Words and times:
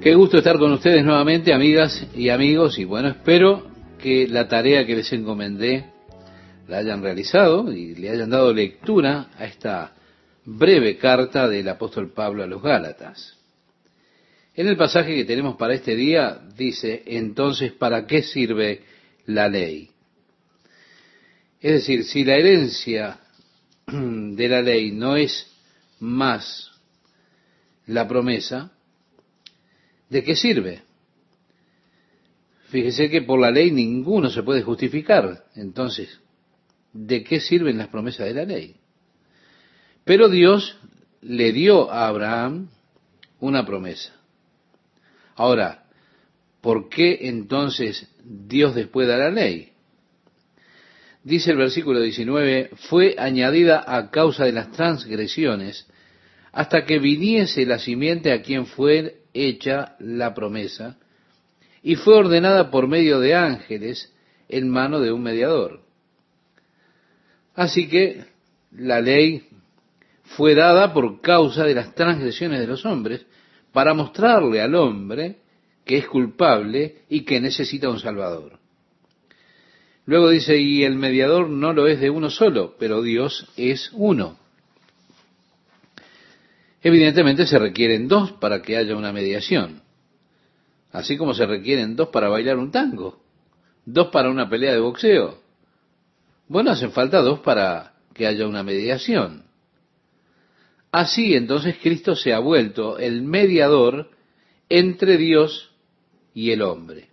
Qué 0.00 0.14
gusto 0.14 0.38
estar 0.38 0.58
con 0.58 0.72
ustedes 0.72 1.04
nuevamente, 1.04 1.52
amigas 1.52 2.06
y 2.14 2.30
amigos, 2.30 2.78
y 2.78 2.84
bueno, 2.84 3.08
espero 3.08 3.70
que 3.98 4.26
la 4.26 4.48
tarea 4.48 4.86
que 4.86 4.96
les 4.96 5.12
encomendé 5.12 5.90
la 6.68 6.78
hayan 6.78 7.02
realizado 7.02 7.70
y 7.70 7.94
le 7.96 8.08
hayan 8.08 8.30
dado 8.30 8.50
lectura 8.54 9.28
a 9.36 9.44
esta 9.44 9.94
breve 10.46 10.96
carta 10.96 11.46
del 11.46 11.68
apóstol 11.68 12.14
Pablo 12.14 12.42
a 12.42 12.46
los 12.46 12.62
Gálatas. 12.62 13.36
En 14.54 14.68
el 14.68 14.78
pasaje 14.78 15.14
que 15.14 15.26
tenemos 15.26 15.56
para 15.56 15.74
este 15.74 15.94
día 15.94 16.40
dice, 16.56 17.02
entonces, 17.04 17.72
¿para 17.72 18.06
qué 18.06 18.22
sirve 18.22 18.80
la 19.26 19.50
ley? 19.50 19.90
Es 21.60 21.72
decir, 21.72 22.04
si 22.04 22.24
la 22.24 22.36
herencia 22.36 23.20
de 23.86 24.48
la 24.48 24.62
ley 24.62 24.92
no 24.92 25.16
es 25.16 25.46
más 25.98 26.70
la 27.84 28.08
promesa, 28.08 28.72
¿de 30.10 30.22
qué 30.22 30.36
sirve? 30.36 30.82
Fíjese 32.68 33.08
que 33.08 33.22
por 33.22 33.40
la 33.40 33.50
ley 33.50 33.70
ninguno 33.70 34.30
se 34.30 34.42
puede 34.42 34.62
justificar. 34.62 35.44
Entonces, 35.56 36.20
¿de 36.92 37.24
qué 37.24 37.40
sirven 37.40 37.78
las 37.78 37.88
promesas 37.88 38.26
de 38.26 38.34
la 38.34 38.44
ley? 38.44 38.76
Pero 40.04 40.28
Dios 40.28 40.76
le 41.22 41.52
dio 41.52 41.90
a 41.90 42.08
Abraham 42.08 42.68
una 43.40 43.64
promesa. 43.64 44.14
Ahora, 45.34 45.84
¿por 46.60 46.88
qué 46.88 47.18
entonces 47.22 48.08
Dios 48.22 48.74
después 48.74 49.08
da 49.08 49.16
la 49.16 49.30
ley? 49.30 49.72
Dice 51.22 51.50
el 51.50 51.58
versículo 51.58 52.00
19, 52.00 52.70
fue 52.88 53.14
añadida 53.18 53.84
a 53.86 54.10
causa 54.10 54.44
de 54.44 54.52
las 54.52 54.70
transgresiones 54.72 55.86
hasta 56.52 56.84
que 56.84 56.98
viniese 56.98 57.66
la 57.66 57.78
simiente 57.78 58.32
a 58.32 58.42
quien 58.42 58.66
fue 58.66 59.19
hecha 59.34 59.96
la 59.98 60.34
promesa, 60.34 60.98
y 61.82 61.94
fue 61.96 62.14
ordenada 62.14 62.70
por 62.70 62.86
medio 62.86 63.20
de 63.20 63.34
ángeles 63.34 64.12
en 64.48 64.68
mano 64.68 65.00
de 65.00 65.12
un 65.12 65.22
mediador. 65.22 65.80
Así 67.54 67.88
que 67.88 68.24
la 68.72 69.00
ley 69.00 69.48
fue 70.36 70.54
dada 70.54 70.92
por 70.92 71.20
causa 71.20 71.64
de 71.64 71.74
las 71.74 71.94
transgresiones 71.94 72.60
de 72.60 72.66
los 72.66 72.84
hombres, 72.84 73.26
para 73.72 73.94
mostrarle 73.94 74.60
al 74.60 74.74
hombre 74.74 75.38
que 75.84 75.98
es 75.98 76.06
culpable 76.06 77.02
y 77.08 77.22
que 77.24 77.40
necesita 77.40 77.88
un 77.88 77.98
Salvador. 77.98 78.58
Luego 80.06 80.30
dice, 80.30 80.58
y 80.58 80.82
el 80.84 80.96
mediador 80.96 81.48
no 81.48 81.72
lo 81.72 81.86
es 81.86 82.00
de 82.00 82.10
uno 82.10 82.30
solo, 82.30 82.74
pero 82.78 83.02
Dios 83.02 83.48
es 83.56 83.90
uno. 83.92 84.38
Evidentemente 86.82 87.46
se 87.46 87.58
requieren 87.58 88.08
dos 88.08 88.32
para 88.32 88.62
que 88.62 88.76
haya 88.76 88.96
una 88.96 89.12
mediación, 89.12 89.82
así 90.92 91.16
como 91.16 91.34
se 91.34 91.46
requieren 91.46 91.94
dos 91.94 92.08
para 92.08 92.28
bailar 92.28 92.56
un 92.56 92.70
tango, 92.70 93.22
dos 93.84 94.08
para 94.08 94.30
una 94.30 94.48
pelea 94.48 94.72
de 94.72 94.80
boxeo. 94.80 95.38
Bueno, 96.48 96.70
hacen 96.70 96.92
falta 96.92 97.20
dos 97.20 97.40
para 97.40 97.94
que 98.14 98.26
haya 98.26 98.46
una 98.46 98.62
mediación. 98.62 99.44
Así 100.90 101.34
entonces 101.34 101.76
Cristo 101.80 102.16
se 102.16 102.32
ha 102.32 102.38
vuelto 102.38 102.98
el 102.98 103.22
mediador 103.22 104.10
entre 104.68 105.16
Dios 105.16 105.70
y 106.34 106.50
el 106.50 106.62
hombre. 106.62 107.08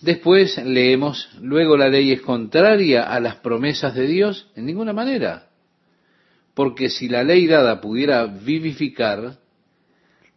Después 0.00 0.58
leemos, 0.58 1.30
luego 1.40 1.76
la 1.76 1.88
ley 1.88 2.12
es 2.12 2.20
contraria 2.20 3.04
a 3.04 3.18
las 3.18 3.36
promesas 3.36 3.94
de 3.94 4.06
Dios 4.06 4.48
en 4.54 4.66
ninguna 4.66 4.92
manera. 4.92 5.48
Porque 6.56 6.88
si 6.88 7.10
la 7.10 7.22
ley 7.22 7.46
dada 7.46 7.82
pudiera 7.82 8.24
vivificar, 8.24 9.38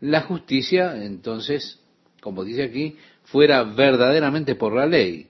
la 0.02 0.20
justicia, 0.23 1.06
entonces, 1.06 1.80
como 2.20 2.44
dice 2.44 2.64
aquí, 2.64 2.98
fuera 3.23 3.64
verdaderamente 3.64 4.56
por 4.56 4.76
la 4.76 4.86
ley. 4.86 5.28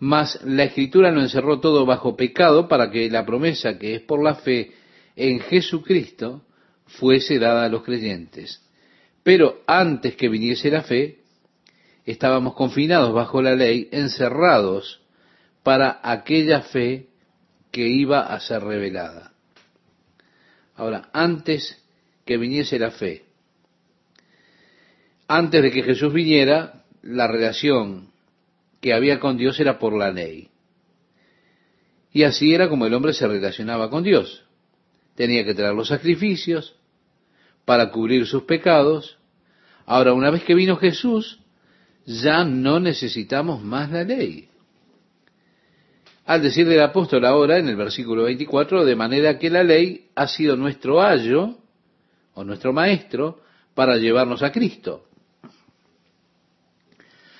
Mas 0.00 0.40
la 0.42 0.64
escritura 0.64 1.12
lo 1.12 1.20
encerró 1.20 1.60
todo 1.60 1.86
bajo 1.86 2.16
pecado 2.16 2.66
para 2.66 2.90
que 2.90 3.08
la 3.08 3.24
promesa 3.24 3.78
que 3.78 3.94
es 3.94 4.02
por 4.02 4.24
la 4.24 4.34
fe 4.34 4.72
en 5.14 5.38
Jesucristo 5.38 6.42
fuese 6.86 7.38
dada 7.38 7.66
a 7.66 7.68
los 7.68 7.84
creyentes. 7.84 8.60
Pero 9.22 9.62
antes 9.68 10.16
que 10.16 10.28
viniese 10.28 10.68
la 10.68 10.82
fe, 10.82 11.20
estábamos 12.04 12.54
confinados 12.54 13.14
bajo 13.14 13.40
la 13.40 13.54
ley, 13.54 13.88
encerrados 13.92 15.00
para 15.62 16.00
aquella 16.02 16.62
fe 16.62 17.06
que 17.70 17.86
iba 17.86 18.20
a 18.20 18.40
ser 18.40 18.64
revelada. 18.64 19.33
Ahora, 20.76 21.08
antes 21.12 21.82
que 22.24 22.36
viniese 22.36 22.78
la 22.78 22.90
fe, 22.90 23.24
antes 25.28 25.62
de 25.62 25.70
que 25.70 25.82
Jesús 25.82 26.12
viniera, 26.12 26.84
la 27.02 27.26
relación 27.26 28.10
que 28.80 28.92
había 28.92 29.20
con 29.20 29.36
Dios 29.36 29.58
era 29.60 29.78
por 29.78 29.96
la 29.96 30.10
ley. 30.10 30.48
Y 32.12 32.22
así 32.22 32.54
era 32.54 32.68
como 32.68 32.86
el 32.86 32.94
hombre 32.94 33.12
se 33.12 33.26
relacionaba 33.26 33.90
con 33.90 34.02
Dios. 34.04 34.44
Tenía 35.14 35.44
que 35.44 35.54
traer 35.54 35.74
los 35.74 35.88
sacrificios 35.88 36.76
para 37.64 37.90
cubrir 37.90 38.26
sus 38.26 38.44
pecados. 38.44 39.18
Ahora, 39.86 40.12
una 40.12 40.30
vez 40.30 40.44
que 40.44 40.54
vino 40.54 40.76
Jesús, 40.76 41.40
ya 42.06 42.44
no 42.44 42.80
necesitamos 42.80 43.62
más 43.62 43.90
la 43.90 44.04
ley. 44.04 44.48
Al 46.26 46.42
decir 46.42 46.66
del 46.66 46.80
apóstol 46.80 47.24
ahora 47.26 47.58
en 47.58 47.68
el 47.68 47.76
versículo 47.76 48.24
24, 48.24 48.84
de 48.84 48.96
manera 48.96 49.38
que 49.38 49.50
la 49.50 49.62
ley 49.62 50.08
ha 50.14 50.26
sido 50.26 50.56
nuestro 50.56 51.02
ayo 51.02 51.58
o 52.32 52.44
nuestro 52.44 52.72
maestro 52.72 53.42
para 53.74 53.96
llevarnos 53.96 54.42
a 54.42 54.50
Cristo, 54.50 55.06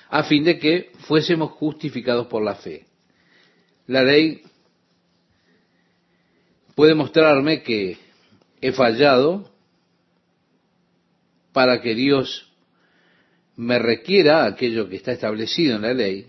a 0.09 0.23
fin 0.23 0.43
de 0.43 0.59
que 0.59 0.91
fuésemos 1.07 1.51
justificados 1.51 2.27
por 2.27 2.43
la 2.43 2.55
fe. 2.55 2.85
La 3.87 4.03
ley 4.03 4.43
puede 6.75 6.93
mostrarme 6.93 7.63
que 7.63 7.97
he 8.61 8.71
fallado 8.71 9.51
para 11.53 11.81
que 11.81 11.95
Dios 11.95 12.51
me 13.55 13.79
requiera 13.79 14.45
aquello 14.45 14.89
que 14.89 14.97
está 14.97 15.11
establecido 15.11 15.77
en 15.77 15.81
la 15.83 15.93
ley. 15.93 16.27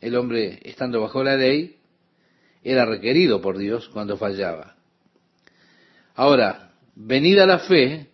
El 0.00 0.16
hombre, 0.16 0.60
estando 0.62 1.00
bajo 1.00 1.22
la 1.22 1.36
ley, 1.36 1.79
era 2.62 2.84
requerido 2.84 3.40
por 3.40 3.58
Dios 3.58 3.88
cuando 3.88 4.16
fallaba. 4.16 4.76
Ahora, 6.14 6.72
venida 6.94 7.46
la 7.46 7.60
fe, 7.60 8.08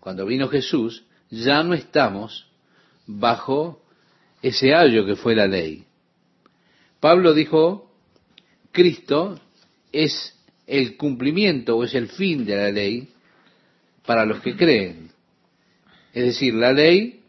cuando 0.00 0.26
vino 0.26 0.48
Jesús, 0.48 1.04
ya 1.30 1.62
no 1.62 1.74
estamos 1.74 2.50
bajo 3.06 3.82
ese 4.42 4.74
ayo 4.74 5.04
que 5.06 5.16
fue 5.16 5.34
la 5.34 5.46
ley. 5.46 5.84
Pablo 7.00 7.34
dijo, 7.34 7.92
Cristo 8.72 9.40
es 9.92 10.34
el 10.66 10.96
cumplimiento 10.96 11.76
o 11.76 11.84
es 11.84 11.94
el 11.94 12.08
fin 12.08 12.44
de 12.44 12.56
la 12.56 12.70
ley 12.70 13.08
para 14.04 14.24
los 14.24 14.40
que 14.40 14.56
creen. 14.56 15.10
Es 16.12 16.24
decir, 16.24 16.54
la 16.54 16.72
ley 16.72 17.22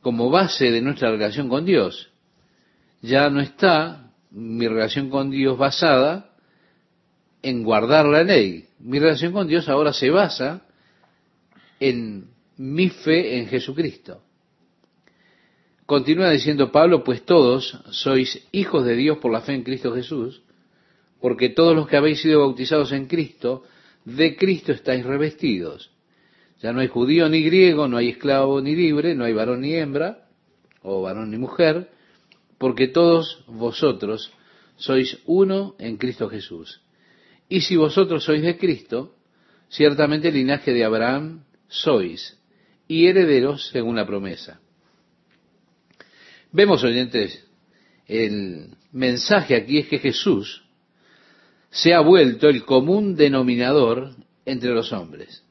como 0.00 0.30
base 0.30 0.70
de 0.70 0.80
nuestra 0.80 1.10
relación 1.10 1.48
con 1.48 1.64
Dios. 1.64 2.10
Ya 3.02 3.28
no 3.28 3.40
está 3.40 4.05
mi 4.30 4.68
relación 4.68 5.10
con 5.10 5.30
Dios 5.30 5.56
basada 5.56 6.30
en 7.42 7.62
guardar 7.62 8.06
la 8.06 8.22
ley. 8.22 8.66
Mi 8.78 8.98
relación 8.98 9.32
con 9.32 9.46
Dios 9.46 9.68
ahora 9.68 9.92
se 9.92 10.10
basa 10.10 10.66
en 11.80 12.28
mi 12.56 12.88
fe 12.88 13.38
en 13.38 13.46
Jesucristo. 13.46 14.22
Continúa 15.86 16.30
diciendo 16.30 16.72
Pablo, 16.72 17.04
pues 17.04 17.24
todos 17.24 17.80
sois 17.90 18.44
hijos 18.50 18.84
de 18.84 18.96
Dios 18.96 19.18
por 19.18 19.30
la 19.30 19.40
fe 19.40 19.54
en 19.54 19.62
Cristo 19.62 19.94
Jesús, 19.94 20.42
porque 21.20 21.48
todos 21.48 21.76
los 21.76 21.86
que 21.86 21.96
habéis 21.96 22.20
sido 22.20 22.40
bautizados 22.40 22.90
en 22.90 23.06
Cristo, 23.06 23.62
de 24.04 24.36
Cristo 24.36 24.72
estáis 24.72 25.04
revestidos. 25.04 25.92
Ya 26.60 26.72
no 26.72 26.80
hay 26.80 26.88
judío 26.88 27.28
ni 27.28 27.42
griego, 27.42 27.86
no 27.86 27.98
hay 27.98 28.08
esclavo 28.08 28.60
ni 28.60 28.74
libre, 28.74 29.14
no 29.14 29.24
hay 29.24 29.32
varón 29.32 29.60
ni 29.60 29.74
hembra, 29.74 30.26
o 30.82 31.02
varón 31.02 31.30
ni 31.30 31.38
mujer, 31.38 31.90
porque 32.58 32.88
todos 32.88 33.44
vosotros 33.46 34.32
sois 34.76 35.18
uno 35.26 35.74
en 35.78 35.96
Cristo 35.96 36.28
Jesús. 36.28 36.80
Y 37.48 37.60
si 37.60 37.76
vosotros 37.76 38.24
sois 38.24 38.42
de 38.42 38.58
Cristo, 38.58 39.14
ciertamente 39.68 40.28
el 40.28 40.34
linaje 40.34 40.72
de 40.72 40.84
Abraham 40.84 41.44
sois, 41.68 42.38
y 42.88 43.06
herederos 43.06 43.68
según 43.68 43.96
la 43.96 44.06
promesa. 44.06 44.60
Vemos, 46.52 46.82
oyentes, 46.84 47.44
el 48.06 48.70
mensaje 48.92 49.56
aquí 49.56 49.78
es 49.78 49.88
que 49.88 49.98
Jesús 49.98 50.64
se 51.70 51.92
ha 51.92 52.00
vuelto 52.00 52.48
el 52.48 52.64
común 52.64 53.16
denominador 53.16 54.14
entre 54.44 54.70
los 54.70 54.92
hombres. 54.92 55.44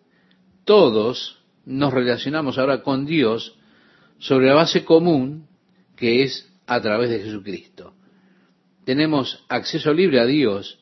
Todos 0.64 1.44
nos 1.66 1.94
relacionamos 1.94 2.58
ahora 2.58 2.82
con 2.82 3.06
Dios 3.06 3.58
sobre 4.20 4.48
la 4.48 4.54
base 4.54 4.86
común 4.86 5.48
que 5.96 6.24
es 6.24 6.50
a 6.68 6.82
través 6.82 7.10
de 7.10 7.20
Jesucristo. 7.20 7.94
Tenemos 8.86 9.44
acceso 9.50 9.94
libre 9.94 10.20
a 10.20 10.26
Dios 10.26 10.80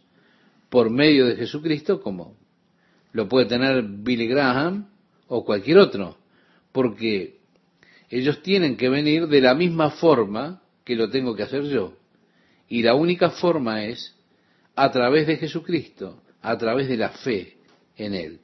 por 0.69 0.89
medio 0.89 1.27
de 1.27 1.35
Jesucristo, 1.35 2.01
como 2.01 2.37
lo 3.11 3.27
puede 3.27 3.45
tener 3.45 3.83
Billy 3.83 4.27
Graham 4.27 4.89
o 5.27 5.45
cualquier 5.45 5.77
otro, 5.77 6.17
porque 6.71 7.37
ellos 8.09 8.41
tienen 8.41 8.75
que 8.75 8.89
venir 8.89 9.27
de 9.27 9.41
la 9.41 9.55
misma 9.55 9.91
forma 9.91 10.61
que 10.83 10.95
lo 10.95 11.09
tengo 11.09 11.35
que 11.35 11.43
hacer 11.43 11.63
yo. 11.63 11.97
Y 12.67 12.83
la 12.83 12.95
única 12.95 13.29
forma 13.29 13.85
es 13.85 14.15
a 14.75 14.91
través 14.91 15.27
de 15.27 15.37
Jesucristo, 15.37 16.21
a 16.41 16.57
través 16.57 16.87
de 16.87 16.97
la 16.97 17.09
fe 17.09 17.57
en 17.95 18.13
Él. 18.13 18.39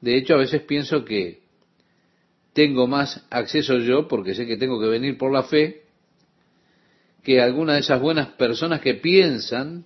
De 0.00 0.16
hecho, 0.16 0.34
a 0.34 0.38
veces 0.38 0.62
pienso 0.62 1.04
que 1.04 1.40
tengo 2.52 2.86
más 2.86 3.26
acceso 3.30 3.78
yo, 3.78 4.08
porque 4.08 4.34
sé 4.34 4.46
que 4.46 4.56
tengo 4.56 4.80
que 4.80 4.88
venir 4.88 5.16
por 5.16 5.32
la 5.32 5.44
fe, 5.44 5.84
que 7.28 7.42
algunas 7.42 7.74
de 7.74 7.80
esas 7.80 8.00
buenas 8.00 8.28
personas 8.28 8.80
que 8.80 8.94
piensan 8.94 9.84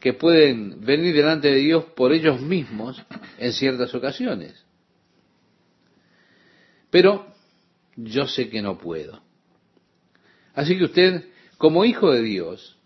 que 0.00 0.14
pueden 0.14 0.84
venir 0.84 1.14
delante 1.14 1.46
de 1.46 1.58
Dios 1.58 1.84
por 1.94 2.12
ellos 2.12 2.40
mismos 2.40 3.00
en 3.38 3.52
ciertas 3.52 3.94
ocasiones. 3.94 4.66
Pero 6.90 7.32
yo 7.94 8.26
sé 8.26 8.48
que 8.50 8.62
no 8.62 8.78
puedo. 8.78 9.22
Así 10.54 10.76
que 10.76 10.86
usted, 10.86 11.28
como 11.56 11.84
hijo 11.84 12.10
de 12.10 12.22
Dios, 12.22 12.76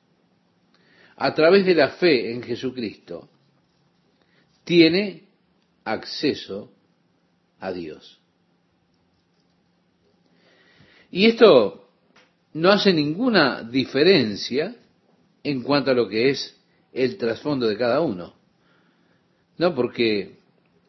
a 1.17 1.33
través 1.35 1.65
de 1.65 1.75
la 1.75 1.89
fe 1.89 2.35
en 2.35 2.43
Jesucristo, 2.43 3.31
tiene 4.65 5.25
acceso 5.85 6.71
a 7.59 7.73
Dios. 7.73 8.21
Y 11.11 11.25
esto 11.25 11.90
no 12.53 12.71
hace 12.71 12.93
ninguna 12.93 13.63
diferencia 13.63 14.75
en 15.43 15.63
cuanto 15.63 15.91
a 15.91 15.95
lo 15.95 16.09
que 16.09 16.31
es 16.31 16.57
el 16.93 17.17
trasfondo 17.17 17.67
de 17.67 17.77
cada 17.77 18.01
uno. 18.01 18.35
No, 19.59 19.75
porque 19.75 20.39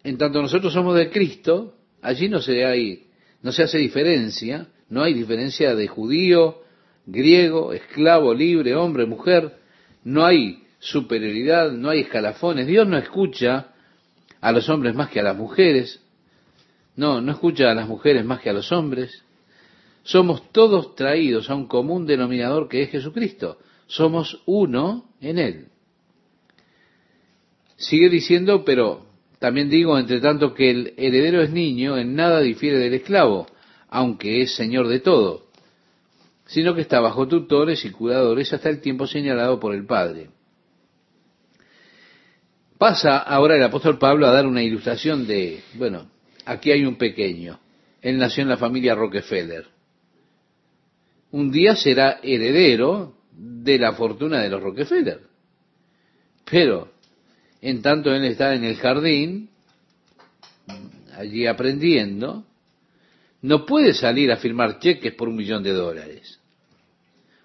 en 0.03 0.17
tanto 0.17 0.41
nosotros 0.41 0.73
somos 0.73 0.95
de 0.95 1.09
Cristo, 1.09 1.75
allí 2.01 2.29
no 2.29 2.41
se 2.41 2.65
hay 2.65 3.07
no 3.41 3.51
se 3.51 3.63
hace 3.63 3.79
diferencia, 3.79 4.67
no 4.89 5.03
hay 5.03 5.13
diferencia 5.13 5.75
de 5.75 5.87
judío, 5.87 6.61
griego, 7.05 7.73
esclavo, 7.73 8.33
libre, 8.33 8.75
hombre, 8.75 9.05
mujer, 9.05 9.57
no 10.03 10.25
hay 10.25 10.63
superioridad, 10.79 11.71
no 11.71 11.89
hay 11.89 12.01
escalafones. 12.01 12.67
Dios 12.67 12.87
no 12.87 12.97
escucha 12.97 13.67
a 14.39 14.51
los 14.51 14.69
hombres 14.69 14.93
más 14.95 15.09
que 15.09 15.19
a 15.19 15.23
las 15.23 15.35
mujeres, 15.35 16.01
no, 16.95 17.21
no 17.21 17.31
escucha 17.31 17.71
a 17.71 17.75
las 17.75 17.87
mujeres 17.87 18.25
más 18.25 18.41
que 18.41 18.49
a 18.49 18.53
los 18.53 18.71
hombres. 18.71 19.23
Somos 20.03 20.51
todos 20.51 20.95
traídos 20.95 21.49
a 21.49 21.55
un 21.55 21.67
común 21.67 22.05
denominador 22.05 22.67
que 22.67 22.83
es 22.83 22.89
Jesucristo. 22.89 23.57
Somos 23.87 24.41
uno 24.45 25.09
en 25.19 25.37
Él. 25.37 25.67
Sigue 27.75 28.09
diciendo, 28.09 28.63
pero 28.63 29.05
también 29.39 29.69
digo, 29.69 29.97
entre 29.97 30.21
tanto, 30.21 30.53
que 30.53 30.69
el 30.69 30.93
heredero 30.97 31.41
es 31.41 31.49
niño, 31.49 31.97
en 31.97 32.15
nada 32.15 32.41
difiere 32.41 32.77
del 32.77 32.93
esclavo, 32.93 33.47
aunque 33.89 34.43
es 34.43 34.55
señor 34.55 34.87
de 34.87 34.99
todo, 34.99 35.47
sino 36.45 36.75
que 36.75 36.81
está 36.81 36.99
bajo 36.99 37.27
tutores 37.27 37.83
y 37.83 37.89
cuidadores 37.89 38.53
hasta 38.53 38.69
el 38.69 38.81
tiempo 38.81 39.07
señalado 39.07 39.59
por 39.59 39.73
el 39.73 39.87
Padre. 39.87 40.29
Pasa 42.77 43.17
ahora 43.17 43.55
el 43.55 43.63
apóstol 43.63 43.97
Pablo 43.97 44.27
a 44.27 44.31
dar 44.31 44.45
una 44.45 44.61
ilustración 44.61 45.25
de, 45.25 45.63
bueno, 45.73 46.09
aquí 46.45 46.71
hay 46.71 46.85
un 46.85 46.95
pequeño. 46.95 47.59
Él 48.01 48.19
nació 48.19 48.43
en 48.43 48.49
la 48.49 48.57
familia 48.57 48.93
Rockefeller. 48.93 49.70
Un 51.31 51.51
día 51.51 51.75
será 51.75 52.19
heredero 52.21 53.15
de 53.31 53.79
la 53.79 53.93
fortuna 53.93 54.41
de 54.41 54.49
los 54.49 54.61
Rockefeller. 54.61 55.21
Pero 56.49 56.89
en 57.61 57.81
tanto 57.81 58.13
él 58.13 58.25
está 58.25 58.53
en 58.53 58.63
el 58.65 58.75
jardín, 58.75 59.49
allí 61.15 61.47
aprendiendo, 61.47 62.43
no 63.41 63.65
puede 63.65 63.93
salir 63.93 64.31
a 64.31 64.37
firmar 64.37 64.79
cheques 64.79 65.13
por 65.13 65.29
un 65.29 65.35
millón 65.35 65.63
de 65.63 65.71
dólares. 65.71 66.39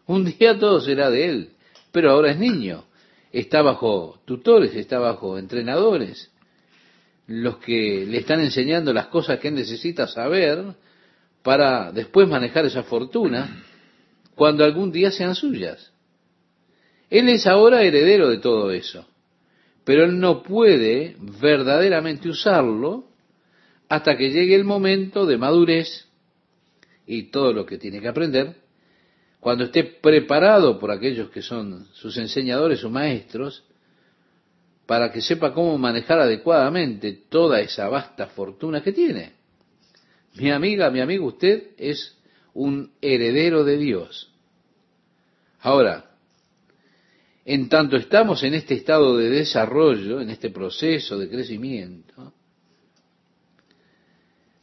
Un 0.06 0.24
día 0.24 0.58
todo 0.58 0.80
será 0.80 1.10
de 1.10 1.26
él, 1.26 1.50
pero 1.92 2.10
ahora 2.10 2.32
es 2.32 2.38
niño, 2.38 2.84
está 3.32 3.62
bajo 3.62 4.20
tutores, 4.24 4.74
está 4.74 4.98
bajo 4.98 5.38
entrenadores, 5.38 6.30
los 7.26 7.58
que 7.58 8.06
le 8.06 8.18
están 8.18 8.40
enseñando 8.40 8.92
las 8.92 9.06
cosas 9.06 9.38
que 9.38 9.48
él 9.48 9.54
necesita 9.54 10.06
saber 10.06 10.74
para 11.42 11.92
después 11.92 12.28
manejar 12.28 12.66
esa 12.66 12.82
fortuna 12.84 13.64
cuando 14.36 14.64
algún 14.64 14.92
día 14.92 15.10
sean 15.10 15.34
suyas. 15.34 15.92
Él 17.10 17.28
es 17.28 17.48
ahora 17.48 17.82
heredero 17.82 18.28
de 18.30 18.38
todo 18.38 18.70
eso 18.70 19.04
pero 19.86 20.04
él 20.04 20.18
no 20.18 20.42
puede 20.42 21.14
verdaderamente 21.40 22.28
usarlo 22.28 23.04
hasta 23.88 24.16
que 24.16 24.32
llegue 24.32 24.56
el 24.56 24.64
momento 24.64 25.26
de 25.26 25.38
madurez 25.38 26.08
y 27.06 27.30
todo 27.30 27.52
lo 27.52 27.64
que 27.64 27.78
tiene 27.78 28.00
que 28.00 28.08
aprender, 28.08 28.56
cuando 29.38 29.62
esté 29.62 29.84
preparado 29.84 30.80
por 30.80 30.90
aquellos 30.90 31.30
que 31.30 31.40
son 31.40 31.86
sus 31.92 32.16
enseñadores 32.16 32.82
o 32.82 32.90
maestros, 32.90 33.62
para 34.86 35.12
que 35.12 35.20
sepa 35.20 35.54
cómo 35.54 35.78
manejar 35.78 36.18
adecuadamente 36.18 37.12
toda 37.28 37.60
esa 37.60 37.88
vasta 37.88 38.26
fortuna 38.26 38.82
que 38.82 38.90
tiene. 38.90 39.34
Mi 40.34 40.50
amiga, 40.50 40.90
mi 40.90 40.98
amigo, 40.98 41.26
usted 41.26 41.68
es 41.78 42.15
un 42.56 42.92
heredero 43.02 43.64
de 43.64 43.76
Dios. 43.76 44.32
Ahora, 45.60 46.16
en 47.44 47.68
tanto 47.68 47.96
estamos 47.96 48.42
en 48.44 48.54
este 48.54 48.74
estado 48.74 49.18
de 49.18 49.28
desarrollo, 49.28 50.22
en 50.22 50.30
este 50.30 50.48
proceso 50.48 51.18
de 51.18 51.28
crecimiento, 51.28 52.32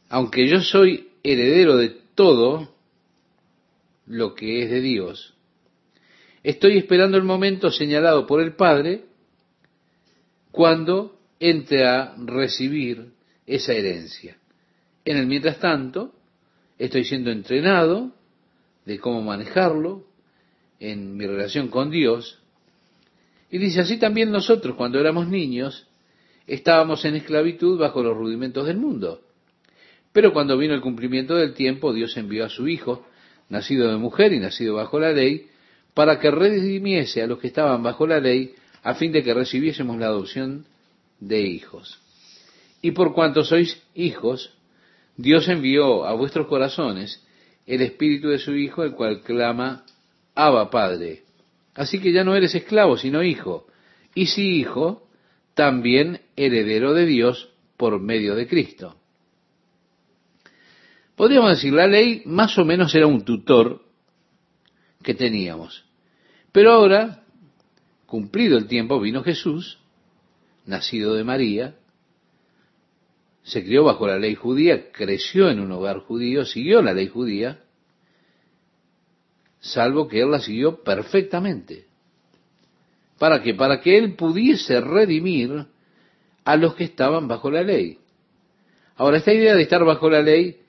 aunque 0.08 0.48
yo 0.48 0.60
soy 0.60 1.10
heredero 1.22 1.76
de 1.76 1.90
todo 2.16 2.74
lo 4.06 4.34
que 4.34 4.64
es 4.64 4.70
de 4.70 4.80
Dios, 4.80 5.34
estoy 6.42 6.78
esperando 6.78 7.16
el 7.16 7.22
momento 7.22 7.70
señalado 7.70 8.26
por 8.26 8.40
el 8.42 8.56
Padre 8.56 9.04
cuando 10.50 11.16
entre 11.38 11.86
a 11.86 12.16
recibir 12.18 13.12
esa 13.46 13.72
herencia. 13.72 14.36
En 15.04 15.16
el 15.16 15.26
mientras 15.26 15.60
tanto, 15.60 16.12
estoy 16.78 17.04
siendo 17.04 17.30
entrenado 17.30 18.12
de 18.84 18.98
cómo 18.98 19.22
manejarlo 19.22 20.04
en 20.80 21.16
mi 21.16 21.26
relación 21.26 21.68
con 21.68 21.90
Dios, 21.90 22.38
y 23.50 23.58
dice, 23.58 23.80
así 23.80 23.98
también 23.98 24.32
nosotros 24.32 24.74
cuando 24.74 24.98
éramos 24.98 25.28
niños 25.28 25.86
estábamos 26.46 27.04
en 27.04 27.14
esclavitud 27.14 27.78
bajo 27.78 28.02
los 28.02 28.16
rudimentos 28.16 28.66
del 28.66 28.78
mundo. 28.78 29.20
Pero 30.12 30.32
cuando 30.32 30.58
vino 30.58 30.74
el 30.74 30.80
cumplimiento 30.80 31.36
del 31.36 31.54
tiempo, 31.54 31.92
Dios 31.92 32.16
envió 32.16 32.44
a 32.44 32.48
su 32.48 32.66
Hijo, 32.66 33.06
nacido 33.48 33.90
de 33.90 33.96
mujer 33.96 34.32
y 34.32 34.40
nacido 34.40 34.74
bajo 34.74 34.98
la 34.98 35.12
ley, 35.12 35.46
para 35.94 36.18
que 36.18 36.30
redimiese 36.30 37.22
a 37.22 37.28
los 37.28 37.38
que 37.38 37.46
estaban 37.46 37.82
bajo 37.82 38.06
la 38.06 38.18
ley, 38.18 38.54
a 38.82 38.94
fin 38.94 39.12
de 39.12 39.22
que 39.22 39.32
recibiésemos 39.32 39.98
la 39.98 40.06
adopción 40.06 40.66
de 41.20 41.42
hijos. 41.42 42.00
Y 42.82 42.90
por 42.90 43.14
cuanto 43.14 43.44
sois 43.44 43.80
hijos, 43.94 44.52
Dios 45.16 45.48
envió 45.48 46.04
a 46.04 46.14
vuestros 46.14 46.46
corazones 46.46 47.24
el 47.66 47.80
Espíritu 47.80 48.28
de 48.28 48.38
su 48.38 48.54
Hijo, 48.54 48.82
el 48.82 48.92
cual 48.92 49.20
clama, 49.22 49.84
Abba 50.34 50.70
Padre. 50.70 51.22
Así 51.74 52.00
que 52.00 52.12
ya 52.12 52.24
no 52.24 52.34
eres 52.34 52.54
esclavo, 52.54 52.96
sino 52.96 53.22
hijo. 53.22 53.66
Y 54.14 54.26
si 54.26 54.58
hijo, 54.58 55.08
también 55.54 56.20
heredero 56.36 56.94
de 56.94 57.06
Dios 57.06 57.50
por 57.76 58.00
medio 58.00 58.34
de 58.34 58.46
Cristo. 58.46 58.96
Podríamos 61.16 61.50
decir, 61.50 61.72
la 61.72 61.86
ley 61.86 62.22
más 62.26 62.58
o 62.58 62.64
menos 62.64 62.94
era 62.94 63.06
un 63.06 63.24
tutor 63.24 63.82
que 65.02 65.14
teníamos. 65.14 65.84
Pero 66.50 66.72
ahora, 66.72 67.24
cumplido 68.06 68.58
el 68.58 68.66
tiempo, 68.66 69.00
vino 69.00 69.22
Jesús, 69.22 69.78
nacido 70.66 71.14
de 71.14 71.24
María, 71.24 71.76
se 73.44 73.62
crió 73.62 73.84
bajo 73.84 74.06
la 74.06 74.18
ley 74.18 74.34
judía, 74.34 74.90
creció 74.90 75.50
en 75.50 75.60
un 75.60 75.70
hogar 75.70 75.98
judío, 75.98 76.46
siguió 76.46 76.80
la 76.80 76.94
ley 76.94 77.08
judía, 77.08 77.60
salvo 79.60 80.08
que 80.08 80.22
él 80.22 80.30
la 80.30 80.40
siguió 80.40 80.82
perfectamente. 80.82 81.86
¿Para 83.18 83.42
qué? 83.42 83.54
Para 83.54 83.80
que 83.80 83.98
él 83.98 84.14
pudiese 84.14 84.80
redimir 84.80 85.66
a 86.44 86.56
los 86.56 86.74
que 86.74 86.84
estaban 86.84 87.28
bajo 87.28 87.50
la 87.50 87.62
ley. 87.62 87.98
Ahora, 88.96 89.18
esta 89.18 89.32
idea 89.32 89.54
de 89.54 89.62
estar 89.62 89.84
bajo 89.84 90.08
la 90.08 90.22
ley 90.22 90.60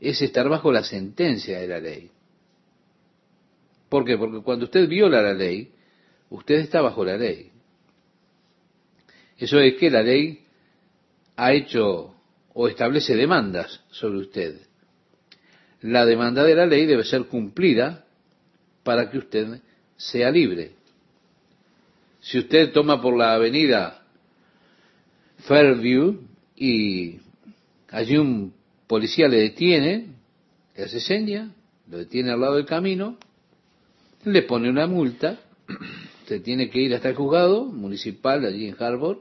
es 0.00 0.20
estar 0.22 0.48
bajo 0.48 0.72
la 0.72 0.82
sentencia 0.82 1.60
de 1.60 1.68
la 1.68 1.78
ley. 1.78 2.10
¿Por 3.90 4.04
qué? 4.04 4.16
Porque 4.16 4.40
cuando 4.42 4.64
usted 4.64 4.88
viola 4.88 5.20
la 5.20 5.34
ley, 5.34 5.72
usted 6.30 6.56
está 6.56 6.80
bajo 6.80 7.04
la 7.04 7.18
ley. 7.18 7.50
Eso 9.36 9.60
es 9.60 9.74
que 9.74 9.90
la 9.90 10.02
ley 10.02 10.44
ha 11.36 11.52
hecho 11.52 12.13
o 12.54 12.68
establece 12.68 13.14
demandas 13.14 13.82
sobre 13.90 14.18
usted. 14.18 14.60
La 15.82 16.06
demanda 16.06 16.42
de 16.42 16.54
la 16.54 16.64
ley 16.64 16.86
debe 16.86 17.04
ser 17.04 17.24
cumplida 17.26 18.06
para 18.82 19.10
que 19.10 19.18
usted 19.18 19.60
sea 19.96 20.30
libre. 20.30 20.72
Si 22.20 22.38
usted 22.38 22.72
toma 22.72 23.02
por 23.02 23.16
la 23.16 23.34
avenida 23.34 24.02
Fairview 25.46 26.22
y 26.56 27.18
Allí 27.94 28.16
un 28.16 28.52
policía 28.88 29.28
le 29.28 29.36
detiene, 29.36 30.08
le 30.76 30.82
hace 30.82 30.98
seña, 30.98 31.54
lo 31.88 31.98
detiene 31.98 32.32
al 32.32 32.40
lado 32.40 32.56
del 32.56 32.66
camino, 32.66 33.16
le 34.24 34.42
pone 34.42 34.68
una 34.68 34.88
multa, 34.88 35.38
se 36.26 36.40
tiene 36.40 36.70
que 36.70 36.80
ir 36.80 36.92
hasta 36.92 37.10
el 37.10 37.14
juzgado 37.14 37.66
municipal 37.66 38.44
allí 38.44 38.66
en 38.66 38.74
Harvard. 38.76 39.18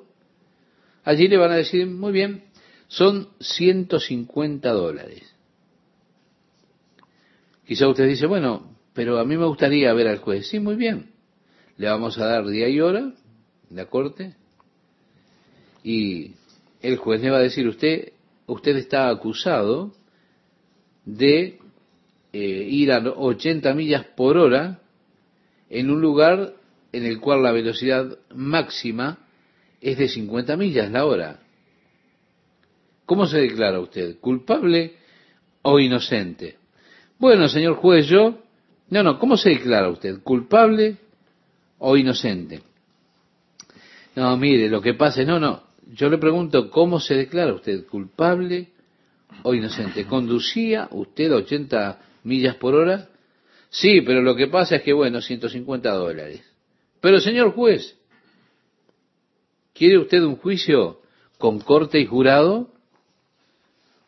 Allí 1.04 1.28
le 1.28 1.38
van 1.38 1.52
a 1.52 1.58
decir, 1.58 1.86
muy 1.86 2.12
bien, 2.12 2.46
son 2.94 3.30
150 3.40 4.72
dólares. 4.72 5.24
Quizá 7.66 7.88
usted 7.88 8.08
dice, 8.08 8.28
bueno, 8.28 8.78
pero 8.94 9.18
a 9.18 9.26
mí 9.26 9.36
me 9.36 9.48
gustaría 9.48 9.92
ver 9.94 10.08
al 10.08 10.20
juez. 10.20 10.48
Sí, 10.48 10.60
muy 10.60 10.76
bien. 10.76 11.12
Le 11.78 11.90
vamos 11.90 12.20
a 12.20 12.28
dar 12.28 12.46
día 12.46 12.70
y 12.70 12.80
hora 12.80 13.14
la 13.72 13.88
corte. 13.88 14.36
Y 15.84 16.34
el 16.84 16.98
juez 16.98 17.20
le 17.22 17.32
va 17.32 17.38
a 17.38 17.42
decir, 17.42 17.68
usted, 17.68 18.14
usted 18.46 18.76
está 18.76 19.10
acusado 19.10 19.96
de 21.04 21.58
eh, 22.32 22.68
ir 22.70 22.92
a 22.92 23.00
80 23.00 23.74
millas 23.74 24.06
por 24.16 24.38
hora 24.38 24.82
en 25.68 25.90
un 25.90 26.00
lugar 26.00 26.54
en 26.92 27.06
el 27.06 27.20
cual 27.20 27.42
la 27.42 27.52
velocidad 27.52 28.20
máxima 28.36 29.26
es 29.82 29.98
de 29.98 30.08
50 30.08 30.56
millas 30.58 30.92
la 30.92 31.06
hora. 31.06 31.40
¿Cómo 33.06 33.26
se 33.26 33.40
declara 33.40 33.80
usted? 33.80 34.20
¿Culpable 34.20 34.94
o 35.62 35.80
inocente? 35.80 36.58
Bueno, 37.20 37.48
señor 37.48 37.76
juez, 37.76 38.08
yo... 38.08 38.40
No, 38.90 39.04
no, 39.04 39.18
¿cómo 39.20 39.38
se 39.38 39.50
declara 39.50 39.90
usted? 39.90 40.22
¿Culpable 40.24 40.98
o 41.80 41.98
inocente? 41.98 42.62
No, 44.16 44.38
mire, 44.38 44.70
lo 44.70 44.82
que 44.82 44.94
pasa 44.94 45.22
es, 45.22 45.28
no, 45.28 45.40
no, 45.40 45.64
yo 45.94 46.10
le 46.10 46.18
pregunto, 46.18 46.70
¿cómo 46.70 47.00
se 47.00 47.16
declara 47.16 47.54
usted? 47.54 47.86
¿Culpable 47.88 48.70
o 49.44 49.54
inocente? 49.54 50.06
¿Conducía 50.06 50.88
usted 50.92 51.32
a 51.32 51.38
80 51.38 52.02
millas 52.24 52.56
por 52.56 52.76
hora? 52.76 53.10
Sí, 53.70 54.02
pero 54.02 54.22
lo 54.22 54.36
que 54.36 54.48
pasa 54.48 54.76
es 54.76 54.84
que, 54.84 54.94
bueno, 54.94 55.20
150 55.20 55.92
dólares. 55.92 56.44
Pero, 57.02 57.20
señor 57.20 57.54
juez, 57.54 57.98
¿quiere 59.74 59.98
usted 59.98 60.22
un 60.22 60.36
juicio 60.36 61.02
con 61.40 61.60
corte 61.60 62.00
y 62.00 62.06
jurado? 62.06 62.73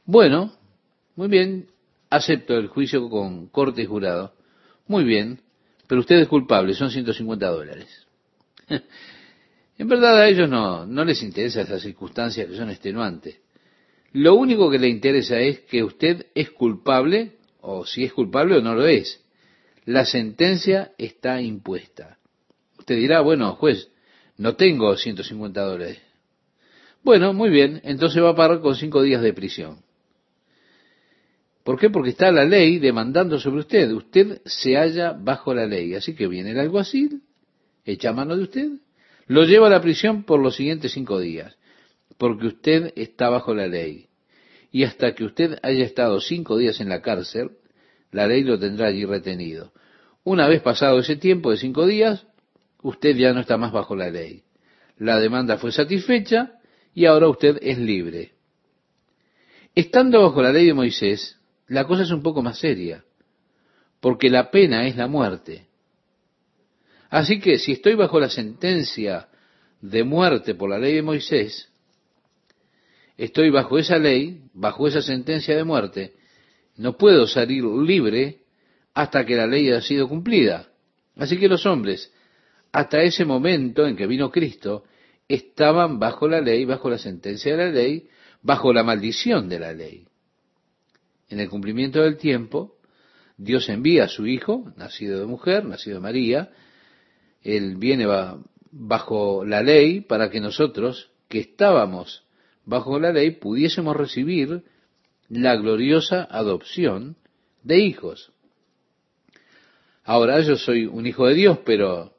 Bueno, 0.05 0.53
muy 1.15 1.27
bien, 1.27 1.67
acepto 2.11 2.55
el 2.57 2.67
juicio 2.67 3.09
con 3.09 3.47
corte 3.47 3.81
y 3.81 3.85
jurado. 3.87 4.35
Muy 4.87 5.03
bien, 5.03 5.41
pero 5.87 6.01
usted 6.01 6.17
es 6.17 6.27
culpable, 6.27 6.75
son 6.75 6.91
150 6.91 7.47
dólares. 7.47 8.05
en 9.77 9.87
verdad 9.87 10.21
a 10.21 10.27
ellos 10.27 10.47
no, 10.47 10.85
no 10.85 11.03
les 11.03 11.23
interesa 11.23 11.61
esas 11.61 11.81
circunstancias 11.81 12.47
que 12.47 12.55
son 12.55 12.69
extenuantes. 12.69 13.39
Lo 14.13 14.35
único 14.35 14.69
que 14.69 14.77
le 14.77 14.89
interesa 14.89 15.39
es 15.39 15.61
que 15.61 15.83
usted 15.83 16.27
es 16.35 16.51
culpable, 16.51 17.37
o 17.61 17.85
si 17.85 18.03
es 18.03 18.13
culpable 18.13 18.57
o 18.57 18.61
no 18.61 18.75
lo 18.75 18.85
es. 18.85 19.25
La 19.85 20.05
sentencia 20.05 20.93
está 20.99 21.41
impuesta. 21.41 22.19
Usted 22.77 22.95
dirá, 22.95 23.21
bueno, 23.21 23.55
juez, 23.55 23.89
no 24.37 24.55
tengo 24.55 24.95
150 24.95 25.61
dólares. 25.61 25.99
Bueno, 27.03 27.33
muy 27.33 27.49
bien, 27.49 27.81
entonces 27.83 28.21
va 28.21 28.29
a 28.29 28.35
pagar 28.35 28.61
con 28.61 28.75
cinco 28.75 29.01
días 29.01 29.21
de 29.23 29.33
prisión. 29.33 29.83
¿Por 31.65 31.79
qué? 31.79 31.89
Porque 31.89 32.11
está 32.11 32.31
la 32.31 32.45
ley 32.45 32.77
demandando 32.77 33.39
sobre 33.39 33.61
usted. 33.61 33.91
Usted 33.91 34.39
se 34.45 34.75
halla 34.75 35.13
bajo 35.13 35.51
la 35.51 35.65
ley. 35.65 35.95
Así 35.95 36.13
que 36.13 36.27
viene 36.27 36.51
el 36.51 36.59
alguacil, 36.59 37.23
echa 37.83 38.13
mano 38.13 38.37
de 38.37 38.43
usted, 38.43 38.69
lo 39.25 39.45
lleva 39.45 39.65
a 39.65 39.71
la 39.71 39.81
prisión 39.81 40.25
por 40.25 40.39
los 40.39 40.57
siguientes 40.57 40.91
cinco 40.91 41.19
días, 41.19 41.57
porque 42.19 42.45
usted 42.45 42.93
está 42.95 43.29
bajo 43.29 43.55
la 43.55 43.65
ley. 43.65 44.09
Y 44.71 44.83
hasta 44.83 45.15
que 45.15 45.23
usted 45.23 45.57
haya 45.63 45.83
estado 45.83 46.21
cinco 46.21 46.55
días 46.55 46.79
en 46.81 46.89
la 46.89 47.01
cárcel, 47.01 47.53
la 48.11 48.27
ley 48.27 48.43
lo 48.43 48.59
tendrá 48.59 48.89
allí 48.89 49.03
retenido. 49.03 49.73
Una 50.23 50.47
vez 50.47 50.61
pasado 50.61 50.99
ese 50.99 51.15
tiempo 51.15 51.49
de 51.49 51.57
cinco 51.57 51.87
días, 51.87 52.27
usted 52.83 53.15
ya 53.15 53.33
no 53.33 53.39
está 53.39 53.57
más 53.57 53.71
bajo 53.71 53.95
la 53.95 54.11
ley. 54.11 54.43
La 54.99 55.19
demanda 55.19 55.57
fue 55.57 55.71
satisfecha 55.71 56.59
y 56.93 57.05
ahora 57.05 57.27
usted 57.27 57.57
es 57.63 57.79
libre. 57.79 58.33
Estando 59.73 60.21
bajo 60.21 60.43
la 60.43 60.51
ley 60.51 60.67
de 60.67 60.75
Moisés, 60.75 61.39
la 61.67 61.85
cosa 61.85 62.03
es 62.03 62.11
un 62.11 62.21
poco 62.21 62.41
más 62.41 62.59
seria, 62.59 63.03
porque 63.99 64.29
la 64.29 64.51
pena 64.51 64.87
es 64.87 64.95
la 64.95 65.07
muerte. 65.07 65.65
Así 67.09 67.39
que 67.39 67.57
si 67.57 67.73
estoy 67.73 67.95
bajo 67.95 68.19
la 68.19 68.29
sentencia 68.29 69.29
de 69.81 70.03
muerte 70.03 70.55
por 70.55 70.69
la 70.69 70.77
ley 70.77 70.95
de 70.95 71.01
Moisés, 71.01 71.69
estoy 73.17 73.49
bajo 73.49 73.77
esa 73.77 73.97
ley, 73.97 74.41
bajo 74.53 74.87
esa 74.87 75.01
sentencia 75.01 75.55
de 75.55 75.63
muerte, 75.63 76.13
no 76.77 76.97
puedo 76.97 77.25
salir 77.25 77.63
libre 77.63 78.41
hasta 78.93 79.25
que 79.25 79.35
la 79.35 79.47
ley 79.47 79.67
haya 79.69 79.81
sido 79.81 80.07
cumplida. 80.07 80.67
Así 81.15 81.37
que 81.37 81.47
los 81.47 81.65
hombres, 81.65 82.11
hasta 82.71 83.01
ese 83.01 83.25
momento 83.25 83.87
en 83.87 83.95
que 83.95 84.07
vino 84.07 84.29
Cristo, 84.29 84.83
estaban 85.27 85.97
bajo 85.97 86.27
la 86.27 86.41
ley, 86.41 86.65
bajo 86.65 86.89
la 86.89 86.97
sentencia 86.97 87.55
de 87.55 87.65
la 87.65 87.71
ley, 87.71 88.09
bajo 88.41 88.73
la 88.73 88.83
maldición 88.83 89.47
de 89.49 89.59
la 89.59 89.73
ley 89.73 90.05
en 91.29 91.39
el 91.39 91.49
cumplimiento 91.49 92.01
del 92.01 92.17
tiempo, 92.17 92.77
Dios 93.37 93.67
envía 93.69 94.05
a 94.05 94.07
su 94.07 94.27
Hijo, 94.27 94.71
nacido 94.77 95.19
de 95.19 95.25
mujer, 95.25 95.65
nacido 95.65 95.95
de 95.97 96.01
María, 96.01 96.51
Él 97.41 97.75
viene 97.77 98.05
bajo 98.71 99.45
la 99.45 99.61
ley 99.61 100.01
para 100.01 100.29
que 100.29 100.39
nosotros, 100.39 101.11
que 101.27 101.39
estábamos 101.39 102.23
bajo 102.65 102.99
la 102.99 103.11
ley, 103.11 103.31
pudiésemos 103.31 103.95
recibir 103.95 104.63
la 105.29 105.55
gloriosa 105.55 106.27
adopción 106.29 107.17
de 107.63 107.79
hijos. 107.79 108.31
Ahora 110.03 110.39
yo 110.41 110.55
soy 110.55 110.85
un 110.85 111.07
hijo 111.07 111.27
de 111.27 111.33
Dios, 111.33 111.59
pero 111.65 112.13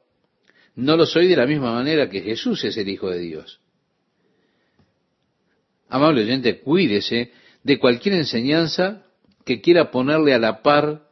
no 0.75 0.97
lo 0.97 1.05
soy 1.05 1.27
de 1.27 1.35
la 1.35 1.47
misma 1.47 1.73
manera 1.73 2.09
que 2.09 2.21
Jesús 2.21 2.63
es 2.65 2.77
el 2.77 2.89
Hijo 2.89 3.09
de 3.09 3.19
Dios. 3.19 3.61
Amable 5.89 6.21
oyente, 6.21 6.59
cuídese 6.59 7.31
de 7.67 7.79
cualquier 7.79 8.15
enseñanza 8.15 9.03
que 9.43 9.59
quiera 9.59 9.91
ponerle 9.91 10.33
a 10.33 10.39
la 10.39 10.61
par 10.61 11.09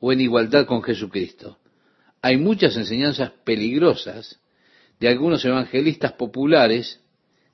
o 0.00 0.12
en 0.12 0.20
igualdad 0.20 0.66
con 0.66 0.82
Jesucristo. 0.82 1.58
Hay 2.20 2.38
muchas 2.38 2.76
enseñanzas 2.76 3.30
peligrosas 3.44 4.40
de 4.98 5.06
algunos 5.06 5.44
evangelistas 5.44 6.14
populares 6.14 7.00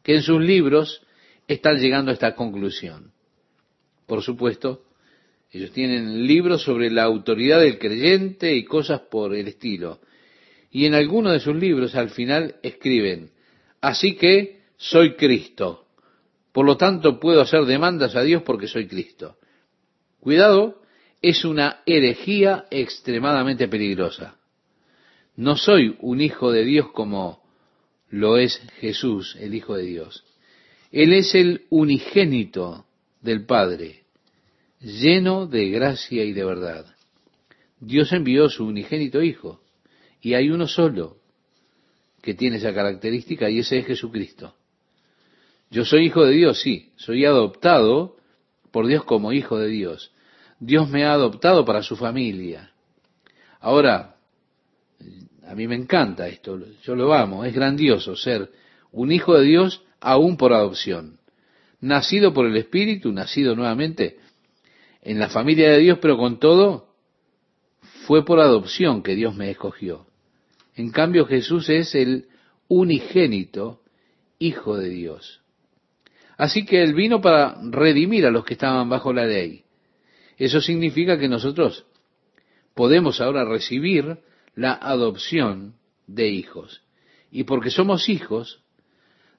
que 0.03 0.15
en 0.15 0.23
sus 0.23 0.41
libros 0.41 1.03
están 1.47 1.77
llegando 1.79 2.11
a 2.11 2.15
esta 2.15 2.35
conclusión. 2.35 3.13
Por 4.07 4.23
supuesto, 4.23 4.83
ellos 5.53 5.71
tienen 5.73 6.27
libros 6.27 6.63
sobre 6.63 6.91
la 6.91 7.03
autoridad 7.03 7.61
del 7.61 7.79
creyente 7.79 8.57
y 8.57 8.65
cosas 8.65 9.03
por 9.11 9.35
el 9.35 9.47
estilo. 9.49 10.01
Y 10.71 10.87
en 10.87 10.95
algunos 10.95 11.35
de 11.35 11.41
sus 11.41 11.55
libros 11.55 11.95
al 11.95 12.09
final 12.09 12.57
escriben, 12.63 13.31
así 13.83 14.17
que 14.17 14.63
soy 14.79 15.17
Cristo. 15.17 15.88
Por 16.53 16.67
lo 16.67 16.77
tanto, 16.77 17.21
puedo 17.21 17.41
hacer 17.41 17.65
demandas 17.65 18.17
a 18.17 18.23
Dios 18.23 18.43
porque 18.43 18.69
soy 18.69 18.87
Cristo. 18.87 19.37
Cuidado, 20.21 20.83
es 21.23 21.45
una 21.45 21.83
herejía 21.87 22.67
extremadamente 22.71 23.69
peligrosa. 23.69 24.37
No 25.37 25.57
soy 25.57 25.97
un 26.01 26.21
hijo 26.21 26.51
de 26.51 26.65
Dios 26.65 26.91
como 26.93 27.43
lo 28.11 28.39
es 28.39 28.59
Jesús, 28.81 29.37
el 29.39 29.55
Hijo 29.55 29.77
de 29.77 29.85
Dios. 29.85 30.25
Él 30.91 31.13
es 31.13 31.35
el 31.35 31.67
unigénito 31.71 32.87
del 33.21 33.45
Padre, 33.45 34.05
lleno 34.81 35.47
de 35.47 35.69
gracia 35.71 36.25
y 36.25 36.33
de 36.33 36.45
verdad. 36.45 36.87
Dios 37.81 38.13
envió 38.13 38.49
su 38.49 38.65
unigénito 38.65 39.23
Hijo, 39.23 39.61
y 40.21 40.35
hay 40.35 40.51
uno 40.51 40.67
solo 40.67 41.19
que 42.23 42.35
tiene 42.35 42.57
esa 42.57 42.75
característica, 42.75 43.51
y 43.51 43.61
ese 43.61 43.79
es 43.79 43.87
Jesucristo. 43.87 44.55
Yo 45.71 45.85
soy 45.85 46.07
hijo 46.07 46.25
de 46.25 46.33
Dios, 46.33 46.61
sí, 46.61 46.93
soy 46.97 47.25
adoptado 47.25 48.17
por 48.71 48.87
Dios 48.87 49.05
como 49.05 49.33
hijo 49.33 49.59
de 49.59 49.69
Dios. 49.69 50.13
Dios 50.61 50.89
me 50.89 51.05
ha 51.05 51.13
adoptado 51.13 51.65
para 51.65 51.83
su 51.83 51.97
familia. 51.97 52.73
Ahora, 53.61 54.17
a 55.47 55.55
mí 55.55 55.67
me 55.69 55.75
encanta 55.77 56.29
esto, 56.29 56.59
yo 56.83 56.95
lo 56.95 57.13
amo, 57.13 57.45
es 57.45 57.55
grandioso 57.55 58.17
ser 58.17 58.51
un 58.93 59.13
hijo 59.13 59.35
de 59.35 59.45
Dios 59.45 59.83
aún 60.01 60.37
por 60.37 60.53
adopción. 60.53 61.19
Nacido 61.81 62.33
por 62.33 62.47
el 62.47 62.57
Espíritu, 62.57 63.13
nacido 63.13 63.55
nuevamente 63.55 64.19
en 65.03 65.19
la 65.19 65.29
familia 65.29 65.71
de 65.71 65.79
Dios, 65.79 65.99
pero 66.01 66.17
con 66.17 66.39
todo, 66.39 66.89
fue 68.07 68.25
por 68.25 68.41
adopción 68.41 69.03
que 69.03 69.15
Dios 69.15 69.35
me 69.35 69.51
escogió. 69.51 70.07
En 70.75 70.91
cambio, 70.91 71.27
Jesús 71.27 71.69
es 71.69 71.95
el 71.95 72.27
unigénito 72.69 73.81
Hijo 74.41 74.77
de 74.77 74.89
Dios. 74.89 75.38
Así 76.39 76.65
que 76.65 76.83
Él 76.83 76.95
vino 76.95 77.21
para 77.21 77.57
redimir 77.63 78.25
a 78.25 78.31
los 78.31 78.45
que 78.45 78.55
estaban 78.55 78.89
bajo 78.89 79.13
la 79.13 79.27
ley. 79.27 79.65
Eso 80.39 80.61
significa 80.61 81.19
que 81.19 81.29
nosotros 81.29 81.85
podemos 82.75 83.21
ahora 83.21 83.45
recibir 83.45 84.19
la 84.55 84.73
adopción 84.73 85.75
de 86.07 86.29
hijos. 86.29 86.81
Y 87.33 87.43
porque 87.43 87.71
somos 87.71 88.09
hijos, 88.09 88.63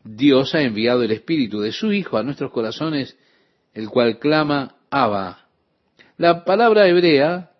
Dios 0.03 0.53
ha 0.53 0.61
enviado 0.61 1.01
el 1.03 1.11
Espíritu 1.11 1.61
de 1.61 1.71
su 1.71 1.93
Hijo 1.93 2.17
a 2.17 2.23
nuestros 2.23 2.51
corazones 2.51 3.17
el 3.73 3.89
cual 3.89 4.19
clama 4.19 4.75
Abba. 4.89 5.47
La 6.17 6.43
palabra 6.43 6.85
hebrea, 6.85 7.51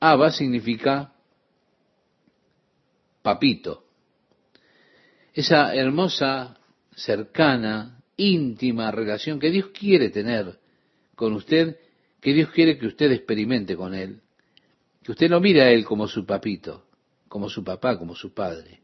Abba, 0.00 0.30
significa 0.30 1.12
papito. 3.22 3.84
Esa 5.34 5.74
hermosa, 5.74 6.56
cercana, 6.94 7.97
íntima 8.18 8.90
relación 8.90 9.38
que 9.38 9.50
Dios 9.50 9.68
quiere 9.68 10.10
tener 10.10 10.58
con 11.14 11.32
usted, 11.32 11.78
que 12.20 12.34
Dios 12.34 12.50
quiere 12.50 12.76
que 12.76 12.86
usted 12.86 13.10
experimente 13.12 13.74
con 13.76 13.94
Él, 13.94 14.20
que 15.02 15.12
usted 15.12 15.30
lo 15.30 15.40
mire 15.40 15.62
a 15.62 15.70
Él 15.70 15.86
como 15.86 16.06
su 16.06 16.26
papito, 16.26 16.84
como 17.28 17.48
su 17.48 17.64
papá, 17.64 17.98
como 17.98 18.14
su 18.14 18.34
padre. 18.34 18.80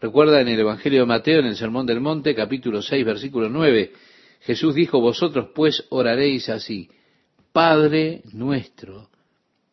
Recuerda 0.00 0.40
en 0.40 0.48
el 0.48 0.60
Evangelio 0.60 1.00
de 1.00 1.06
Mateo, 1.06 1.40
en 1.40 1.46
el 1.46 1.56
Sermón 1.56 1.86
del 1.86 2.00
Monte, 2.00 2.34
capítulo 2.34 2.82
6, 2.82 3.04
versículo 3.04 3.48
9, 3.48 3.92
Jesús 4.42 4.74
dijo, 4.74 5.00
vosotros 5.00 5.48
pues 5.54 5.86
oraréis 5.88 6.48
así, 6.48 6.90
Padre 7.52 8.22
nuestro 8.32 9.08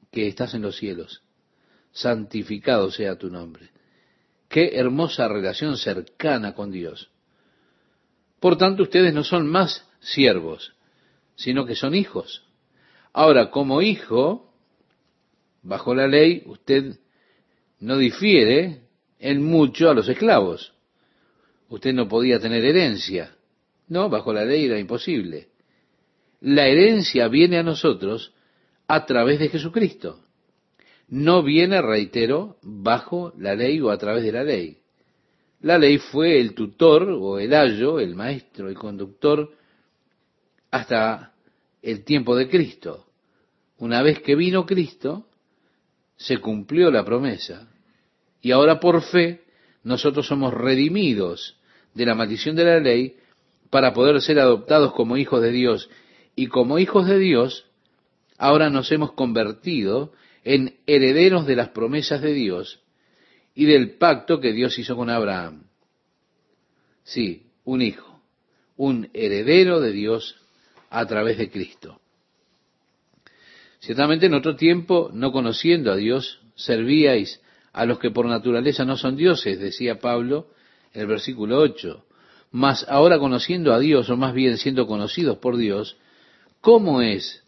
que 0.09 0.27
estás 0.27 0.53
en 0.53 0.61
los 0.61 0.77
cielos, 0.77 1.21
santificado 1.91 2.89
sea 2.89 3.17
tu 3.17 3.29
nombre. 3.29 3.69
Qué 4.47 4.77
hermosa 4.77 5.27
relación 5.27 5.77
cercana 5.77 6.53
con 6.53 6.71
Dios. 6.71 7.09
Por 8.43 8.57
tanto, 8.57 8.83
ustedes 8.83 9.13
no 9.13 9.23
son 9.23 9.47
más 9.47 9.87
siervos, 10.01 10.73
sino 11.33 11.65
que 11.65 11.75
son 11.75 11.95
hijos. 11.95 12.43
Ahora, 13.13 13.49
como 13.51 13.81
hijo, 13.81 14.53
bajo 15.61 15.95
la 15.95 16.09
ley, 16.09 16.43
usted 16.47 16.97
no 17.79 17.97
difiere 17.97 18.81
en 19.17 19.45
mucho 19.45 19.89
a 19.89 19.93
los 19.93 20.09
esclavos. 20.09 20.73
Usted 21.69 21.93
no 21.93 22.09
podía 22.09 22.37
tener 22.41 22.65
herencia. 22.65 23.33
No, 23.87 24.09
bajo 24.09 24.33
la 24.33 24.43
ley 24.43 24.65
era 24.65 24.77
imposible. 24.77 25.47
La 26.41 26.67
herencia 26.67 27.29
viene 27.29 27.59
a 27.59 27.63
nosotros 27.63 28.33
a 28.89 29.05
través 29.05 29.39
de 29.39 29.47
Jesucristo. 29.47 30.19
No 31.07 31.43
viene, 31.43 31.81
reitero, 31.81 32.57
bajo 32.61 33.31
la 33.37 33.55
ley 33.55 33.79
o 33.79 33.89
a 33.89 33.97
través 33.97 34.25
de 34.25 34.33
la 34.33 34.43
ley. 34.43 34.82
La 35.63 35.77
ley 35.77 35.97
fue 35.97 36.41
el 36.41 36.53
tutor 36.53 37.09
o 37.09 37.39
el 37.39 37.53
ayo, 37.53 37.97
el 37.99 38.15
maestro, 38.15 38.67
el 38.67 38.75
conductor, 38.75 39.49
hasta 40.69 41.31
el 41.81 42.03
tiempo 42.03 42.35
de 42.35 42.49
Cristo. 42.49 43.05
Una 43.77 44.01
vez 44.01 44.19
que 44.19 44.35
vino 44.35 44.65
Cristo, 44.65 45.25
se 46.17 46.39
cumplió 46.39 46.91
la 46.91 47.05
promesa. 47.05 47.69
Y 48.41 48.51
ahora 48.51 48.81
por 48.81 49.01
fe 49.03 49.43
nosotros 49.83 50.27
somos 50.27 50.53
redimidos 50.53 51.55
de 51.93 52.05
la 52.07 52.15
maldición 52.15 52.57
de 52.57 52.65
la 52.65 52.79
ley 52.79 53.15
para 53.69 53.93
poder 53.93 54.21
ser 54.21 54.39
adoptados 54.39 54.93
como 54.93 55.15
hijos 55.15 55.41
de 55.41 55.51
Dios. 55.51 55.89
Y 56.35 56.47
como 56.47 56.77
hijos 56.77 57.07
de 57.07 57.19
Dios, 57.19 57.67
ahora 58.37 58.69
nos 58.69 58.91
hemos 58.91 59.13
convertido 59.13 60.11
en 60.43 60.75
herederos 60.87 61.47
de 61.47 61.55
las 61.55 61.69
promesas 61.69 62.21
de 62.21 62.33
Dios 62.33 62.82
y 63.55 63.65
del 63.65 63.97
pacto 63.97 64.39
que 64.39 64.53
Dios 64.53 64.77
hizo 64.79 64.95
con 64.95 65.09
Abraham. 65.09 65.63
Sí, 67.03 67.47
un 67.65 67.81
hijo, 67.81 68.21
un 68.77 69.09
heredero 69.13 69.79
de 69.79 69.91
Dios 69.91 70.35
a 70.89 71.05
través 71.05 71.37
de 71.37 71.49
Cristo. 71.49 71.99
Ciertamente 73.79 74.27
en 74.27 74.33
otro 74.33 74.55
tiempo, 74.55 75.09
no 75.13 75.31
conociendo 75.31 75.91
a 75.91 75.95
Dios, 75.95 76.41
servíais 76.55 77.41
a 77.73 77.85
los 77.85 77.99
que 77.99 78.11
por 78.11 78.25
naturaleza 78.25 78.85
no 78.85 78.95
son 78.95 79.17
dioses, 79.17 79.59
decía 79.59 79.99
Pablo 79.99 80.47
en 80.93 81.01
el 81.01 81.07
versículo 81.07 81.59
8. 81.59 82.05
Mas 82.51 82.85
ahora 82.87 83.19
conociendo 83.19 83.73
a 83.73 83.79
Dios, 83.79 84.09
o 84.09 84.15
más 84.15 84.33
bien 84.33 84.57
siendo 84.57 84.87
conocidos 84.87 85.39
por 85.39 85.57
Dios, 85.57 85.97
¿cómo 86.61 87.01
es 87.01 87.43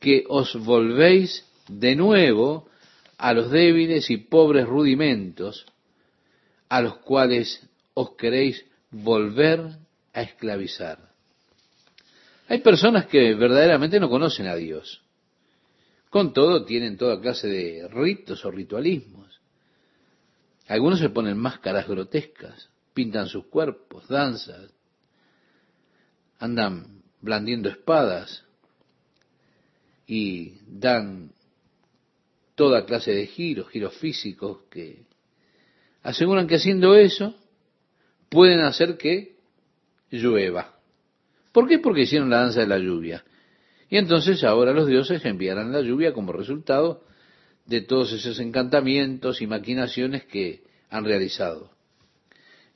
que 0.00 0.24
os 0.28 0.54
volvéis 0.56 1.46
de 1.68 1.94
nuevo 1.94 2.68
a 3.18 3.32
los 3.34 3.50
débiles 3.50 4.08
y 4.10 4.16
pobres 4.16 4.66
rudimentos 4.66 5.66
a 6.68 6.80
los 6.80 6.98
cuales 6.98 7.68
os 7.94 8.12
queréis 8.16 8.64
volver 8.90 9.78
a 10.12 10.22
esclavizar? 10.22 11.08
Hay 12.48 12.60
personas 12.60 13.06
que 13.06 13.34
verdaderamente 13.34 14.00
no 14.00 14.08
conocen 14.08 14.46
a 14.46 14.54
Dios. 14.54 15.02
Con 16.08 16.32
todo, 16.32 16.64
tienen 16.64 16.96
toda 16.96 17.20
clase 17.20 17.48
de 17.48 17.88
ritos 17.88 18.44
o 18.44 18.50
ritualismos. 18.50 19.40
Algunos 20.66 20.98
se 20.98 21.10
ponen 21.10 21.36
máscaras 21.36 21.86
grotescas, 21.86 22.70
pintan 22.94 23.28
sus 23.28 23.46
cuerpos, 23.46 24.08
danzan, 24.08 24.68
andan 26.38 27.02
blandiendo 27.20 27.68
espadas 27.68 28.44
y 30.06 30.54
dan 30.66 31.32
toda 32.58 32.84
clase 32.84 33.14
de 33.14 33.28
giros, 33.28 33.70
giros 33.70 33.94
físicos 33.94 34.62
que 34.68 35.04
aseguran 36.02 36.48
que 36.48 36.56
haciendo 36.56 36.96
eso 36.96 37.36
pueden 38.28 38.58
hacer 38.58 38.98
que 38.98 39.36
llueva. 40.10 40.74
¿Por 41.52 41.68
qué? 41.68 41.78
Porque 41.78 42.02
hicieron 42.02 42.30
la 42.30 42.40
danza 42.40 42.60
de 42.60 42.66
la 42.66 42.78
lluvia. 42.78 43.24
Y 43.88 43.96
entonces 43.96 44.42
ahora 44.42 44.72
los 44.72 44.88
dioses 44.88 45.24
enviarán 45.24 45.72
la 45.72 45.82
lluvia 45.82 46.12
como 46.12 46.32
resultado 46.32 47.04
de 47.64 47.80
todos 47.80 48.12
esos 48.12 48.40
encantamientos 48.40 49.40
y 49.40 49.46
maquinaciones 49.46 50.24
que 50.24 50.64
han 50.90 51.04
realizado. 51.04 51.70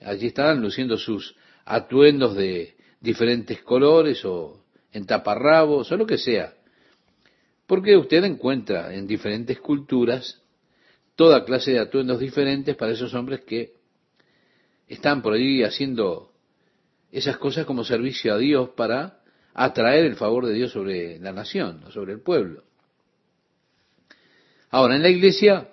Allí 0.00 0.28
estarán 0.28 0.62
luciendo 0.62 0.96
sus 0.96 1.34
atuendos 1.64 2.36
de 2.36 2.76
diferentes 3.00 3.60
colores 3.62 4.24
o 4.24 4.62
en 4.92 5.06
taparrabos 5.06 5.90
o 5.90 5.96
lo 5.96 6.06
que 6.06 6.18
sea. 6.18 6.54
Porque 7.72 7.96
usted 7.96 8.22
encuentra 8.24 8.92
en 8.92 9.06
diferentes 9.06 9.58
culturas 9.58 10.42
toda 11.16 11.46
clase 11.46 11.70
de 11.70 11.78
atuendos 11.78 12.20
diferentes 12.20 12.76
para 12.76 12.92
esos 12.92 13.14
hombres 13.14 13.44
que 13.46 13.72
están 14.86 15.22
por 15.22 15.32
allí 15.32 15.62
haciendo 15.62 16.34
esas 17.10 17.38
cosas 17.38 17.64
como 17.64 17.82
servicio 17.82 18.34
a 18.34 18.36
Dios 18.36 18.68
para 18.76 19.22
atraer 19.54 20.04
el 20.04 20.16
favor 20.16 20.44
de 20.44 20.52
Dios 20.52 20.72
sobre 20.72 21.18
la 21.18 21.32
nación, 21.32 21.90
sobre 21.92 22.12
el 22.12 22.20
pueblo. 22.20 22.62
Ahora, 24.68 24.94
en 24.94 25.02
la 25.02 25.08
iglesia 25.08 25.72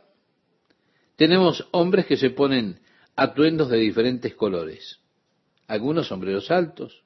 tenemos 1.17 1.67
hombres 1.71 2.05
que 2.05 2.15
se 2.15 2.29
ponen 2.29 2.79
atuendos 3.17 3.69
de 3.69 3.77
diferentes 3.77 4.35
colores. 4.35 5.01
Algunos 5.67 6.07
sombreros 6.07 6.49
altos, 6.49 7.03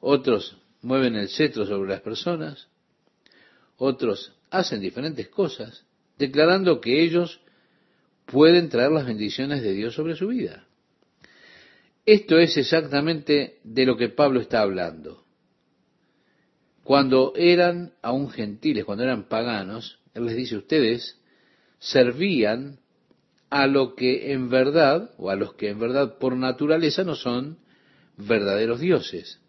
otros 0.00 0.58
mueven 0.82 1.16
el 1.16 1.30
cetro 1.30 1.64
sobre 1.64 1.88
las 1.88 2.02
personas, 2.02 2.68
otros 3.76 4.32
hacen 4.50 4.80
diferentes 4.80 5.28
cosas, 5.28 5.84
declarando 6.18 6.80
que 6.80 7.02
ellos 7.02 7.40
pueden 8.26 8.68
traer 8.68 8.90
las 8.90 9.06
bendiciones 9.06 9.62
de 9.62 9.72
Dios 9.72 9.94
sobre 9.94 10.16
su 10.16 10.28
vida. 10.28 10.66
Esto 12.04 12.38
es 12.38 12.56
exactamente 12.56 13.58
de 13.64 13.86
lo 13.86 13.96
que 13.96 14.08
Pablo 14.08 14.40
está 14.40 14.60
hablando 14.60 15.26
cuando 16.86 17.32
eran 17.34 17.94
aún 18.00 18.30
gentiles, 18.30 18.84
cuando 18.84 19.02
eran 19.02 19.24
paganos, 19.24 19.98
Él 20.14 20.26
les 20.26 20.36
dice, 20.36 20.56
ustedes 20.56 21.20
servían 21.80 22.78
a 23.50 23.66
lo 23.66 23.96
que 23.96 24.32
en 24.32 24.50
verdad, 24.50 25.10
o 25.18 25.28
a 25.30 25.34
los 25.34 25.54
que 25.54 25.68
en 25.68 25.80
verdad 25.80 26.18
por 26.18 26.36
naturaleza 26.36 27.02
no 27.02 27.16
son 27.16 27.58
verdaderos 28.16 28.78
dioses. 28.78 29.40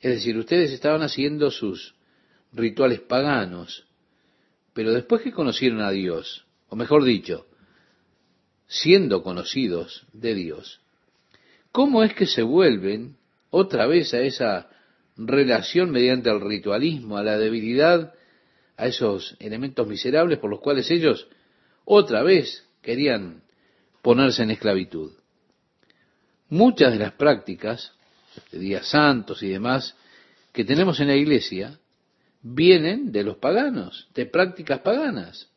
Es 0.00 0.14
decir, 0.14 0.38
ustedes 0.38 0.72
estaban 0.72 1.02
haciendo 1.02 1.50
sus 1.50 1.94
rituales 2.54 3.00
paganos, 3.00 3.86
pero 4.72 4.92
después 4.92 5.22
que 5.22 5.32
conocieron 5.32 5.80
a 5.82 5.90
Dios, 5.90 6.46
o 6.68 6.76
mejor 6.76 7.04
dicho, 7.04 7.46
siendo 8.66 9.22
conocidos 9.22 10.06
de 10.12 10.34
Dios, 10.34 10.80
¿cómo 11.72 12.02
es 12.02 12.14
que 12.14 12.26
se 12.26 12.42
vuelven 12.42 13.16
otra 13.50 13.86
vez 13.86 14.14
a 14.14 14.20
esa 14.20 14.68
relación 15.16 15.90
mediante 15.90 16.30
el 16.30 16.40
ritualismo, 16.40 17.16
a 17.16 17.22
la 17.22 17.38
debilidad, 17.38 18.14
a 18.76 18.86
esos 18.86 19.36
elementos 19.38 19.86
miserables 19.86 20.38
por 20.38 20.50
los 20.50 20.60
cuales 20.60 20.90
ellos 20.90 21.28
otra 21.84 22.22
vez 22.22 22.66
querían 22.82 23.42
ponerse 24.02 24.42
en 24.42 24.50
esclavitud. 24.50 25.12
Muchas 26.48 26.92
de 26.92 26.98
las 26.98 27.12
prácticas 27.12 27.92
de 28.50 28.58
días 28.58 28.88
santos 28.88 29.42
y 29.42 29.48
demás 29.48 29.96
que 30.52 30.64
tenemos 30.64 30.98
en 31.00 31.08
la 31.08 31.16
iglesia 31.16 31.78
vienen 32.44 33.10
de 33.10 33.24
los 33.24 33.38
paganos, 33.38 34.08
de 34.14 34.26
prácticas 34.26 34.80
paganas. 34.80 35.48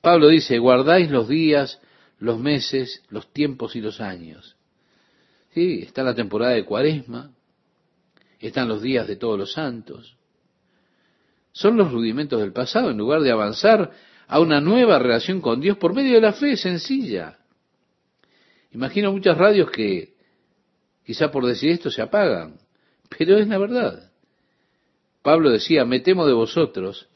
Pablo 0.00 0.28
dice, 0.28 0.58
guardáis 0.58 1.10
los 1.10 1.28
días, 1.28 1.80
los 2.18 2.38
meses, 2.38 3.04
los 3.10 3.30
tiempos 3.32 3.76
y 3.76 3.82
los 3.82 4.00
años. 4.00 4.56
Sí, 5.52 5.82
está 5.82 6.02
la 6.02 6.14
temporada 6.14 6.54
de 6.54 6.64
cuaresma, 6.64 7.32
están 8.40 8.68
los 8.68 8.80
días 8.80 9.06
de 9.06 9.16
todos 9.16 9.38
los 9.38 9.52
santos. 9.52 10.16
Son 11.52 11.76
los 11.76 11.92
rudimentos 11.92 12.40
del 12.40 12.52
pasado 12.52 12.90
en 12.90 12.96
lugar 12.96 13.20
de 13.20 13.30
avanzar 13.30 13.92
a 14.26 14.40
una 14.40 14.60
nueva 14.60 14.98
relación 14.98 15.40
con 15.40 15.60
Dios 15.60 15.76
por 15.76 15.94
medio 15.94 16.14
de 16.14 16.20
la 16.20 16.32
fe 16.32 16.56
sencilla. 16.56 17.38
Imagino 18.72 19.12
muchas 19.12 19.36
radios 19.36 19.70
que, 19.70 20.14
quizá 21.04 21.30
por 21.30 21.44
decir 21.44 21.70
esto, 21.70 21.90
se 21.90 22.02
apagan, 22.02 22.58
Pero 23.16 23.38
es 23.38 23.46
la 23.48 23.58
verdad. 23.58 24.05
Pablo 25.26 25.50
decía, 25.50 25.84
me 25.84 25.98
temo 25.98 26.24
de 26.24 26.34
vosotros 26.34 27.08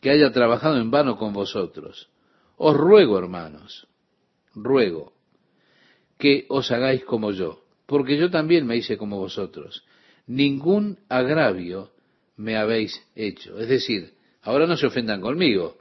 que 0.00 0.08
haya 0.08 0.32
trabajado 0.32 0.78
en 0.78 0.90
vano 0.90 1.18
con 1.18 1.34
vosotros. 1.34 2.08
Os 2.56 2.74
ruego, 2.74 3.18
hermanos, 3.18 3.86
ruego 4.54 5.12
que 6.16 6.46
os 6.48 6.70
hagáis 6.70 7.04
como 7.04 7.30
yo, 7.30 7.62
porque 7.84 8.16
yo 8.16 8.30
también 8.30 8.66
me 8.66 8.78
hice 8.78 8.96
como 8.96 9.18
vosotros. 9.18 9.84
Ningún 10.26 11.00
agravio 11.10 11.90
me 12.36 12.56
habéis 12.56 13.02
hecho. 13.14 13.58
Es 13.58 13.68
decir, 13.68 14.14
ahora 14.40 14.66
no 14.66 14.78
se 14.78 14.86
ofendan 14.86 15.20
conmigo. 15.20 15.76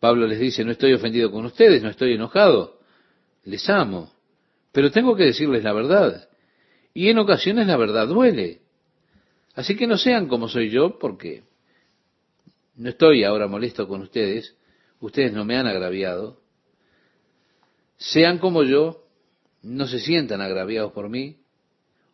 Pablo 0.00 0.26
les 0.26 0.38
dice, 0.38 0.66
no 0.66 0.72
estoy 0.72 0.92
ofendido 0.92 1.30
con 1.30 1.46
ustedes, 1.46 1.82
no 1.82 1.88
estoy 1.88 2.12
enojado, 2.12 2.78
les 3.44 3.70
amo, 3.70 4.12
pero 4.70 4.90
tengo 4.90 5.16
que 5.16 5.24
decirles 5.24 5.64
la 5.64 5.72
verdad. 5.72 6.28
Y 6.92 7.08
en 7.08 7.16
ocasiones 7.16 7.66
la 7.66 7.78
verdad 7.78 8.06
duele. 8.06 8.60
Así 9.54 9.76
que 9.76 9.86
no 9.86 9.96
sean 9.96 10.28
como 10.28 10.48
soy 10.48 10.70
yo, 10.70 10.98
porque 10.98 11.42
no 12.76 12.90
estoy 12.90 13.24
ahora 13.24 13.46
molesto 13.46 13.88
con 13.88 14.02
ustedes, 14.02 14.56
ustedes 15.00 15.32
no 15.32 15.44
me 15.44 15.56
han 15.56 15.66
agraviado. 15.66 16.40
Sean 17.96 18.38
como 18.38 18.62
yo, 18.62 19.04
no 19.62 19.86
se 19.86 19.98
sientan 19.98 20.40
agraviados 20.40 20.92
por 20.92 21.08
mí, 21.08 21.36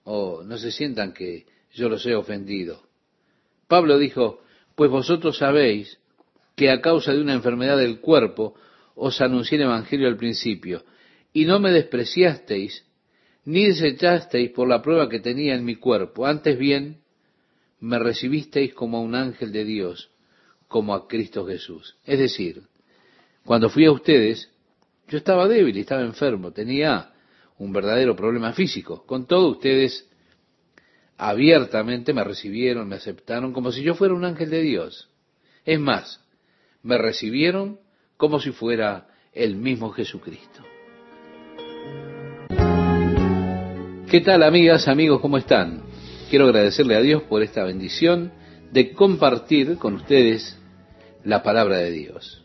o 0.04 0.42
no 0.42 0.56
se 0.56 0.72
sientan 0.72 1.12
que 1.12 1.46
yo 1.72 1.88
los 1.88 2.04
he 2.06 2.14
ofendido. 2.14 2.82
Pablo 3.68 3.98
dijo, 3.98 4.40
pues 4.74 4.90
vosotros 4.90 5.38
sabéis 5.38 5.98
que 6.54 6.70
a 6.70 6.80
causa 6.80 7.12
de 7.12 7.20
una 7.20 7.34
enfermedad 7.34 7.76
del 7.76 8.00
cuerpo 8.00 8.54
os 8.94 9.20
anuncié 9.20 9.58
el 9.58 9.64
Evangelio 9.64 10.08
al 10.08 10.16
principio, 10.16 10.84
y 11.32 11.44
no 11.44 11.60
me 11.60 11.70
despreciasteis, 11.70 12.86
ni 13.44 13.66
desechasteis 13.66 14.50
por 14.50 14.66
la 14.66 14.80
prueba 14.80 15.08
que 15.08 15.20
tenía 15.20 15.54
en 15.54 15.64
mi 15.64 15.76
cuerpo, 15.76 16.26
antes 16.26 16.58
bien 16.58 17.02
me 17.80 17.98
recibisteis 17.98 18.74
como 18.74 18.98
a 18.98 19.00
un 19.00 19.14
ángel 19.14 19.52
de 19.52 19.64
Dios, 19.64 20.10
como 20.68 20.94
a 20.94 21.06
Cristo 21.06 21.46
Jesús. 21.46 21.96
Es 22.04 22.18
decir, 22.18 22.62
cuando 23.44 23.68
fui 23.68 23.84
a 23.84 23.92
ustedes, 23.92 24.50
yo 25.08 25.18
estaba 25.18 25.46
débil, 25.46 25.76
estaba 25.76 26.02
enfermo, 26.02 26.52
tenía 26.52 27.12
un 27.58 27.72
verdadero 27.72 28.16
problema 28.16 28.52
físico. 28.52 29.04
Con 29.06 29.26
todo, 29.26 29.50
ustedes 29.50 30.08
abiertamente 31.16 32.12
me 32.12 32.24
recibieron, 32.24 32.88
me 32.88 32.96
aceptaron 32.96 33.52
como 33.52 33.72
si 33.72 33.82
yo 33.82 33.94
fuera 33.94 34.14
un 34.14 34.24
ángel 34.24 34.50
de 34.50 34.62
Dios. 34.62 35.08
Es 35.64 35.80
más, 35.80 36.20
me 36.82 36.98
recibieron 36.98 37.80
como 38.16 38.40
si 38.40 38.50
fuera 38.50 39.08
el 39.32 39.56
mismo 39.56 39.90
Jesucristo. 39.90 40.62
¿Qué 44.10 44.20
tal 44.20 44.42
amigas, 44.42 44.88
amigos? 44.88 45.20
¿Cómo 45.20 45.36
están? 45.36 45.82
Quiero 46.28 46.46
agradecerle 46.46 46.96
a 46.96 47.02
Dios 47.02 47.22
por 47.22 47.42
esta 47.42 47.62
bendición 47.62 48.32
de 48.72 48.92
compartir 48.92 49.76
con 49.76 49.94
ustedes 49.94 50.58
la 51.24 51.42
palabra 51.44 51.78
de 51.78 51.92
Dios. 51.92 52.42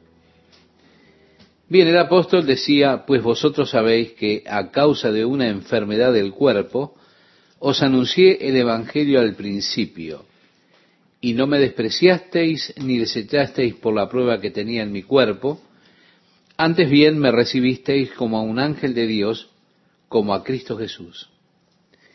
Bien, 1.67 1.87
el 1.87 1.97
apóstol 1.97 2.45
decía, 2.45 3.05
pues 3.07 3.23
vosotros 3.23 3.71
sabéis 3.71 4.11
que 4.11 4.43
a 4.45 4.69
causa 4.69 5.11
de 5.11 5.25
una 5.25 5.47
enfermedad 5.47 6.13
del 6.13 6.31
cuerpo, 6.31 6.95
os 7.57 7.81
anuncié 7.81 8.47
el 8.47 8.55
Evangelio 8.55 9.19
al 9.19 9.35
principio, 9.35 10.25
y 11.19 11.33
no 11.33 11.47
me 11.47 11.59
despreciasteis 11.59 12.73
ni 12.77 12.97
desechasteis 12.97 13.75
por 13.75 13.95
la 13.95 14.09
prueba 14.09 14.41
que 14.41 14.51
tenía 14.51 14.83
en 14.83 14.91
mi 14.91 15.03
cuerpo, 15.03 15.61
antes 16.55 16.89
bien 16.89 17.17
me 17.17 17.31
recibisteis 17.31 18.11
como 18.11 18.37
a 18.37 18.41
un 18.41 18.59
ángel 18.59 18.93
de 18.93 19.07
Dios, 19.07 19.49
como 20.07 20.33
a 20.33 20.43
Cristo 20.43 20.77
Jesús. 20.77 21.29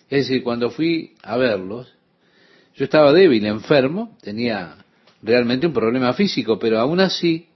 Es 0.08 0.28
decir, 0.28 0.42
cuando 0.42 0.70
fui 0.70 1.14
a 1.22 1.36
verlos, 1.36 1.92
yo 2.74 2.84
estaba 2.84 3.12
débil, 3.12 3.44
enfermo, 3.46 4.16
tenía 4.22 4.76
realmente 5.22 5.66
un 5.66 5.72
problema 5.72 6.12
físico, 6.12 6.58
pero 6.58 6.78
aún 6.78 7.00
así 7.00 7.48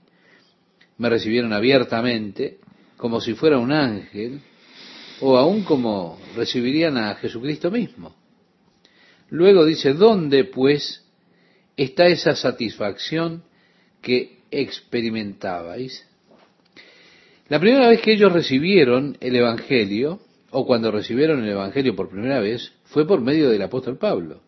me 0.97 1.09
recibieron 1.09 1.53
abiertamente, 1.53 2.59
como 2.97 3.21
si 3.21 3.33
fuera 3.33 3.57
un 3.57 3.71
ángel, 3.71 4.41
o 5.21 5.37
aún 5.37 5.63
como 5.63 6.19
recibirían 6.35 6.97
a 6.97 7.15
Jesucristo 7.15 7.71
mismo. 7.71 8.15
Luego 9.29 9.63
dice, 9.65 9.93
¿dónde 9.93 10.43
pues 10.43 11.05
está 11.77 12.07
esa 12.07 12.35
satisfacción 12.35 13.43
que 14.01 14.39
experimentabais? 14.51 16.05
La 17.47 17.59
primera 17.59 17.87
vez 17.89 18.01
que 18.01 18.13
ellos 18.13 18.33
recibieron 18.33 19.17
el 19.21 19.35
Evangelio, 19.35 20.19
o 20.51 20.65
cuando 20.65 20.91
recibieron 20.91 21.43
el 21.43 21.49
Evangelio 21.49 21.95
por 21.95 22.09
primera 22.09 22.39
vez, 22.39 22.73
fue 22.85 23.07
por 23.07 23.21
medio 23.21 23.49
del 23.49 23.61
apóstol 23.61 23.97
Pablo. 23.97 24.41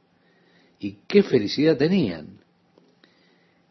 Y 0.79 0.97
qué 1.07 1.23
felicidad 1.23 1.77
tenían. 1.77 2.39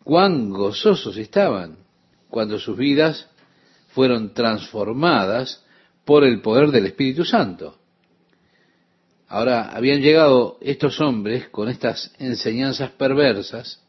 Cuán 0.02 0.50
gozosos 0.50 1.16
estaban 1.18 1.76
cuando 2.30 2.58
sus 2.58 2.76
vidas 2.76 3.28
fueron 3.88 4.32
transformadas 4.32 5.64
por 6.06 6.24
el 6.24 6.40
poder 6.40 6.70
del 6.70 6.86
Espíritu 6.86 7.24
Santo. 7.24 7.78
Ahora, 9.28 9.70
habían 9.70 10.00
llegado 10.00 10.58
estos 10.62 11.00
hombres 11.00 11.48
con 11.50 11.68
estas 11.68 12.12
enseñanzas 12.18 12.90
perversas 12.92 13.80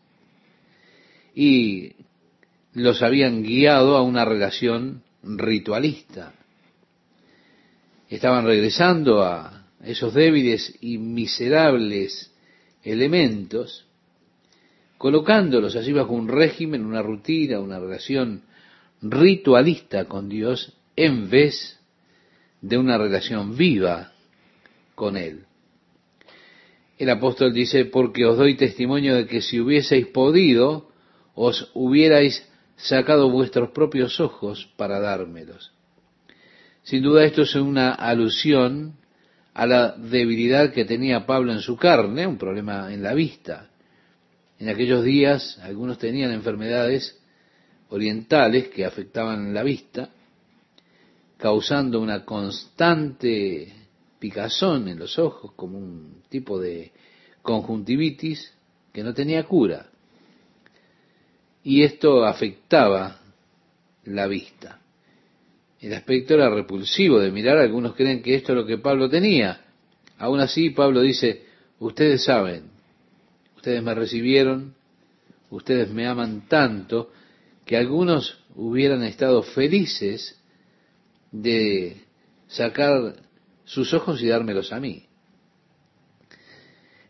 y 1.33 1.93
los 2.73 3.01
habían 3.01 3.41
guiado 3.43 3.95
a 3.95 4.03
una 4.03 4.25
relación 4.25 5.03
ritualista 5.23 6.33
estaban 8.15 8.45
regresando 8.45 9.23
a 9.23 9.65
esos 9.83 10.13
débiles 10.13 10.77
y 10.81 10.97
miserables 10.97 12.31
elementos, 12.83 13.85
colocándolos 14.97 15.75
así 15.75 15.91
bajo 15.91 16.13
un 16.13 16.27
régimen, 16.27 16.85
una 16.85 17.01
rutina, 17.01 17.59
una 17.59 17.79
relación 17.79 18.43
ritualista 19.01 20.05
con 20.05 20.29
Dios, 20.29 20.73
en 20.95 21.29
vez 21.29 21.79
de 22.61 22.77
una 22.77 22.97
relación 22.97 23.57
viva 23.57 24.13
con 24.95 25.17
Él. 25.17 25.45
El 26.97 27.09
apóstol 27.09 27.53
dice, 27.53 27.85
porque 27.85 28.25
os 28.25 28.37
doy 28.37 28.55
testimonio 28.55 29.15
de 29.15 29.27
que 29.27 29.41
si 29.41 29.59
hubieseis 29.59 30.07
podido, 30.07 30.89
os 31.35 31.71
hubierais 31.73 32.47
sacado 32.77 33.29
vuestros 33.29 33.71
propios 33.71 34.19
ojos 34.19 34.71
para 34.77 34.99
dármelos. 34.99 35.72
Sin 36.83 37.01
duda 37.01 37.23
esto 37.23 37.43
es 37.43 37.55
una 37.55 37.93
alusión 37.93 38.97
a 39.53 39.65
la 39.65 39.91
debilidad 39.91 40.73
que 40.73 40.83
tenía 40.83 41.25
Pablo 41.25 41.53
en 41.53 41.61
su 41.61 41.77
carne, 41.77 42.27
un 42.27 42.37
problema 42.37 42.93
en 42.93 43.01
la 43.01 43.13
vista. 43.13 43.69
En 44.59 44.67
aquellos 44.67 45.03
días 45.03 45.59
algunos 45.63 45.97
tenían 45.97 46.31
enfermedades 46.31 47.19
orientales 47.89 48.67
que 48.69 48.85
afectaban 48.85 49.53
la 49.53 49.63
vista, 49.63 50.09
causando 51.37 52.01
una 52.01 52.25
constante 52.25 53.71
picazón 54.19 54.87
en 54.87 54.99
los 54.99 55.17
ojos, 55.19 55.53
como 55.55 55.77
un 55.77 56.23
tipo 56.29 56.59
de 56.59 56.91
conjuntivitis 57.41 58.53
que 58.91 59.03
no 59.03 59.13
tenía 59.13 59.43
cura. 59.43 59.87
Y 61.63 61.83
esto 61.83 62.25
afectaba 62.25 63.19
la 64.03 64.27
vista. 64.27 64.82
El 65.83 65.93
aspecto 65.93 66.35
era 66.35 66.49
repulsivo 66.49 67.19
de 67.19 67.29
mirar, 67.29 67.57
algunos 67.57 67.93
creen 67.93 68.21
que 68.21 68.35
esto 68.35 68.53
es 68.53 68.57
lo 68.57 68.65
que 68.65 68.77
Pablo 68.77 69.09
tenía. 69.09 69.65
Aún 70.17 70.39
así, 70.39 70.69
Pablo 70.69 71.01
dice, 71.01 71.43
ustedes 71.79 72.23
saben, 72.23 72.69
ustedes 73.57 73.83
me 73.83 73.93
recibieron, 73.93 74.75
ustedes 75.49 75.89
me 75.91 76.07
aman 76.07 76.47
tanto, 76.47 77.11
que 77.65 77.75
algunos 77.75 78.39
hubieran 78.55 79.03
estado 79.03 79.43
felices 79.43 80.41
de 81.33 81.97
sacar 82.47 83.17
sus 83.65 83.93
ojos 83.93 84.21
y 84.21 84.27
dármelos 84.27 84.71
a 84.71 84.79
mí. 84.79 85.03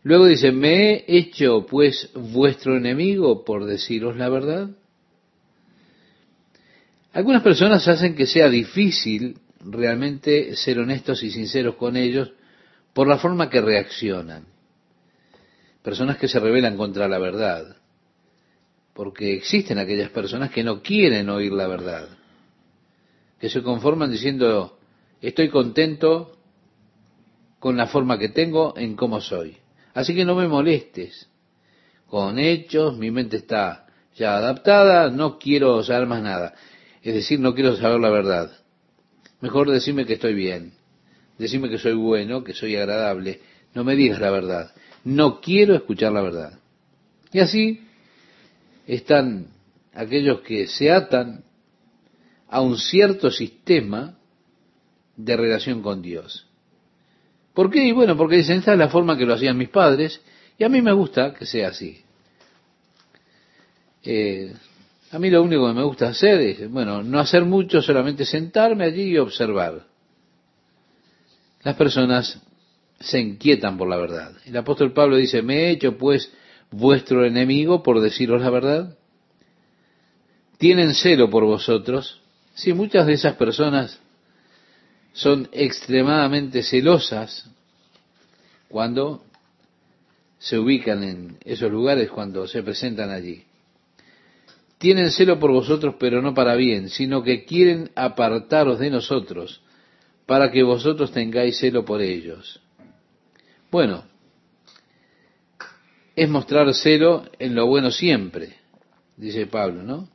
Luego 0.02 0.26
dice, 0.26 0.50
¿me 0.50 0.94
he 0.94 1.16
hecho 1.16 1.64
pues 1.64 2.10
vuestro 2.12 2.76
enemigo 2.76 3.44
por 3.44 3.66
deciros 3.66 4.16
la 4.16 4.28
verdad? 4.28 4.70
Algunas 7.14 7.42
personas 7.42 7.86
hacen 7.86 8.16
que 8.16 8.26
sea 8.26 8.48
difícil 8.48 9.38
realmente 9.60 10.56
ser 10.56 10.80
honestos 10.80 11.22
y 11.22 11.30
sinceros 11.30 11.76
con 11.76 11.96
ellos 11.96 12.32
por 12.92 13.06
la 13.06 13.18
forma 13.18 13.48
que 13.48 13.60
reaccionan. 13.60 14.46
Personas 15.80 16.16
que 16.16 16.26
se 16.26 16.40
rebelan 16.40 16.76
contra 16.76 17.06
la 17.06 17.20
verdad. 17.20 17.76
Porque 18.94 19.32
existen 19.32 19.78
aquellas 19.78 20.10
personas 20.10 20.50
que 20.50 20.64
no 20.64 20.82
quieren 20.82 21.28
oír 21.28 21.52
la 21.52 21.68
verdad. 21.68 22.08
Que 23.38 23.48
se 23.48 23.62
conforman 23.62 24.10
diciendo, 24.10 24.76
estoy 25.20 25.50
contento 25.50 26.36
con 27.60 27.76
la 27.76 27.86
forma 27.86 28.18
que 28.18 28.30
tengo 28.30 28.74
en 28.76 28.96
cómo 28.96 29.20
soy. 29.20 29.56
Así 29.94 30.16
que 30.16 30.24
no 30.24 30.34
me 30.34 30.48
molestes. 30.48 31.28
Con 32.08 32.40
hechos, 32.40 32.98
mi 32.98 33.12
mente 33.12 33.36
está 33.36 33.86
ya 34.16 34.36
adaptada, 34.36 35.10
no 35.10 35.38
quiero 35.38 35.80
saber 35.84 36.08
más 36.08 36.20
nada. 36.20 36.54
Es 37.04 37.12
decir, 37.14 37.38
no 37.38 37.54
quiero 37.54 37.76
saber 37.76 38.00
la 38.00 38.08
verdad. 38.08 38.50
Mejor 39.42 39.70
decirme 39.70 40.06
que 40.06 40.14
estoy 40.14 40.32
bien. 40.32 40.72
Decirme 41.38 41.68
que 41.68 41.78
soy 41.78 41.92
bueno, 41.92 42.42
que 42.42 42.54
soy 42.54 42.76
agradable. 42.76 43.42
no 43.74 43.84
me 43.84 43.94
digas 43.94 44.20
la 44.20 44.30
verdad, 44.30 44.72
no 45.04 45.40
quiero 45.40 45.74
escuchar 45.74 46.12
la 46.12 46.22
verdad. 46.22 46.58
Y 47.30 47.40
así 47.40 47.86
están 48.86 49.48
aquellos 49.92 50.40
que 50.40 50.66
se 50.66 50.90
atan 50.90 51.44
a 52.48 52.62
un 52.62 52.78
cierto 52.78 53.30
sistema 53.30 54.16
de 55.16 55.36
relación 55.36 55.82
con 55.82 56.00
Dios. 56.00 56.46
¿Por 57.52 57.70
qué? 57.70 57.84
Y 57.84 57.92
bueno, 57.92 58.16
porque 58.16 58.36
dicen, 58.36 58.58
esta 58.58 58.72
es 58.72 58.78
la 58.78 58.88
forma 58.88 59.18
que 59.18 59.26
lo 59.26 59.34
hacían 59.34 59.58
mis 59.58 59.68
padres, 59.68 60.22
y 60.56 60.64
a 60.64 60.68
mí 60.68 60.80
me 60.80 60.92
gusta 60.92 61.34
que 61.34 61.44
sea 61.46 61.68
así. 61.68 62.02
Eh, 64.02 64.54
a 65.14 65.18
mí 65.20 65.30
lo 65.30 65.44
único 65.44 65.68
que 65.68 65.74
me 65.74 65.84
gusta 65.84 66.08
hacer 66.08 66.40
es, 66.40 66.68
bueno, 66.68 67.04
no 67.04 67.20
hacer 67.20 67.44
mucho, 67.44 67.80
solamente 67.80 68.24
sentarme 68.24 68.84
allí 68.84 69.12
y 69.12 69.18
observar. 69.18 69.86
Las 71.62 71.76
personas 71.76 72.42
se 72.98 73.20
inquietan 73.20 73.78
por 73.78 73.88
la 73.88 73.96
verdad. 73.96 74.32
El 74.44 74.56
apóstol 74.56 74.92
Pablo 74.92 75.16
dice, 75.16 75.40
me 75.40 75.66
he 75.66 75.70
hecho 75.70 75.96
pues 75.96 76.32
vuestro 76.72 77.24
enemigo 77.24 77.80
por 77.80 78.00
deciros 78.00 78.42
la 78.42 78.50
verdad. 78.50 78.98
Tienen 80.58 80.92
celo 80.94 81.30
por 81.30 81.44
vosotros. 81.44 82.20
Sí, 82.54 82.72
muchas 82.72 83.06
de 83.06 83.12
esas 83.12 83.36
personas 83.36 84.00
son 85.12 85.48
extremadamente 85.52 86.64
celosas 86.64 87.48
cuando 88.68 89.22
se 90.40 90.58
ubican 90.58 91.04
en 91.04 91.38
esos 91.44 91.70
lugares, 91.70 92.10
cuando 92.10 92.48
se 92.48 92.64
presentan 92.64 93.10
allí. 93.10 93.44
Tienen 94.84 95.12
celo 95.12 95.40
por 95.40 95.50
vosotros, 95.50 95.94
pero 95.98 96.20
no 96.20 96.34
para 96.34 96.56
bien, 96.56 96.90
sino 96.90 97.22
que 97.22 97.46
quieren 97.46 97.90
apartaros 97.94 98.78
de 98.78 98.90
nosotros, 98.90 99.62
para 100.26 100.50
que 100.50 100.62
vosotros 100.62 101.10
tengáis 101.10 101.58
celo 101.58 101.86
por 101.86 102.02
ellos. 102.02 102.60
Bueno, 103.70 104.04
es 106.14 106.28
mostrar 106.28 106.74
celo 106.74 107.24
en 107.38 107.54
lo 107.54 107.66
bueno 107.66 107.90
siempre, 107.90 108.58
dice 109.16 109.46
Pablo, 109.46 109.82
¿no? 109.82 110.10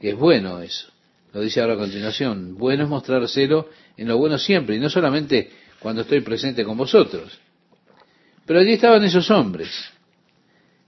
Que 0.00 0.10
es 0.10 0.16
bueno 0.16 0.60
eso. 0.60 0.88
Lo 1.32 1.40
dice 1.40 1.60
ahora 1.60 1.74
a 1.74 1.78
continuación. 1.78 2.56
Bueno 2.58 2.82
es 2.82 2.88
mostrar 2.88 3.28
celo 3.28 3.68
en 3.96 4.08
lo 4.08 4.18
bueno 4.18 4.38
siempre, 4.38 4.74
y 4.74 4.80
no 4.80 4.90
solamente 4.90 5.52
cuando 5.78 6.02
estoy 6.02 6.20
presente 6.22 6.64
con 6.64 6.76
vosotros. 6.76 7.38
Pero 8.44 8.58
allí 8.58 8.72
estaban 8.72 9.04
esos 9.04 9.30
hombres 9.30 9.70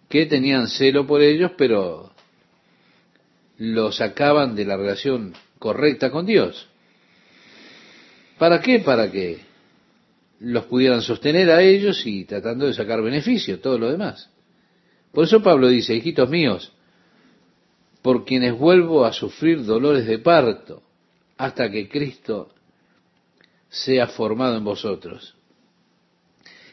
que 0.09 0.27
tenían 0.27 0.67
celo 0.67 1.07
por 1.07 1.23
ellos, 1.23 1.53
pero 1.57 2.16
lo 3.59 3.93
sacaban 3.93 4.55
de 4.55 4.65
la 4.65 4.77
relación 4.77 5.35
correcta 5.59 6.11
con 6.11 6.27
Dios. 6.27 6.69
¿Para 8.39 8.61
qué? 8.61 8.81
Para 8.81 9.11
que 9.11 9.41
los 10.41 10.65
pudieran 10.67 11.01
sostener 11.01 11.51
a 11.51 11.63
ellos 11.63 12.07
y 12.07 12.25
tratando 12.25 12.67
de 12.67 12.75
sacar 12.75 13.01
beneficio, 13.03 13.61
todo 13.61 13.79
lo 13.79 13.91
demás. 13.91 14.31
Por 15.13 15.25
eso 15.25 15.43
Pablo 15.43 15.69
dice, 15.69 15.95
hijitos 15.95 16.29
míos, 16.29 16.73
por 18.03 18.25
quienes 18.25 18.57
vuelvo 18.59 19.05
a 19.05 19.13
sufrir 19.13 19.65
dolores 19.65 20.07
de 20.07 20.19
parto 20.19 20.83
hasta 21.39 21.71
que 21.71 21.89
Cristo 21.89 22.51
sea 23.69 24.07
formado 24.07 24.57
en 24.57 24.65
vosotros. 24.65 25.35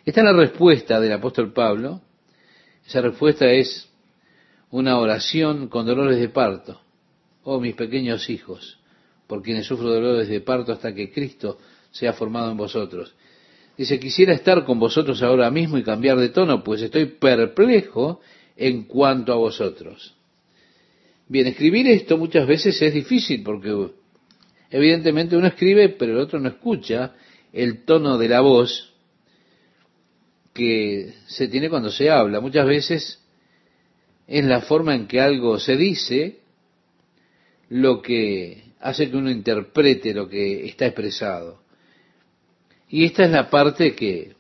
Esta 0.06 0.22
es 0.22 0.26
la 0.26 0.34
respuesta 0.34 1.00
del 1.00 1.13
apóstol 1.13 1.54
Pablo. 1.54 2.02
Esa 2.86 3.02
respuesta 3.02 3.50
es 3.50 3.89
una 4.74 4.98
oración 4.98 5.68
con 5.68 5.86
dolores 5.86 6.18
de 6.18 6.30
parto. 6.30 6.82
Oh, 7.44 7.60
mis 7.60 7.76
pequeños 7.76 8.28
hijos, 8.32 8.80
por 9.28 9.44
quienes 9.44 9.68
sufro 9.68 9.88
dolores 9.88 10.28
de 10.28 10.42
parto 10.42 10.72
hasta 10.72 10.96
que 10.96 11.12
Cristo 11.12 11.60
sea 11.92 12.14
formado 12.14 12.50
en 12.50 12.58
vosotros. 12.58 13.14
Dice, 13.78 14.00
quisiera 14.00 14.34
estar 14.34 14.66
con 14.66 14.80
vosotros 14.80 15.22
ahora 15.22 15.52
mismo 15.52 15.78
y 15.78 15.84
cambiar 15.84 16.18
de 16.18 16.30
tono, 16.30 16.64
pues 16.64 16.82
estoy 16.82 17.06
perplejo 17.06 18.20
en 18.58 18.86
cuanto 18.86 19.32
a 19.32 19.36
vosotros. 19.36 20.16
Bien, 21.28 21.46
escribir 21.46 21.88
esto 21.88 22.18
muchas 22.18 22.48
veces 22.48 22.82
es 22.82 22.96
difícil 22.96 23.44
porque 23.44 23.92
evidentemente 24.72 25.38
uno 25.38 25.48
escribe, 25.48 25.90
pero 25.90 26.14
el 26.14 26.18
otro 26.18 26.40
no 26.40 26.50
escucha 26.50 27.14
el 27.52 27.86
tono 27.86 28.18
de 28.18 28.28
la 28.28 28.42
voz 28.42 28.92
que 30.52 31.14
se 31.28 31.48
tiene 31.48 31.70
cuando 31.70 31.92
se 31.92 32.10
habla. 32.10 32.40
Muchas 32.40 32.66
veces 32.66 33.23
es 34.34 34.46
la 34.46 34.62
forma 34.62 34.96
en 34.96 35.06
que 35.06 35.22
algo 35.22 35.60
se 35.60 35.78
dice 35.78 36.39
lo 37.69 38.02
que 38.02 38.63
hace 38.80 39.12
que 39.12 39.15
uno 39.15 39.30
interprete 39.30 40.12
lo 40.12 40.28
que 40.28 40.65
está 40.65 40.88
expresado. 40.88 41.62
Y 42.89 43.06
esta 43.06 43.26
es 43.26 43.30
la 43.30 43.52
parte 43.52 43.93
que 43.93 44.34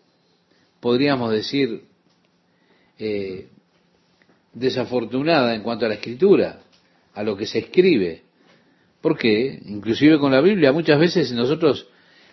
podríamos 0.79 1.31
decir 1.31 1.83
eh, 2.97 3.49
desafortunada 4.53 5.53
en 5.53 5.61
cuanto 5.61 5.85
a 5.85 5.89
la 5.89 5.95
escritura, 5.95 6.63
a 7.13 7.21
lo 7.21 7.37
que 7.37 7.45
se 7.45 7.59
escribe. 7.59 8.23
Porque, 8.99 9.59
inclusive 9.63 10.17
con 10.17 10.31
la 10.31 10.41
Biblia, 10.41 10.71
muchas 10.71 10.99
veces 10.99 11.31
nosotros 11.33 11.87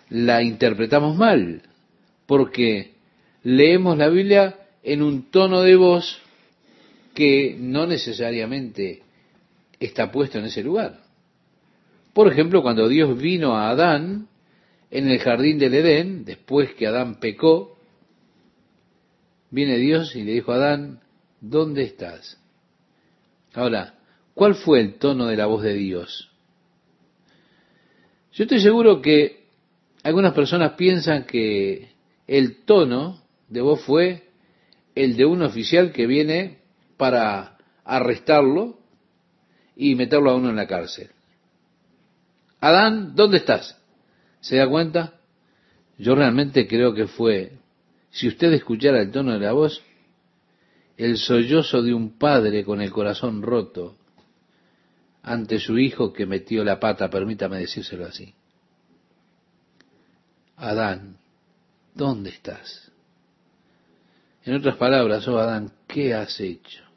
la 0.09 0.43
interpretamos 0.43 1.15
mal, 1.15 1.61
porque 2.25 2.95
leemos 3.43 3.99
la 3.99 4.09
Biblia 4.09 4.61
en 4.83 5.03
un 5.03 5.31
tono 5.31 5.61
de 5.61 5.77
voz 5.77 6.23
que 7.21 7.55
no 7.61 7.87
necesariamente 7.87 9.03
está 9.79 10.11
puesto 10.11 10.39
en 10.39 10.47
ese 10.47 10.63
lugar. 10.63 11.03
Por 12.15 12.33
ejemplo, 12.33 12.63
cuando 12.63 12.89
Dios 12.89 13.19
vino 13.19 13.55
a 13.59 13.69
Adán 13.69 14.27
en 14.91 15.07
el 15.07 15.19
jardín 15.19 15.59
del 15.59 15.75
Edén, 15.75 16.25
después 16.25 16.73
que 16.73 16.87
Adán 16.87 17.21
pecó, 17.21 17.77
viene 19.51 19.77
Dios 19.77 20.17
y 20.17 20.23
le 20.23 20.33
dijo 20.33 20.53
a 20.53 20.55
Adán, 20.55 21.01
¿dónde 21.43 21.83
estás? 21.83 22.41
Ahora, 23.53 23.97
¿cuál 24.33 24.55
fue 24.55 24.81
el 24.81 24.95
tono 24.95 25.27
de 25.27 25.37
la 25.37 25.45
voz 25.45 25.63
de 25.63 25.75
Dios? 25.75 26.31
Yo 28.33 28.45
estoy 28.45 28.63
seguro 28.63 29.03
que 29.03 29.45
algunas 30.05 30.33
personas 30.33 30.73
piensan 30.73 31.25
que 31.25 31.91
el 32.27 32.65
tono 32.65 33.23
de 33.51 33.61
voz 33.61 33.83
fue 33.83 34.23
el 34.95 35.19
de 35.19 35.27
un 35.27 35.43
oficial 35.43 35.93
que 35.93 36.07
viene 36.07 36.60
para 37.01 37.57
arrestarlo 37.83 38.79
y 39.75 39.95
meterlo 39.95 40.31
a 40.31 40.37
uno 40.37 40.51
en 40.51 40.57
la 40.57 40.67
cárcel. 40.67 41.09
Adán, 42.61 43.15
¿dónde 43.15 43.39
estás? 43.39 43.81
¿Se 44.41 44.57
da 44.57 44.69
cuenta? 44.69 45.15
Yo 45.97 46.15
realmente 46.15 46.69
creo 46.69 46.93
que 46.93 47.07
fue, 47.07 47.53
si 48.11 48.29
usted 48.29 48.53
escuchara 48.53 49.01
el 49.01 49.11
tono 49.11 49.33
de 49.33 49.41
la 49.41 49.53
voz, 49.53 49.83
el 50.99 51.17
sollozo 51.17 51.81
de 51.81 51.95
un 51.95 52.19
padre 52.19 52.67
con 52.67 52.83
el 52.83 52.91
corazón 52.91 53.41
roto 53.41 53.97
ante 55.23 55.59
su 55.59 55.79
hijo 55.79 56.13
que 56.13 56.27
metió 56.27 56.63
la 56.65 56.79
pata, 56.79 57.09
permítame 57.09 57.61
decírselo 57.61 58.05
así. 58.05 58.35
Adán, 60.57 61.17
¿dónde 61.95 62.29
estás? 62.29 62.93
En 64.45 64.55
otras 64.55 64.77
palabras, 64.77 65.27
oh 65.29 65.39
Adán, 65.39 65.73
¿qué 65.87 66.13
has 66.13 66.39
hecho? 66.41 66.90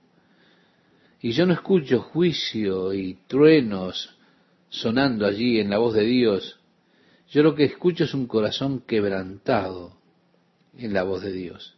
Y 1.23 1.31
yo 1.31 1.45
no 1.45 1.53
escucho 1.53 2.01
juicio 2.01 2.93
y 2.93 3.17
truenos 3.27 4.13
sonando 4.67 5.25
allí 5.25 5.57
en 5.57 5.69
la 5.69 5.77
voz 5.77 5.93
de 5.93 6.03
Dios, 6.03 6.59
yo 7.29 7.43
lo 7.43 7.55
que 7.55 7.63
escucho 7.63 8.03
es 8.03 8.13
un 8.13 8.27
corazón 8.27 8.81
quebrantado 8.81 9.93
en 10.77 10.91
la 10.91 11.03
voz 11.03 11.21
de 11.21 11.31
Dios. 11.31 11.77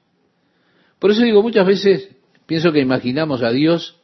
Por 0.98 1.12
eso 1.12 1.22
digo, 1.22 1.44
muchas 1.44 1.68
veces 1.68 2.10
pienso 2.48 2.72
que 2.72 2.80
imaginamos 2.80 3.44
a 3.44 3.52
Dios 3.52 4.02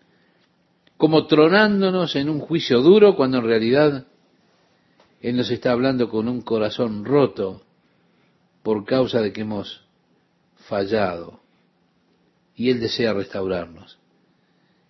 como 0.95 1.25
tronándonos 1.25 2.15
en 2.15 2.29
un 2.29 2.39
juicio 2.39 2.81
duro 2.81 3.15
cuando 3.15 3.39
en 3.39 3.45
realidad 3.45 4.05
Él 5.21 5.37
nos 5.37 5.49
está 5.49 5.71
hablando 5.71 6.07
con 6.07 6.27
un 6.27 6.41
corazón 6.41 7.03
roto 7.03 7.63
por 8.61 8.85
causa 8.85 9.21
de 9.21 9.33
que 9.33 9.41
hemos 9.41 9.83
fallado. 10.67 11.39
Y 12.55 12.69
Él 12.69 12.79
desea 12.79 13.13
restaurarnos 13.13 14.00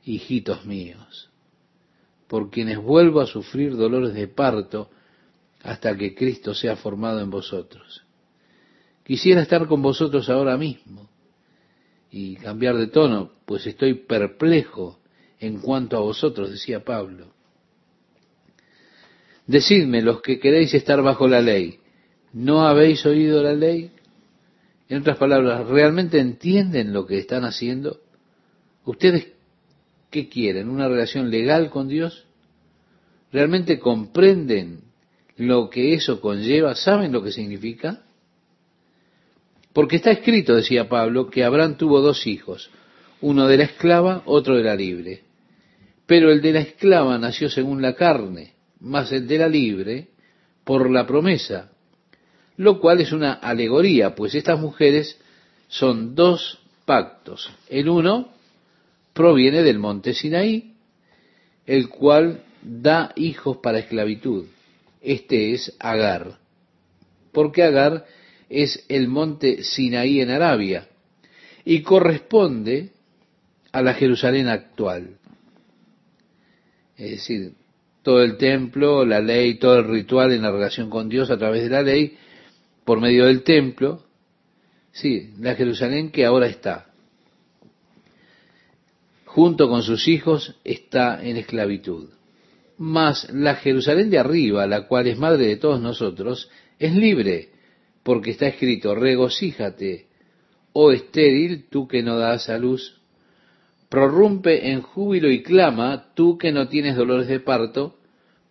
hijitos 0.04 0.66
míos, 0.66 1.30
por 2.28 2.50
quienes 2.50 2.78
vuelvo 2.78 3.22
a 3.22 3.28
sufrir 3.28 3.76
dolores 3.76 4.14
de 4.14 4.28
parto 4.28 4.90
hasta 5.64 5.96
que 5.96 6.16
Cristo 6.16 6.54
sea 6.54 6.76
formado 6.76 7.20
en 7.20 7.30
vosotros. 7.30 8.04
Quisiera 9.04 9.42
estar 9.42 9.68
con 9.68 9.82
vosotros 9.82 10.30
ahora 10.30 10.58
mismo 10.58 11.10
y 12.10 12.36
cambiar 12.36 12.78
de 12.78 12.88
tono, 12.88 13.32
pues 13.46 13.66
estoy 13.68 13.94
perplejo 13.94 15.00
en 15.40 15.60
cuanto 15.60 15.98
a 15.98 16.02
vosotros, 16.02 16.52
decía 16.52 16.84
Pablo. 16.84 17.34
Decidme, 19.48 20.02
los 20.02 20.22
que 20.22 20.40
queréis 20.40 20.74
estar 20.74 21.02
bajo 21.02 21.28
la 21.28 21.42
ley, 21.42 21.80
¿no 22.32 22.66
habéis 22.66 23.06
oído 23.06 23.42
la 23.42 23.54
ley? 23.54 23.92
En 24.88 25.00
otras 25.00 25.18
palabras, 25.18 25.68
¿realmente 25.68 26.20
entienden 26.20 26.94
lo 26.94 27.06
que 27.06 27.18
están 27.18 27.44
haciendo? 27.44 28.02
¿Ustedes 28.86 29.34
¿Qué 30.12 30.28
quieren? 30.28 30.70
¿Una 30.70 30.90
relación 30.90 31.32
legal 31.32 31.70
con 31.70 31.88
Dios? 31.88 32.26
¿Realmente 33.32 33.80
comprenden 33.80 34.82
lo 35.38 35.70
que 35.70 35.94
eso 35.94 36.20
conlleva? 36.20 36.76
¿Saben 36.76 37.14
lo 37.14 37.24
que 37.24 37.32
significa? 37.32 38.04
Porque 39.74 39.96
está 39.96 40.12
escrito, 40.12 40.54
decía 40.54 40.90
Pablo, 40.90 41.30
que 41.30 41.46
Abraham 41.46 41.78
tuvo 41.78 42.02
dos 42.02 42.28
hijos, 42.28 42.70
uno 43.22 43.48
de 43.48 43.58
la 43.58 43.64
esclava, 43.64 44.22
otro 44.26 44.58
de 44.58 44.64
la 44.64 44.76
libre. 44.76 45.22
Pero 46.06 46.30
el 46.30 46.42
de 46.42 46.52
la 46.52 46.60
esclava 46.60 47.18
nació 47.18 47.50
según 47.50 47.82
la 47.82 47.96
carne, 47.96 48.54
más 48.82 49.14
el 49.14 49.28
de 49.28 49.38
la 49.38 49.48
libre 49.48 50.10
por 50.66 50.92
la 50.92 51.08
promesa, 51.08 51.72
lo 52.58 52.82
cual 52.82 53.00
es 53.00 53.14
una 53.14 53.32
alegoría, 53.32 54.14
pues 54.14 54.36
estas 54.36 54.60
mujeres 54.60 55.18
son 55.70 56.16
dos 56.16 56.60
pactos. 56.86 57.50
El 57.70 57.88
uno 57.88 58.34
proviene 59.14 59.64
del 59.64 59.80
monte 59.80 60.14
Sinaí, 60.14 60.74
el 61.66 61.90
cual 61.90 62.44
da 62.62 63.12
hijos 63.16 63.58
para 63.58 63.80
esclavitud. 63.80 64.46
Este 65.02 65.54
es 65.54 65.76
Agar. 65.80 66.40
Porque 67.32 67.64
Agar 67.64 68.06
es 68.50 68.86
el 68.90 69.08
monte 69.08 69.64
Sinaí 69.64 70.22
en 70.22 70.30
Arabia 70.30 70.88
y 71.64 71.82
corresponde 71.82 72.92
a 73.72 73.82
la 73.82 73.94
Jerusalén 73.94 74.48
actual. 74.48 75.18
Es 76.98 77.12
decir, 77.12 77.54
todo 78.04 78.22
el 78.22 78.38
templo, 78.38 79.06
la 79.06 79.22
ley, 79.22 79.56
todo 79.56 79.80
el 79.80 79.88
ritual 79.88 80.34
en 80.34 80.42
la 80.42 80.52
relación 80.52 80.90
con 80.90 81.10
Dios 81.10 81.30
a 81.32 81.38
través 81.38 81.64
de 81.64 81.70
la 81.70 81.82
ley, 81.82 82.18
por 82.84 83.00
medio 83.00 83.26
del 83.26 83.44
templo, 83.44 84.04
sí, 84.92 85.34
la 85.40 85.56
Jerusalén 85.56 86.12
que 86.12 86.26
ahora 86.26 86.48
está, 86.48 86.91
junto 89.34 89.70
con 89.70 89.82
sus 89.82 90.10
hijos, 90.10 90.56
está 90.66 91.24
en 91.24 91.38
esclavitud. 91.38 92.10
Mas 92.78 93.32
la 93.32 93.56
Jerusalén 93.56 94.10
de 94.10 94.20
arriba, 94.20 94.68
la 94.68 94.88
cual 94.88 95.08
es 95.08 95.18
madre 95.18 95.48
de 95.48 95.56
todos 95.56 95.80
nosotros, 95.80 96.50
es 96.80 96.94
libre, 96.94 97.50
porque 98.04 98.32
está 98.32 98.48
escrito, 98.48 98.94
regocíjate, 98.94 100.08
oh 100.74 100.92
estéril, 100.92 101.68
tú 101.70 101.88
que 101.88 102.04
no 102.04 102.18
das 102.18 102.50
a 102.50 102.58
luz, 102.58 103.00
prorrumpe 103.88 104.70
en 104.72 104.82
júbilo 104.82 105.32
y 105.32 105.44
clama, 105.44 106.12
tú 106.14 106.38
que 106.38 106.52
no 106.52 106.68
tienes 106.68 106.98
dolores 106.98 107.28
de 107.28 107.40
parto, 107.40 108.00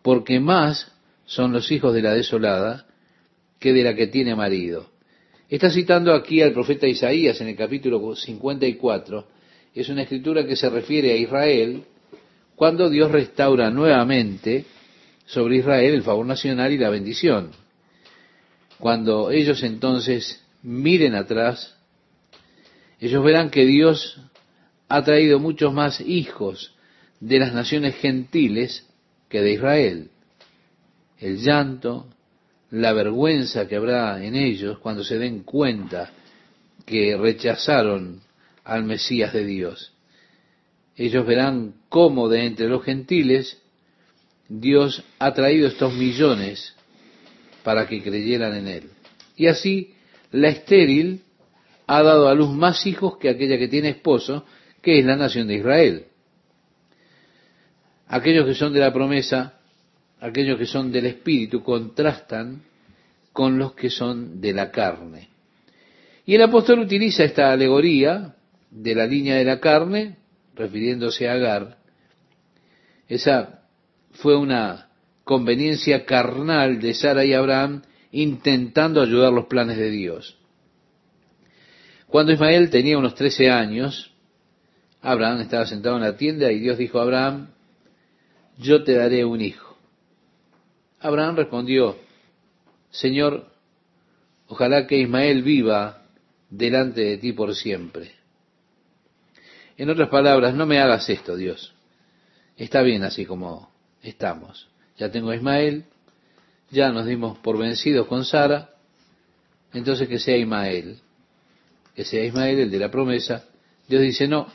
porque 0.01 0.41
más 0.41 0.95
son 1.27 1.53
los 1.53 1.71
hijos 1.71 1.93
de 1.93 2.03
la 2.03 2.15
desolada 2.15 2.87
que 3.59 3.75
de 3.75 3.83
la 3.83 3.95
que 3.95 4.07
tiene 4.07 4.35
marido. 4.35 4.89
Está 5.51 5.69
citando 5.69 6.15
aquí 6.15 6.41
al 6.41 6.55
profeta 6.55 6.87
Isaías 6.87 7.39
en 7.43 7.49
el 7.49 7.57
capítulo 7.57 8.17
54. 8.17 9.40
Es 9.75 9.89
una 9.89 10.03
escritura 10.03 10.47
que 10.47 10.57
se 10.57 10.69
refiere 10.69 11.13
a 11.13 11.17
Israel 11.17 11.85
cuando 12.57 12.91
Dios 12.91 13.11
restaura 13.11 13.71
nuevamente 13.71 14.65
sobre 15.27 15.57
Israel 15.57 15.95
el 15.95 16.03
favor 16.03 16.27
nacional 16.27 16.73
y 16.73 16.79
la 16.79 16.91
bendición. 16.91 17.53
Cuando 18.79 19.31
ellos 19.31 19.63
entonces 19.63 20.43
miren 20.63 21.15
atrás, 21.15 21.77
ellos 22.99 23.25
verán 23.25 23.51
que 23.51 23.65
Dios 23.65 24.21
ha 24.89 25.05
traído 25.05 25.39
muchos 25.39 25.73
más 25.73 26.01
hijos 26.01 26.75
de 27.21 27.39
las 27.39 27.55
naciones 27.55 27.95
gentiles 27.97 28.89
que 29.29 29.41
de 29.41 29.53
Israel. 29.53 30.11
El 31.19 31.39
llanto, 31.39 32.09
la 32.71 32.93
vergüenza 32.93 33.69
que 33.69 33.77
habrá 33.77 34.23
en 34.25 34.35
ellos 34.35 34.79
cuando 34.81 35.05
se 35.05 35.19
den 35.19 35.45
cuenta 35.45 36.11
que 36.85 37.17
rechazaron 37.17 38.21
al 38.65 38.85
Mesías 38.85 39.33
de 39.33 39.45
Dios. 39.45 39.93
Ellos 40.97 41.27
verán 41.27 41.75
cómo 41.89 42.29
de 42.29 42.45
entre 42.45 42.69
los 42.69 42.85
gentiles 42.85 43.61
Dios 44.49 45.05
ha 45.19 45.33
traído 45.33 45.69
estos 45.69 45.95
millones 45.95 46.75
para 47.63 47.87
que 47.87 48.03
creyeran 48.03 48.55
en 48.55 48.69
Él. 48.69 48.91
Y 49.37 49.47
así 49.47 49.95
la 50.33 50.49
estéril 50.49 51.23
ha 51.87 52.03
dado 52.03 52.29
a 52.29 52.35
luz 52.35 52.51
más 52.51 52.87
hijos 52.87 53.17
que 53.19 53.29
aquella 53.29 53.59
que 53.59 53.69
tiene 53.69 53.91
esposo, 53.91 54.45
que 54.83 54.99
es 54.99 55.05
la 55.05 55.17
nación 55.17 55.49
de 55.49 55.55
Israel. 55.57 56.05
Aquellos 58.07 58.47
que 58.47 58.55
son 58.55 58.73
de 58.73 58.81
la 58.81 58.93
promesa, 58.93 59.61
aquellos 60.21 60.59
que 60.59 60.67
son 60.67 60.91
del 60.93 61.07
Espíritu, 61.07 61.63
contrastan 61.63 62.63
con 63.33 63.59
los 63.59 63.75
que 63.75 63.91
son 63.91 64.41
de 64.41 64.53
la 64.53 64.71
carne. 64.71 65.29
Y 66.27 66.35
el 66.35 66.43
apóstol 66.43 66.81
utiliza 66.81 67.25
esta 67.25 67.53
alegoría 67.53 68.35
de 68.71 68.95
la 68.95 69.07
línea 69.07 69.37
de 69.37 69.45
la 69.45 69.61
carne, 69.61 70.17
refiriéndose 70.55 71.29
a 71.29 71.33
Agar. 71.33 71.79
Esa 73.09 73.65
fue 74.13 74.37
una 74.37 74.89
conveniencia 75.25 76.05
carnal 76.05 76.81
de 76.81 76.95
Sara 76.95 77.25
y 77.25 77.33
Abraham 77.33 77.83
intentando 78.13 79.01
ayudar 79.01 79.33
los 79.33 79.47
planes 79.47 79.77
de 79.77 79.91
Dios. 79.91 80.37
Cuando 82.07 82.33
Ismael 82.33 82.71
tenía 82.71 82.99
unos 82.99 83.15
trece 83.15 83.51
años, 83.51 84.13
Abraham 85.01 85.41
estaba 85.41 85.67
sentado 85.67 85.97
en 85.97 86.03
la 86.03 86.17
tienda 86.17 86.51
y 86.51 86.59
Dios 86.59 86.77
dijo 86.77 86.99
a 86.99 87.03
Abraham, 87.03 87.51
yo 88.59 88.83
te 88.83 88.95
daré 88.95 89.25
un 89.25 89.41
hijo. 89.41 89.77
Abraham 90.99 91.37
respondió, 91.37 91.97
Señor, 92.91 93.47
ojalá 94.49 94.87
que 94.87 94.99
Ismael 94.99 95.43
viva 95.43 96.03
delante 96.51 97.03
de 97.03 97.17
ti 97.17 97.33
por 97.33 97.55
siempre. 97.55 98.20
En 99.81 99.89
otras 99.89 100.11
palabras, 100.11 100.55
no 100.55 100.67
me 100.67 100.79
hagas 100.79 101.09
esto, 101.09 101.37
Dios. 101.37 101.73
Está 102.55 102.83
bien 102.83 103.03
así 103.03 103.25
como 103.25 103.73
estamos. 104.03 104.69
Ya 104.99 105.11
tengo 105.11 105.31
a 105.31 105.37
Ismael, 105.37 105.87
ya 106.71 106.93
nos 106.93 107.07
dimos 107.07 107.39
por 107.39 107.57
vencidos 107.57 108.07
con 108.07 108.27
Sara, 108.27 108.75
entonces 109.73 110.07
que 110.07 110.19
sea 110.19 110.37
Ismael, 110.37 110.99
que 111.95 112.05
sea 112.05 112.23
Ismael 112.23 112.59
el 112.59 112.71
de 112.71 112.79
la 112.79 112.91
promesa. 112.91 113.47
Dios 113.89 114.03
dice, 114.03 114.29
no, 114.29 114.49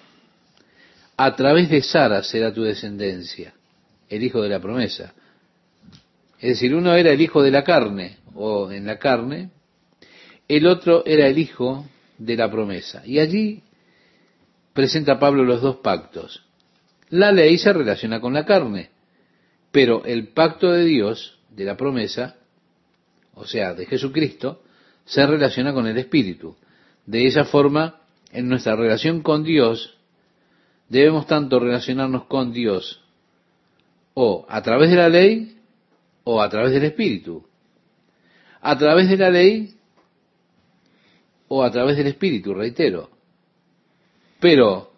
a 1.18 1.36
través 1.36 1.72
de 1.72 1.82
Sara 1.82 2.22
será 2.22 2.54
tu 2.54 2.62
descendencia, 2.62 3.56
el 4.08 4.22
hijo 4.22 4.44
de 4.44 4.50
la 4.50 4.60
promesa. 4.60 5.16
Es 6.38 6.50
decir, 6.50 6.76
uno 6.76 6.94
era 6.94 7.12
el 7.12 7.20
hijo 7.20 7.42
de 7.42 7.50
la 7.50 7.64
carne, 7.64 8.20
o 8.36 8.72
en 8.72 8.86
la 8.86 9.00
carne, 9.00 9.50
el 10.48 10.68
otro 10.68 11.04
era 11.04 11.26
el 11.26 11.40
hijo 11.40 11.90
de 12.20 12.36
la 12.36 12.52
promesa. 12.52 13.02
Y 13.08 13.18
allí 13.18 13.64
presenta 14.76 15.18
Pablo 15.18 15.46
los 15.46 15.62
dos 15.62 15.78
pactos. 15.78 16.44
La 17.10 17.32
ley 17.32 17.58
se 17.58 17.72
relaciona 17.72 18.20
con 18.20 18.34
la 18.34 18.46
carne, 18.46 18.90
pero 19.72 20.04
el 20.04 20.28
pacto 20.28 20.70
de 20.70 20.84
Dios, 20.84 21.40
de 21.50 21.64
la 21.64 21.78
promesa, 21.78 22.36
o 23.36 23.46
sea, 23.46 23.74
de 23.74 23.86
Jesucristo, 23.86 24.62
se 25.06 25.26
relaciona 25.26 25.74
con 25.74 25.88
el 25.88 25.98
Espíritu. 25.98 26.58
De 27.06 27.26
esa 27.26 27.46
forma, 27.46 28.02
en 28.32 28.50
nuestra 28.50 28.76
relación 28.76 29.22
con 29.22 29.46
Dios, 29.46 29.98
debemos 30.90 31.26
tanto 31.26 31.58
relacionarnos 31.58 32.26
con 32.26 32.52
Dios 32.52 33.02
o 34.14 34.46
a 34.50 34.62
través 34.62 34.90
de 34.90 34.98
la 34.98 35.08
ley 35.08 35.58
o 36.26 36.42
a 36.42 36.50
través 36.50 36.74
del 36.74 36.84
Espíritu. 36.84 37.48
A 38.60 38.78
través 38.78 39.08
de 39.08 39.18
la 39.18 39.30
ley 39.30 39.74
o 41.48 41.64
a 41.64 41.72
través 41.72 41.96
del 41.96 42.08
Espíritu, 42.08 42.54
reitero. 42.54 43.15
Pero, 44.40 44.92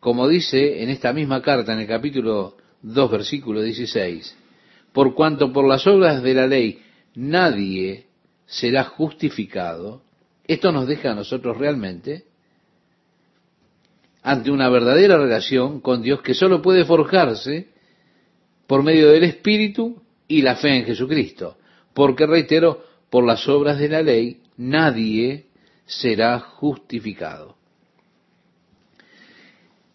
como 0.00 0.28
dice 0.28 0.82
en 0.82 0.90
esta 0.90 1.12
misma 1.12 1.42
carta, 1.42 1.72
en 1.72 1.80
el 1.80 1.86
capítulo 1.86 2.56
2, 2.82 3.10
versículo 3.10 3.62
16, 3.62 4.36
por 4.92 5.14
cuanto 5.14 5.52
por 5.52 5.66
las 5.66 5.86
obras 5.86 6.22
de 6.22 6.34
la 6.34 6.46
ley 6.46 6.82
nadie 7.14 8.06
será 8.46 8.84
justificado, 8.84 10.02
esto 10.46 10.72
nos 10.72 10.86
deja 10.86 11.12
a 11.12 11.14
nosotros 11.14 11.56
realmente 11.56 12.24
ante 14.22 14.50
una 14.50 14.68
verdadera 14.68 15.18
relación 15.18 15.80
con 15.80 16.02
Dios 16.02 16.22
que 16.22 16.34
solo 16.34 16.62
puede 16.62 16.84
forjarse 16.84 17.68
por 18.66 18.82
medio 18.82 19.10
del 19.10 19.24
Espíritu 19.24 20.02
y 20.28 20.42
la 20.42 20.56
fe 20.56 20.76
en 20.76 20.84
Jesucristo. 20.84 21.56
Porque, 21.92 22.26
reitero, 22.26 22.84
por 23.10 23.24
las 23.24 23.48
obras 23.48 23.78
de 23.78 23.88
la 23.88 24.02
ley 24.02 24.40
nadie 24.56 25.46
será 25.84 26.38
justificado. 26.38 27.56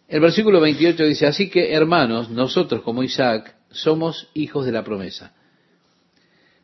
El 0.08 0.20
versículo 0.20 0.60
28 0.60 1.04
dice, 1.04 1.26
así 1.26 1.50
que 1.50 1.74
hermanos, 1.74 2.30
nosotros 2.30 2.80
como 2.80 3.02
Isaac 3.02 3.54
somos 3.70 4.30
hijos 4.32 4.64
de 4.64 4.72
la 4.72 4.82
promesa. 4.82 5.34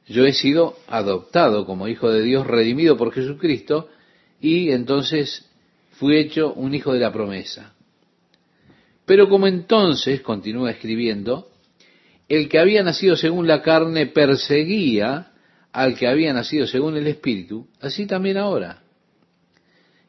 Yo 0.07 0.25
he 0.25 0.33
sido 0.33 0.79
adoptado 0.87 1.67
como 1.67 1.87
hijo 1.87 2.11
de 2.11 2.23
Dios, 2.23 2.47
redimido 2.47 2.97
por 2.97 3.13
Jesucristo, 3.13 3.91
y 4.41 4.71
entonces 4.71 5.47
fui 5.93 6.17
hecho 6.17 6.55
un 6.55 6.75
hijo 6.75 6.95
de 6.95 7.01
la 7.01 7.13
promesa. 7.13 7.75
Pero 9.05 9.29
como 9.29 9.47
entonces, 9.47 10.23
continúa 10.23 10.71
escribiendo, 10.71 11.51
el 12.29 12.49
que 12.49 12.59
había 12.59 12.83
nacido 12.83 13.15
según 13.17 13.47
la 13.47 13.61
carne 13.61 14.07
perseguía 14.07 15.33
al 15.71 15.95
que 15.97 16.09
había 16.09 16.33
nacido 16.33 16.67
según 16.67 16.97
el 16.97 17.07
Espíritu, 17.07 17.69
así 17.81 18.07
también 18.07 18.39
ahora. 18.39 18.83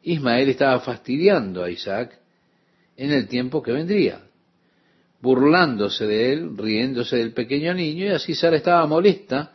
Ismael 0.02 0.48
estaba 0.48 0.80
fastidiando 0.80 1.62
a 1.62 1.70
Isaac 1.70 2.18
en 2.96 3.12
el 3.12 3.28
tiempo 3.28 3.62
que 3.62 3.72
vendría, 3.72 4.20
burlándose 5.20 6.06
de 6.06 6.32
él, 6.32 6.56
riéndose 6.56 7.16
del 7.16 7.32
pequeño 7.32 7.74
niño, 7.74 8.06
y 8.06 8.08
así 8.08 8.34
Sara 8.34 8.56
estaba 8.56 8.86
molesta 8.86 9.52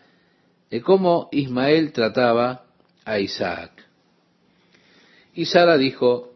de 0.69 0.81
cómo 0.81 1.29
Ismael 1.31 1.91
trataba 1.91 2.65
a 3.05 3.19
Isaac. 3.19 3.71
Y 5.33 5.45
Sara 5.45 5.77
dijo, 5.77 6.33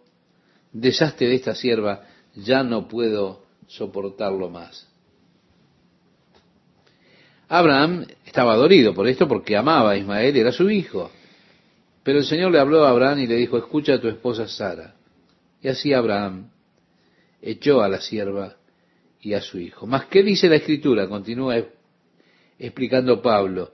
deshazte 0.72 1.26
de 1.26 1.36
esta 1.36 1.56
sierva, 1.56 2.06
ya 2.36 2.64
no 2.64 2.88
puedo 2.88 3.43
soportarlo 3.68 4.49
más. 4.49 4.88
Abraham 7.47 8.06
estaba 8.26 8.56
dolido 8.56 8.93
por 8.93 9.08
esto 9.08 9.28
porque 9.28 9.56
amaba 9.56 9.91
a 9.91 9.97
Ismael, 9.97 10.36
era 10.36 10.51
su 10.51 10.70
hijo. 10.70 11.12
Pero 12.03 12.20
el 12.20 12.26
Señor 12.26 12.51
le 12.51 12.60
habló 12.60 12.86
a 12.86 12.89
Abraham 12.89 13.20
y 13.20 13.28
le 13.28 13.36
dijo, 13.36 13.58
escucha 13.58 13.95
a 13.95 14.01
tu 14.01 14.08
esposa 14.08 14.47
Sara. 14.47 14.95
Y 15.62 15.68
así 15.68 15.93
Abraham 15.93 16.49
echó 17.46 17.82
a 17.82 17.88
la 17.88 18.02
sierva 18.02 18.58
y 19.22 19.34
a 19.34 19.41
su 19.41 19.60
hijo. 19.60 19.86
Mas, 19.86 20.06
¿qué 20.06 20.24
dice 20.24 20.50
la 20.50 20.56
Escritura? 20.56 21.08
Continúa 21.08 21.56
explicando 22.58 23.22
Pablo. 23.22 23.72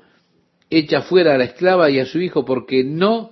Echa 0.69 1.01
fuera 1.01 1.35
a 1.35 1.37
la 1.37 1.45
esclava 1.45 1.89
y 1.89 1.99
a 1.99 2.05
su 2.05 2.19
hijo 2.19 2.45
porque 2.45 2.83
no 2.83 3.31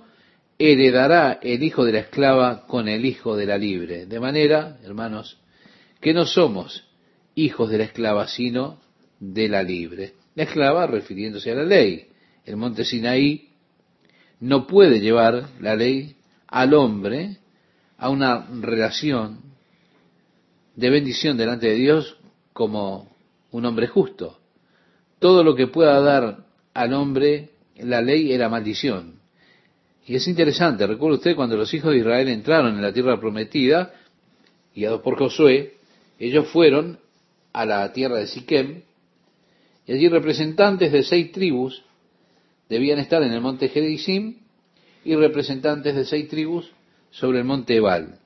heredará 0.58 1.38
el 1.42 1.62
hijo 1.62 1.84
de 1.84 1.92
la 1.92 2.00
esclava 2.00 2.66
con 2.66 2.88
el 2.88 3.04
hijo 3.04 3.36
de 3.36 3.46
la 3.46 3.58
libre. 3.58 4.06
De 4.06 4.18
manera, 4.18 4.78
hermanos, 4.82 5.38
que 6.00 6.12
no 6.14 6.24
somos 6.26 6.84
hijos 7.34 7.70
de 7.70 7.78
la 7.78 7.84
esclava, 7.84 8.26
sino 8.26 8.80
de 9.18 9.48
la 9.48 9.62
libre. 9.62 10.14
La 10.34 10.44
esclava 10.44 10.86
refiriéndose 10.86 11.50
a 11.50 11.54
la 11.54 11.64
ley. 11.64 12.08
El 12.46 12.56
monte 12.56 12.84
Sinaí 12.84 13.50
no 14.40 14.66
puede 14.66 15.00
llevar 15.00 15.48
la 15.60 15.76
ley 15.76 16.16
al 16.46 16.72
hombre 16.74 17.36
a 17.98 18.08
una 18.08 18.46
relación 18.60 19.49
de 20.76 20.90
bendición 20.90 21.36
delante 21.36 21.68
de 21.68 21.74
Dios 21.74 22.16
como 22.52 23.08
un 23.50 23.64
hombre 23.64 23.86
justo. 23.86 24.38
Todo 25.18 25.44
lo 25.44 25.54
que 25.54 25.66
pueda 25.66 26.00
dar 26.00 26.46
al 26.74 26.92
hombre 26.94 27.50
la 27.76 28.00
ley 28.00 28.32
era 28.32 28.48
maldición. 28.48 29.20
Y 30.06 30.16
es 30.16 30.26
interesante, 30.26 30.86
recuerda 30.86 31.18
usted 31.18 31.36
cuando 31.36 31.56
los 31.56 31.72
hijos 31.72 31.92
de 31.92 31.98
Israel 31.98 32.28
entraron 32.28 32.74
en 32.74 32.82
la 32.82 32.92
tierra 32.92 33.20
prometida, 33.20 33.94
guiados 34.74 35.02
por 35.02 35.18
Josué, 35.18 35.74
ellos 36.18 36.48
fueron 36.48 36.98
a 37.52 37.64
la 37.64 37.92
tierra 37.92 38.16
de 38.16 38.26
Siquem, 38.26 38.82
y 39.86 39.92
allí 39.92 40.08
representantes 40.08 40.92
de 40.92 41.02
seis 41.02 41.32
tribus 41.32 41.82
debían 42.68 42.98
estar 42.98 43.22
en 43.22 43.32
el 43.32 43.40
monte 43.40 43.68
Gerizim 43.68 44.36
y 45.04 45.14
representantes 45.16 45.94
de 45.94 46.04
seis 46.04 46.28
tribus 46.28 46.70
sobre 47.10 47.38
el 47.38 47.44
monte 47.44 47.76
Ebal. 47.76 48.18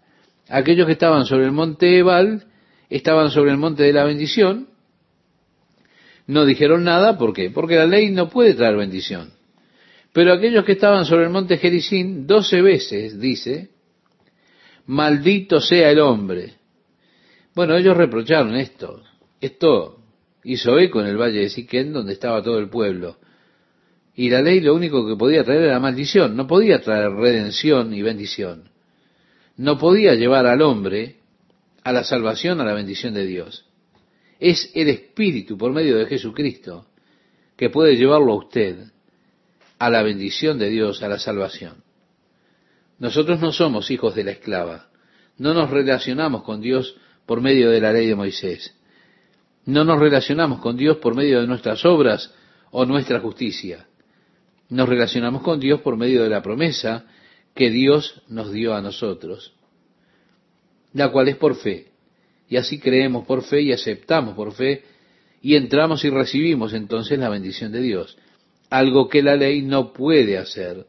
Aquellos 0.49 0.87
que 0.87 0.93
estaban 0.93 1.25
sobre 1.25 1.47
el 1.47 1.53
monte 1.53 1.99
Ebal 1.99 2.45
estaban 2.91 3.31
sobre 3.31 3.51
el 3.51 3.57
monte 3.57 3.83
de 3.83 3.93
la 3.93 4.05
bendición, 4.05 4.69
no 6.27 6.45
dijeron 6.45 6.85
nada, 6.85 7.19
¿por 7.19 7.33
qué? 7.33 7.51
Porque 7.51 7.77
la 7.77 7.87
ley 7.87 8.11
no 8.11 8.29
puede 8.29 8.55
traer 8.55 8.77
bendición. 8.77 9.33
Pero 10.13 10.33
aquellos 10.33 10.65
que 10.65 10.73
estaban 10.73 11.05
sobre 11.05 11.25
el 11.25 11.31
monte 11.31 11.59
Jericín, 11.59 12.27
doce 12.27 12.63
veces 12.63 13.19
dice, 13.19 13.71
maldito 14.87 15.61
sea 15.61 15.91
el 15.91 15.99
hombre. 15.99 16.55
Bueno, 17.55 17.77
ellos 17.77 17.97
reprocharon 17.97 18.55
esto. 18.55 19.03
Esto 19.41 19.99
hizo 20.45 20.79
eco 20.79 21.01
en 21.01 21.09
el 21.09 21.17
valle 21.17 21.41
de 21.41 21.51
Siquén, 21.51 21.93
donde 21.93 22.13
estaba 22.13 22.43
todo 22.43 22.59
el 22.59 22.69
pueblo. 22.69 23.17
Y 24.15 24.31
la 24.31 24.41
ley 24.41 24.61
lo 24.61 24.75
único 24.75 25.07
que 25.07 25.17
podía 25.17 25.43
traer 25.43 25.63
era 25.63 25.81
maldición, 25.81 26.37
no 26.37 26.47
podía 26.47 26.81
traer 26.81 27.11
redención 27.11 27.93
y 27.93 28.03
bendición. 28.03 28.74
No 29.57 29.79
podía 29.79 30.15
llevar 30.15 30.47
al 30.47 30.63
hombre 30.63 31.17
a 31.83 31.93
la 31.93 32.05
salvación, 32.05 32.61
a 32.61 32.65
la 32.65 32.75
bendición 32.75 33.15
de 33.15 33.27
Dios. 33.27 33.67
Es 34.41 34.71
el 34.75 34.89
Espíritu 34.89 35.57
por 35.57 35.73
medio 35.73 35.97
de 35.97 36.07
Jesucristo 36.07 36.87
que 37.57 37.71
puede 37.71 37.97
llevarlo 37.97 38.33
a 38.33 38.39
usted 38.39 38.77
a 39.79 39.91
la 39.91 40.03
bendición 40.03 40.59
de 40.59 40.71
Dios, 40.71 41.03
a 41.03 41.09
la 41.09 41.19
salvación. 41.19 41.85
Nosotros 42.99 43.41
no 43.41 43.53
somos 43.53 43.91
hijos 43.91 44.15
de 44.15 44.25
la 44.25 44.33
esclava. 44.33 44.89
No 45.37 45.53
nos 45.53 45.71
relacionamos 45.71 46.43
con 46.43 46.61
Dios 46.61 46.97
por 47.27 47.41
medio 47.41 47.71
de 47.71 47.81
la 47.81 47.93
ley 47.93 48.07
de 48.07 48.15
Moisés. 48.15 48.75
No 49.67 49.85
nos 49.85 49.99
relacionamos 49.99 50.61
con 50.61 50.77
Dios 50.77 50.99
por 50.99 51.15
medio 51.15 51.41
de 51.41 51.47
nuestras 51.47 51.85
obras 51.85 52.33
o 52.71 52.85
nuestra 52.87 53.21
justicia. 53.21 53.87
Nos 54.69 54.89
relacionamos 54.89 55.43
con 55.43 55.61
Dios 55.61 55.81
por 55.81 55.97
medio 55.97 56.23
de 56.23 56.29
la 56.29 56.43
promesa 56.43 57.07
que 57.55 57.71
Dios 57.71 58.23
nos 58.29 58.53
dio 58.53 58.75
a 58.75 58.81
nosotros, 58.81 59.55
la 60.93 61.11
cual 61.11 61.29
es 61.29 61.37
por 61.37 61.57
fe. 61.57 61.89
Y 62.49 62.57
así 62.57 62.79
creemos 62.79 63.27
por 63.27 63.43
fe 63.43 63.63
y 63.63 63.73
aceptamos 63.73 64.35
por 64.35 64.53
fe 64.53 64.83
y 65.41 65.57
entramos 65.57 66.05
y 66.05 66.11
recibimos 66.11 66.73
entonces 66.73 67.19
la 67.19 67.29
bendición 67.29 67.73
de 67.73 67.81
Dios. 67.81 68.19
Algo 68.71 69.09
que 69.09 69.23
la 69.23 69.37
ley 69.37 69.63
no 69.63 69.93
puede 69.93 70.39
hacer, 70.39 70.87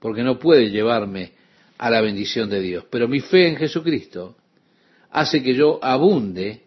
porque 0.00 0.22
no 0.22 0.38
puede 0.38 0.70
llevarme 0.70 1.32
a 1.78 1.90
la 1.90 2.00
bendición 2.00 2.50
de 2.50 2.60
Dios. 2.60 2.84
Pero 2.90 3.08
mi 3.08 3.20
fe 3.20 3.48
en 3.48 3.56
Jesucristo 3.56 4.36
hace 5.10 5.42
que 5.42 5.54
yo 5.54 5.78
abunde 5.82 6.62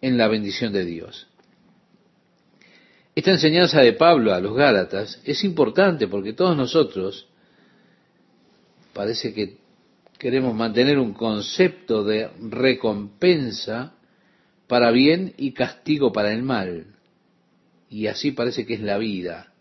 en 0.00 0.16
la 0.16 0.28
bendición 0.28 0.72
de 0.72 0.84
Dios. 0.84 1.28
Esta 3.14 3.32
enseñanza 3.32 3.80
de 3.80 3.92
Pablo 3.92 4.32
a 4.32 4.40
los 4.40 4.56
Gálatas 4.56 5.20
es 5.24 5.44
importante 5.44 6.08
porque 6.08 6.32
todos 6.32 6.56
nosotros 6.56 7.29
parece 9.00 9.32
que 9.32 9.56
queremos 10.18 10.54
mantener 10.54 10.98
un 10.98 11.14
concepto 11.14 12.04
de 12.04 12.28
recompensa 12.50 13.94
para 14.66 14.90
bien 14.90 15.32
y 15.38 15.52
castigo 15.52 16.12
para 16.12 16.34
el 16.34 16.42
mal. 16.42 16.96
Y 17.88 18.08
así 18.08 18.32
parece 18.32 18.66
que 18.66 18.74
es 18.74 18.82
la 18.82 18.98
vida, 18.98 19.54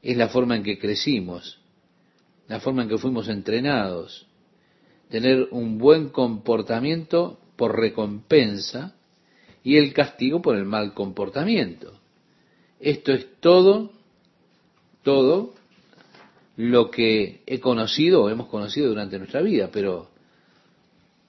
es 0.00 0.16
la 0.16 0.28
forma 0.30 0.56
en 0.56 0.62
que 0.62 0.78
crecimos, 0.78 1.60
la 2.48 2.58
forma 2.60 2.84
en 2.84 2.88
que 2.88 2.96
fuimos 2.96 3.28
entrenados, 3.28 4.26
tener 5.10 5.48
un 5.50 5.76
buen 5.76 6.08
comportamiento 6.08 7.38
por 7.56 7.78
recompensa 7.78 8.94
y 9.62 9.76
el 9.76 9.92
castigo 9.92 10.40
por 10.40 10.56
el 10.56 10.64
mal 10.64 10.94
comportamiento. 10.94 12.00
Esto 12.80 13.12
es 13.12 13.26
todo, 13.40 13.92
todo 15.02 15.59
lo 16.60 16.90
que 16.90 17.40
he 17.46 17.58
conocido 17.58 18.22
o 18.22 18.28
hemos 18.28 18.48
conocido 18.48 18.88
durante 18.88 19.18
nuestra 19.18 19.40
vida, 19.40 19.70
pero 19.72 20.10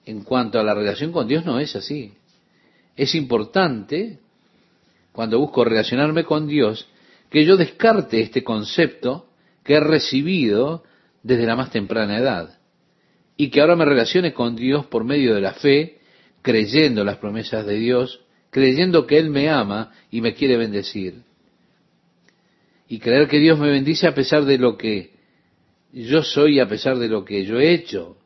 en 0.04 0.24
cuanto 0.24 0.60
a 0.60 0.62
la 0.62 0.74
relación 0.74 1.10
con 1.10 1.26
Dios 1.26 1.46
no 1.46 1.58
es 1.58 1.74
así. 1.74 2.12
Es 2.96 3.14
importante, 3.14 4.18
cuando 5.12 5.38
busco 5.38 5.64
relacionarme 5.64 6.24
con 6.24 6.46
Dios, 6.46 6.86
que 7.30 7.46
yo 7.46 7.56
descarte 7.56 8.20
este 8.20 8.44
concepto 8.44 9.26
que 9.64 9.74
he 9.74 9.80
recibido 9.80 10.84
desde 11.22 11.46
la 11.46 11.56
más 11.56 11.70
temprana 11.70 12.18
edad 12.18 12.58
y 13.38 13.48
que 13.48 13.62
ahora 13.62 13.74
me 13.74 13.86
relacione 13.86 14.34
con 14.34 14.54
Dios 14.54 14.84
por 14.84 15.04
medio 15.04 15.34
de 15.34 15.40
la 15.40 15.54
fe, 15.54 15.98
creyendo 16.42 17.04
las 17.04 17.16
promesas 17.16 17.64
de 17.64 17.76
Dios, 17.76 18.20
creyendo 18.50 19.06
que 19.06 19.16
Él 19.16 19.30
me 19.30 19.48
ama 19.48 19.92
y 20.10 20.20
me 20.20 20.34
quiere 20.34 20.58
bendecir. 20.58 21.22
Y 22.86 22.98
creer 22.98 23.28
que 23.28 23.38
Dios 23.38 23.58
me 23.58 23.70
bendice 23.70 24.06
a 24.06 24.14
pesar 24.14 24.44
de 24.44 24.58
lo 24.58 24.76
que 24.76 25.21
yo 25.92 26.22
soy 26.22 26.58
a 26.58 26.68
pesar 26.68 26.98
de 26.98 27.08
lo 27.08 27.24
que 27.24 27.44
yo 27.44 27.60
he 27.60 27.74
hecho. 27.74 28.16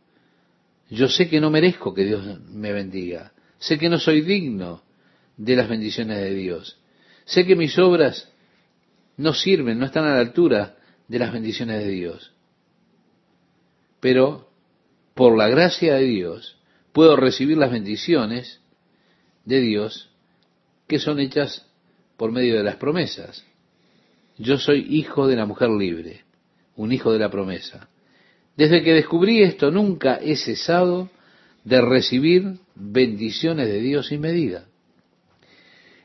Yo 0.88 1.08
sé 1.08 1.28
que 1.28 1.40
no 1.40 1.50
merezco 1.50 1.92
que 1.92 2.04
Dios 2.04 2.40
me 2.48 2.72
bendiga. 2.72 3.32
Sé 3.58 3.76
que 3.76 3.88
no 3.88 3.98
soy 3.98 4.20
digno 4.20 4.82
de 5.36 5.56
las 5.56 5.68
bendiciones 5.68 6.18
de 6.18 6.32
Dios. 6.32 6.78
Sé 7.24 7.44
que 7.44 7.56
mis 7.56 7.76
obras 7.78 8.32
no 9.16 9.34
sirven, 9.34 9.78
no 9.78 9.86
están 9.86 10.04
a 10.04 10.14
la 10.14 10.20
altura 10.20 10.76
de 11.08 11.18
las 11.18 11.32
bendiciones 11.32 11.82
de 11.84 11.90
Dios. 11.90 12.32
Pero 13.98 14.48
por 15.14 15.36
la 15.36 15.48
gracia 15.48 15.94
de 15.94 16.04
Dios 16.04 16.58
puedo 16.92 17.16
recibir 17.16 17.58
las 17.58 17.72
bendiciones 17.72 18.60
de 19.44 19.60
Dios 19.60 20.10
que 20.86 21.00
son 21.00 21.18
hechas 21.18 21.66
por 22.16 22.30
medio 22.30 22.56
de 22.56 22.62
las 22.62 22.76
promesas. 22.76 23.44
Yo 24.38 24.58
soy 24.58 24.86
hijo 24.88 25.26
de 25.26 25.36
la 25.36 25.46
mujer 25.46 25.70
libre 25.70 26.25
un 26.76 26.92
hijo 26.92 27.12
de 27.12 27.18
la 27.18 27.30
promesa. 27.30 27.88
Desde 28.56 28.82
que 28.82 28.94
descubrí 28.94 29.42
esto, 29.42 29.70
nunca 29.70 30.16
he 30.16 30.36
cesado 30.36 31.10
de 31.64 31.80
recibir 31.80 32.58
bendiciones 32.74 33.66
de 33.66 33.80
Dios 33.80 34.06
sin 34.06 34.20
medida. 34.20 34.66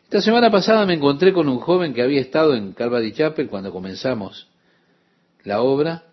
Esta 0.04 0.22
semana 0.22 0.52
pasada 0.52 0.86
me 0.86 0.96
encontré 0.96 1.32
con 1.32 1.48
un 1.48 1.60
joven 1.60 1.94
que 1.94 2.02
había 2.02 2.20
estado 2.20 2.56
en 2.56 2.74
Calvary 2.74 3.14
Chapel 3.14 3.48
cuando 3.48 3.72
comenzamos 3.72 4.48
la 5.44 5.62
obra. 5.62 6.04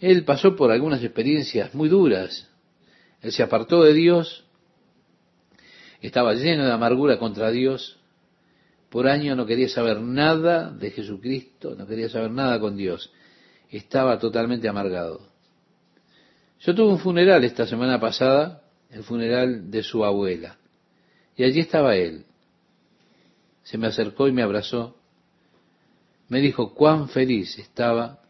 Él 0.00 0.24
pasó 0.24 0.54
por 0.54 0.70
algunas 0.70 1.02
experiencias 1.02 1.74
muy 1.74 1.88
duras. 1.88 2.48
Él 3.22 3.32
se 3.32 3.42
apartó 3.42 3.82
de 3.82 3.94
Dios, 3.94 4.44
estaba 6.02 6.34
lleno 6.34 6.66
de 6.66 6.72
amargura 6.72 7.18
contra 7.18 7.50
Dios. 7.50 7.98
Por 8.90 9.08
año 9.08 9.34
no 9.34 9.46
quería 9.46 9.68
saber 9.68 10.00
nada 10.00 10.70
de 10.70 10.90
Jesucristo, 10.90 11.74
no 11.76 11.86
quería 11.86 12.08
saber 12.08 12.30
nada 12.30 12.60
con 12.60 12.76
Dios 12.76 13.10
estaba 13.70 14.18
totalmente 14.18 14.68
amargado. 14.68 15.20
Yo 16.60 16.74
tuve 16.74 16.92
un 16.92 16.98
funeral 16.98 17.44
esta 17.44 17.66
semana 17.66 18.00
pasada, 18.00 18.62
el 18.90 19.04
funeral 19.04 19.70
de 19.70 19.82
su 19.82 20.04
abuela, 20.04 20.56
y 21.36 21.44
allí 21.44 21.60
estaba 21.60 21.94
él. 21.96 22.24
Se 23.62 23.78
me 23.78 23.86
acercó 23.86 24.26
y 24.28 24.32
me 24.32 24.42
abrazó. 24.42 24.96
Me 26.28 26.40
dijo 26.40 26.74
cuán 26.74 27.08
feliz 27.08 27.58
estaba 27.58 28.20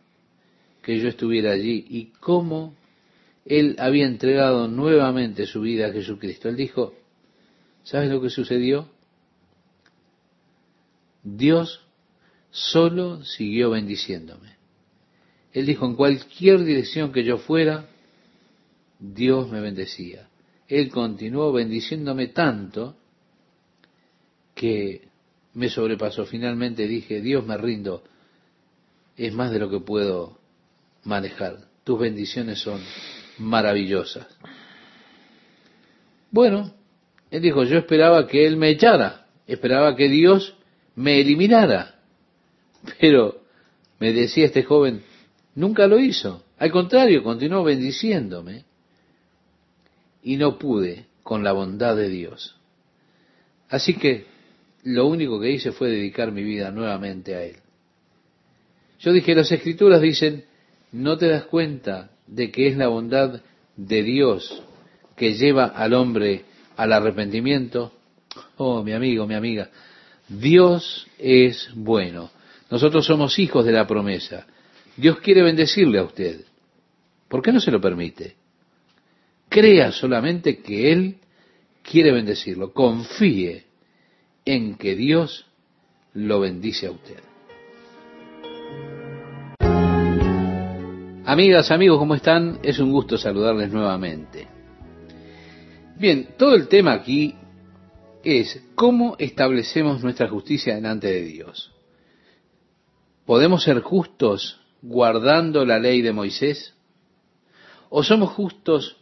que 0.82 0.99
yo 0.99 1.09
estuviera 1.09 1.53
allí 1.53 1.86
y 1.89 2.07
cómo 2.20 2.74
él 3.45 3.76
había 3.78 4.07
entregado 4.07 4.68
nuevamente 4.68 5.47
su 5.47 5.62
vida 5.62 5.86
a 5.86 5.93
Jesucristo. 5.93 6.49
Él 6.49 6.57
dijo, 6.57 6.95
¿sabes 7.82 8.11
lo 8.11 8.20
que 8.20 8.30
sucedió? 8.30 8.89
Dios 11.22 11.80
solo 12.51 13.24
siguió 13.24 13.70
bendiciéndome. 13.70 14.57
Él 15.53 15.66
dijo, 15.66 15.86
en 15.86 15.94
cualquier 15.94 16.64
dirección 16.64 17.12
que 17.12 17.24
yo 17.24 17.38
fuera, 17.38 17.86
Dios 18.99 19.51
me 19.51 19.61
bendecía. 19.61 20.28
Él 20.68 20.90
continuó 20.90 21.53
bendiciéndome 21.53 22.28
tanto 22.28 22.96
que 24.55 25.09
me 25.55 25.70
sobrepasó. 25.70 26.26
Finalmente 26.26 26.86
dije, 26.86 27.20
Dios 27.20 27.46
me 27.46 27.57
rindo, 27.57 28.05
es 29.16 29.32
más 29.32 29.51
de 29.51 29.59
lo 29.59 29.70
que 29.70 29.80
puedo 29.80 30.38
manejar. 31.05 31.68
Tus 31.84 31.99
bendiciones 31.99 32.61
son 32.61 32.80
maravillosas. 33.38 34.26
Bueno, 36.30 36.74
él 37.30 37.42
dijo, 37.42 37.64
yo 37.64 37.78
esperaba 37.78 38.26
que 38.26 38.46
Él 38.46 38.57
me 38.57 38.70
echara, 38.70 39.26
esperaba 39.46 39.96
que 39.96 40.09
Dios 40.09 40.55
me 40.94 41.20
eliminara. 41.20 41.96
Pero 43.01 43.42
me 43.99 44.12
decía 44.12 44.46
este 44.46 44.62
joven, 44.62 45.03
nunca 45.59 45.88
lo 45.88 45.98
hizo. 45.98 46.44
Al 46.59 46.70
contrario, 46.70 47.22
continuó 47.22 47.64
bendiciéndome. 47.64 48.64
Y 50.22 50.36
no 50.36 50.59
pude 50.59 51.06
con 51.22 51.42
la 51.42 51.52
bondad 51.52 51.96
de 51.96 52.09
Dios. 52.09 52.56
Así 53.68 53.94
que 53.94 54.26
lo 54.84 55.06
único 55.06 55.40
que 55.40 55.50
hice 55.50 55.72
fue 55.72 55.90
dedicar 55.90 56.32
mi 56.32 56.42
vida 56.42 56.70
nuevamente 56.70 57.34
a 57.34 57.42
Él. 57.42 57.56
Yo 59.00 59.12
dije, 59.12 59.34
las 59.34 59.50
escrituras 59.52 60.00
dicen, 60.00 60.44
¿no 60.92 61.18
te 61.18 61.28
das 61.28 61.44
cuenta 61.44 62.11
de 62.26 62.50
que 62.50 62.68
es 62.68 62.76
la 62.76 62.88
bondad 62.88 63.40
de 63.76 64.02
Dios 64.02 64.62
que 65.16 65.34
lleva 65.34 65.66
al 65.66 65.94
hombre 65.94 66.44
al 66.76 66.92
arrepentimiento? 66.92 67.92
Oh, 68.56 68.82
mi 68.82 68.92
amigo, 68.92 69.26
mi 69.26 69.34
amiga, 69.34 69.70
Dios 70.28 71.06
es 71.18 71.70
bueno. 71.74 72.30
Nosotros 72.70 73.06
somos 73.06 73.38
hijos 73.38 73.64
de 73.64 73.72
la 73.72 73.86
promesa. 73.86 74.46
Dios 74.99 75.20
quiere 75.20 75.42
bendecirle 75.42 76.01
a 76.01 76.03
usted. 76.03 76.44
¿Por 77.28 77.40
qué 77.40 77.53
no 77.53 77.61
se 77.61 77.70
lo 77.70 77.80
permite? 77.80 78.34
Crea 79.49 79.92
solamente 79.92 80.59
que 80.59 80.90
Él 80.90 81.18
quiere 81.84 82.11
bendecirlo. 82.11 82.72
Confíe 82.72 83.64
en 84.44 84.74
que 84.74 84.96
Dios 84.96 85.46
lo 86.14 86.40
bendice 86.40 86.88
a 86.88 86.90
usted. 86.90 87.20
Amigas, 91.24 91.70
amigos, 91.70 91.99
¿cómo 91.99 92.16
están? 92.16 92.59
Es 92.64 92.80
un 92.80 92.90
gusto 92.90 93.16
saludarles 93.16 93.70
nuevamente. 93.70 94.49
Bien, 95.96 96.30
todo 96.36 96.57
el 96.57 96.66
tema 96.66 96.92
aquí 96.94 97.36
es 98.24 98.64
cómo 98.74 99.14
establecemos 99.20 100.03
nuestra 100.03 100.28
justicia 100.28 100.74
delante 100.74 101.07
de 101.07 101.22
Dios. 101.22 101.72
¿Podemos 103.24 103.62
ser 103.62 103.80
justos 103.80 104.61
guardando 104.83 105.64
la 105.64 105.79
ley 105.79 106.03
de 106.03 106.12
Moisés? 106.12 106.74
¿O 107.91 108.03
somos 108.03 108.31
justos 108.31 108.97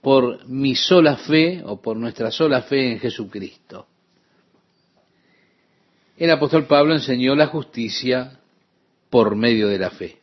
por 0.00 0.46
mi 0.46 0.74
sola 0.74 1.16
fe 1.16 1.62
o 1.64 1.80
por 1.80 1.96
nuestra 1.96 2.30
sola 2.30 2.62
fe 2.62 2.92
en 2.92 2.98
Jesucristo? 3.00 3.86
El 6.16 6.30
apóstol 6.30 6.66
Pablo 6.66 6.94
enseñó 6.94 7.34
la 7.34 7.46
justicia 7.46 8.38
por 9.10 9.34
medio 9.34 9.68
de 9.68 9.78
la 9.78 9.90
fe. 9.90 10.18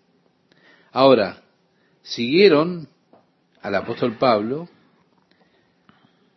Ahora, 0.92 1.44
siguieron 2.02 2.88
al 3.62 3.76
apóstol 3.76 4.18
Pablo 4.18 4.70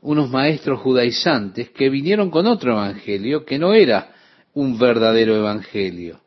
unos 0.01 0.28
maestros 0.30 0.80
judaizantes 0.80 1.70
que 1.70 1.88
vinieron 1.88 2.30
con 2.30 2.47
otro 2.47 2.72
evangelio 2.72 3.45
que 3.45 3.59
no 3.59 3.72
era 3.72 4.12
un 4.53 4.78
verdadero 4.78 5.36
evangelio, 5.36 6.20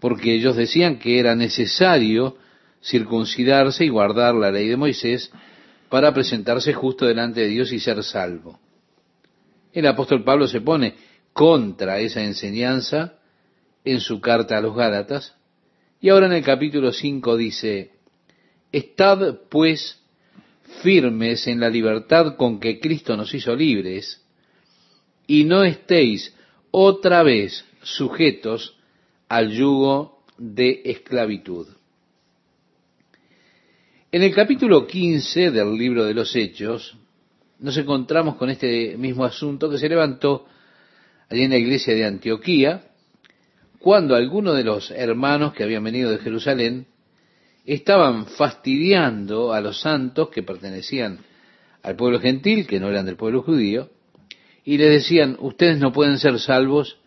porque 0.00 0.34
ellos 0.34 0.56
decían 0.56 0.98
que 0.98 1.18
era 1.18 1.34
necesario 1.36 2.36
circuncidarse 2.82 3.84
y 3.84 3.88
guardar 3.88 4.34
la 4.34 4.50
ley 4.50 4.68
de 4.68 4.76
Moisés 4.76 5.30
para 5.88 6.14
presentarse 6.14 6.72
justo 6.72 7.04
delante 7.06 7.40
de 7.40 7.48
Dios 7.48 7.72
y 7.72 7.80
ser 7.80 8.02
salvo. 8.02 8.58
El 9.72 9.86
apóstol 9.86 10.24
Pablo 10.24 10.48
se 10.48 10.60
pone 10.60 10.94
contra 11.32 12.00
esa 12.00 12.22
enseñanza 12.22 13.14
en 13.84 14.00
su 14.00 14.20
carta 14.20 14.58
a 14.58 14.60
los 14.60 14.74
Gálatas, 14.74 15.36
y 16.00 16.08
ahora 16.08 16.26
en 16.26 16.32
el 16.32 16.42
capítulo 16.42 16.92
5 16.92 17.36
dice, 17.36 17.92
Estad 18.72 19.40
pues 19.50 20.00
firmes 20.82 21.46
en 21.46 21.60
la 21.60 21.68
libertad 21.68 22.36
con 22.36 22.58
que 22.60 22.80
Cristo 22.80 23.16
nos 23.16 23.34
hizo 23.34 23.54
libres, 23.54 24.24
y 25.26 25.44
no 25.44 25.62
estéis 25.62 26.34
otra 26.70 27.22
vez 27.22 27.64
sujetos 27.82 28.79
al 29.30 29.52
yugo 29.52 30.24
de 30.36 30.82
esclavitud. 30.84 31.68
En 34.10 34.22
el 34.22 34.34
capítulo 34.34 34.88
15 34.88 35.52
del 35.52 35.72
libro 35.76 36.04
de 36.04 36.14
los 36.14 36.34
Hechos, 36.34 36.96
nos 37.60 37.76
encontramos 37.76 38.34
con 38.34 38.50
este 38.50 38.96
mismo 38.98 39.24
asunto 39.24 39.70
que 39.70 39.78
se 39.78 39.88
levantó 39.88 40.46
allí 41.28 41.44
en 41.44 41.50
la 41.50 41.58
iglesia 41.58 41.94
de 41.94 42.06
Antioquía, 42.06 42.82
cuando 43.78 44.16
algunos 44.16 44.56
de 44.56 44.64
los 44.64 44.90
hermanos 44.90 45.52
que 45.52 45.62
habían 45.62 45.84
venido 45.84 46.10
de 46.10 46.18
Jerusalén 46.18 46.88
estaban 47.64 48.26
fastidiando 48.26 49.52
a 49.52 49.60
los 49.60 49.80
santos 49.80 50.30
que 50.30 50.42
pertenecían 50.42 51.20
al 51.84 51.94
pueblo 51.94 52.18
gentil, 52.18 52.66
que 52.66 52.80
no 52.80 52.88
eran 52.88 53.06
del 53.06 53.16
pueblo 53.16 53.42
judío, 53.42 53.90
y 54.64 54.76
les 54.76 54.90
decían, 54.90 55.36
ustedes 55.38 55.78
no 55.78 55.92
pueden 55.92 56.18
ser 56.18 56.40
salvos 56.40 56.99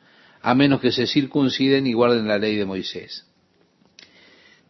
a 0.44 0.54
menos 0.54 0.82
que 0.82 0.92
se 0.92 1.08
circunciden 1.08 1.88
y 1.88 1.94
guarden 1.94 2.28
la 2.28 2.38
ley 2.38 2.58
de 2.58 2.66
Moisés. 2.66 3.26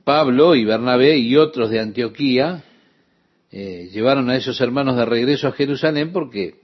Pablo 0.04 0.56
y 0.56 0.66
Bernabé 0.66 1.18
y 1.18 1.36
otros 1.36 1.72
de 1.72 1.80
Antioquía 1.80 2.64
eh, 3.52 3.90
llevaron 3.92 4.30
a 4.30 4.36
esos 4.36 4.62
hermanos 4.62 4.96
de 4.96 5.06
regreso 5.06 5.48
a 5.48 5.54
Jerusalén 5.54 6.14
porque 6.14 6.62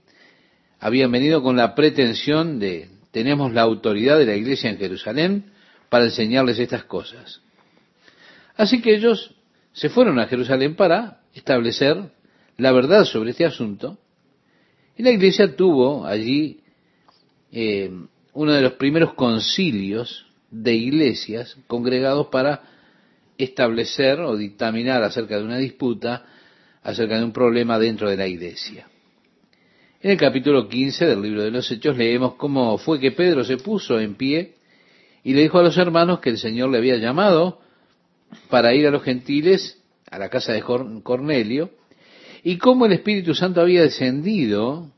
habían 0.78 1.10
venido 1.10 1.42
con 1.42 1.56
la 1.56 1.74
pretensión 1.74 2.60
de, 2.60 2.88
tenemos 3.10 3.52
la 3.52 3.62
autoridad 3.62 4.16
de 4.16 4.26
la 4.26 4.36
iglesia 4.36 4.70
en 4.70 4.78
Jerusalén 4.78 5.52
para 5.88 6.04
enseñarles 6.04 6.60
estas 6.60 6.84
cosas. 6.84 7.40
Así 8.56 8.80
que 8.80 8.94
ellos 8.94 9.34
se 9.72 9.88
fueron 9.88 10.20
a 10.20 10.28
Jerusalén 10.28 10.76
para 10.76 11.22
establecer 11.34 12.12
la 12.58 12.70
verdad 12.70 13.04
sobre 13.04 13.30
este 13.30 13.44
asunto. 13.44 13.98
Y 14.96 15.02
la 15.02 15.10
iglesia 15.10 15.56
tuvo 15.56 16.06
allí 16.06 16.60
eh, 17.50 17.90
uno 18.32 18.52
de 18.52 18.62
los 18.62 18.72
primeros 18.74 19.14
concilios 19.14 20.26
de 20.50 20.74
iglesias 20.74 21.56
congregados 21.66 22.28
para 22.28 22.62
establecer 23.38 24.20
o 24.20 24.36
dictaminar 24.36 25.02
acerca 25.02 25.36
de 25.36 25.44
una 25.44 25.58
disputa, 25.58 26.26
acerca 26.82 27.18
de 27.18 27.24
un 27.24 27.32
problema 27.32 27.78
dentro 27.78 28.08
de 28.08 28.16
la 28.16 28.26
iglesia. 28.26 28.88
En 30.02 30.12
el 30.12 30.16
capítulo 30.16 30.68
15 30.68 31.06
del 31.06 31.22
libro 31.22 31.42
de 31.42 31.50
los 31.50 31.70
Hechos 31.70 31.96
leemos 31.96 32.34
cómo 32.34 32.78
fue 32.78 32.98
que 32.98 33.12
Pedro 33.12 33.44
se 33.44 33.58
puso 33.58 34.00
en 34.00 34.14
pie 34.14 34.54
y 35.22 35.34
le 35.34 35.42
dijo 35.42 35.58
a 35.58 35.62
los 35.62 35.76
hermanos 35.76 36.20
que 36.20 36.30
el 36.30 36.38
Señor 36.38 36.70
le 36.70 36.78
había 36.78 36.96
llamado 36.96 37.60
para 38.48 38.74
ir 38.74 38.86
a 38.86 38.90
los 38.90 39.02
gentiles, 39.02 39.82
a 40.10 40.18
la 40.18 40.28
casa 40.28 40.52
de 40.52 40.62
Cornelio, 40.62 41.70
y 42.42 42.56
cómo 42.56 42.86
el 42.86 42.92
Espíritu 42.92 43.34
Santo 43.34 43.60
había 43.60 43.82
descendido 43.82 44.90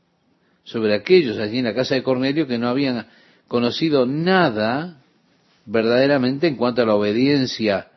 sobre 0.63 0.95
aquellos 0.95 1.37
allí 1.37 1.57
en 1.57 1.65
la 1.65 1.73
casa 1.73 1.95
de 1.95 2.03
Cornelio 2.03 2.47
que 2.47 2.57
no 2.57 2.69
habían 2.69 3.05
conocido 3.53 4.07
nada 4.07 4.99
verdaderamente 5.67 6.47
en 6.47 6.55
cuanto 6.55 6.81
a 6.81 6.87
la 6.87 6.95
obediencia 6.95 7.87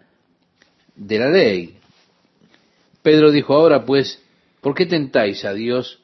de 0.94 1.18
la 1.18 1.30
ley. 1.30 1.78
Pedro 3.00 3.30
dijo, 3.30 3.54
ahora 3.54 3.82
pues, 3.86 4.22
¿por 4.61 4.74
qué 4.74 4.84
tentáis 4.84 5.46
a 5.46 5.54
Dios 5.54 5.98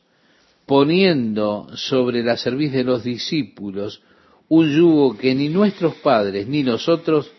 poniendo 0.64 1.68
sobre 1.74 2.22
la 2.22 2.38
cerviz 2.38 2.72
de 2.72 2.82
los 2.82 3.04
discípulos 3.04 4.02
un 4.48 4.74
yugo 4.74 5.18
que 5.18 5.34
ni 5.34 5.50
nuestros 5.50 5.96
padres 5.96 6.48
ni 6.48 6.62
nosotros 6.62 7.30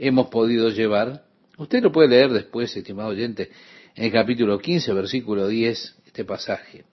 hemos 0.00 0.26
podido 0.26 0.70
llevar? 0.70 1.22
Usted 1.56 1.84
lo 1.84 1.92
puede 1.92 2.08
leer 2.08 2.32
después, 2.32 2.76
estimado 2.76 3.10
oyente, 3.10 3.52
en 3.94 4.06
el 4.06 4.10
capítulo 4.10 4.58
15, 4.58 4.92
versículo 4.92 5.46
10, 5.46 5.98
este 6.04 6.24
pasaje. 6.24 6.84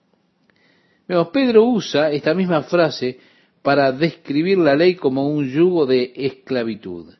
Pedro 1.32 1.64
usa 1.64 2.12
esta 2.12 2.32
misma 2.32 2.62
frase 2.62 3.32
para 3.62 3.92
describir 3.92 4.58
la 4.58 4.74
ley 4.74 4.96
como 4.96 5.28
un 5.28 5.48
yugo 5.48 5.86
de 5.86 6.12
esclavitud. 6.16 7.14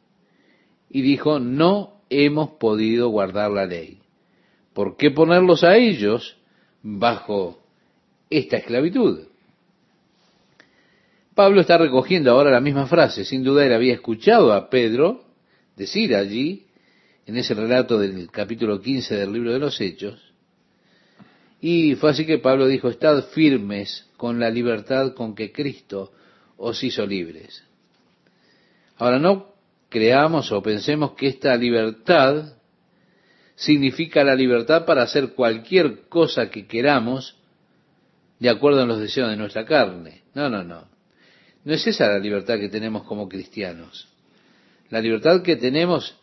Y 0.90 1.03
dijo, 1.03 1.38
no 1.38 2.03
hemos 2.11 2.51
podido 2.51 3.09
guardar 3.09 3.51
la 3.51 3.66
ley. 3.66 3.99
¿Por 4.74 4.97
qué 4.97 5.11
ponerlos 5.11 5.64
a 5.64 5.76
ellos 5.76 6.36
bajo 6.82 7.59
esta 8.28 8.57
esclavitud? 8.57 9.20
Pablo 11.34 11.62
está 11.62 11.78
recogiendo 11.78 12.30
ahora 12.30 12.51
la 12.51 12.61
misma 12.61 12.86
frase. 12.86 13.24
Sin 13.24 13.43
duda 13.43 13.64
él 13.64 13.72
había 13.72 13.95
escuchado 13.95 14.53
a 14.53 14.68
Pedro 14.68 15.24
decir 15.76 16.14
allí 16.14 16.66
en 17.26 17.36
ese 17.36 17.55
relato 17.55 17.99
del 17.99 18.30
capítulo 18.30 18.80
15 18.80 19.14
del 19.14 19.32
libro 19.32 19.53
de 19.53 19.59
los 19.59 19.80
Hechos, 19.80 20.20
Y 21.61 21.95
fue 21.95 22.11
así 22.11 22.26
que 22.26 22.38
Pablo 22.38 22.66
dijo, 22.66 22.88
estad 22.88 23.24
firmes 23.28 24.11
con 24.16 24.40
la 24.40 24.51
libertad 24.51 25.14
con 25.14 25.34
que 25.34 25.53
Cristo 25.53 26.12
os 26.64 26.82
hizo 26.84 27.04
libres. 27.04 27.64
Ahora 28.96 29.18
no 29.18 29.52
creamos 29.88 30.52
o 30.52 30.62
pensemos 30.62 31.12
que 31.14 31.26
esta 31.26 31.56
libertad 31.56 32.54
significa 33.56 34.22
la 34.22 34.36
libertad 34.36 34.86
para 34.86 35.02
hacer 35.02 35.34
cualquier 35.34 36.08
cosa 36.08 36.50
que 36.50 36.68
queramos 36.68 37.36
de 38.38 38.48
acuerdo 38.48 38.82
a 38.82 38.86
los 38.86 39.00
deseos 39.00 39.28
de 39.28 39.36
nuestra 39.36 39.66
carne. 39.66 40.22
No, 40.34 40.48
no, 40.48 40.62
no. 40.62 40.86
No 41.64 41.74
es 41.74 41.84
esa 41.86 42.06
la 42.06 42.18
libertad 42.18 42.58
que 42.58 42.68
tenemos 42.68 43.02
como 43.04 43.28
cristianos. 43.28 44.08
La 44.88 45.00
libertad 45.00 45.42
que 45.42 45.56
tenemos 45.56 46.16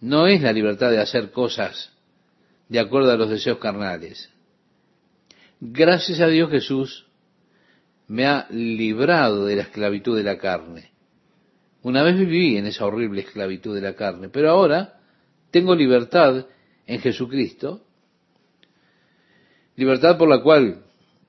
no 0.00 0.26
es 0.26 0.40
la 0.40 0.52
libertad 0.52 0.90
de 0.90 1.00
hacer 1.00 1.30
cosas 1.30 1.92
de 2.70 2.80
acuerdo 2.80 3.12
a 3.12 3.16
los 3.16 3.28
deseos 3.28 3.58
carnales. 3.58 4.30
Gracias 5.60 6.20
a 6.20 6.28
Dios 6.28 6.50
Jesús 6.50 7.03
me 8.08 8.26
ha 8.26 8.46
librado 8.50 9.46
de 9.46 9.56
la 9.56 9.62
esclavitud 9.62 10.16
de 10.16 10.22
la 10.22 10.38
carne. 10.38 10.90
Una 11.82 12.02
vez 12.02 12.18
viví 12.18 12.56
en 12.56 12.66
esa 12.66 12.86
horrible 12.86 13.22
esclavitud 13.22 13.74
de 13.74 13.80
la 13.80 13.94
carne, 13.94 14.28
pero 14.28 14.50
ahora 14.50 15.00
tengo 15.50 15.74
libertad 15.74 16.46
en 16.86 17.00
Jesucristo, 17.00 17.82
libertad 19.76 20.16
por 20.16 20.28
la 20.28 20.42
cual 20.42 20.84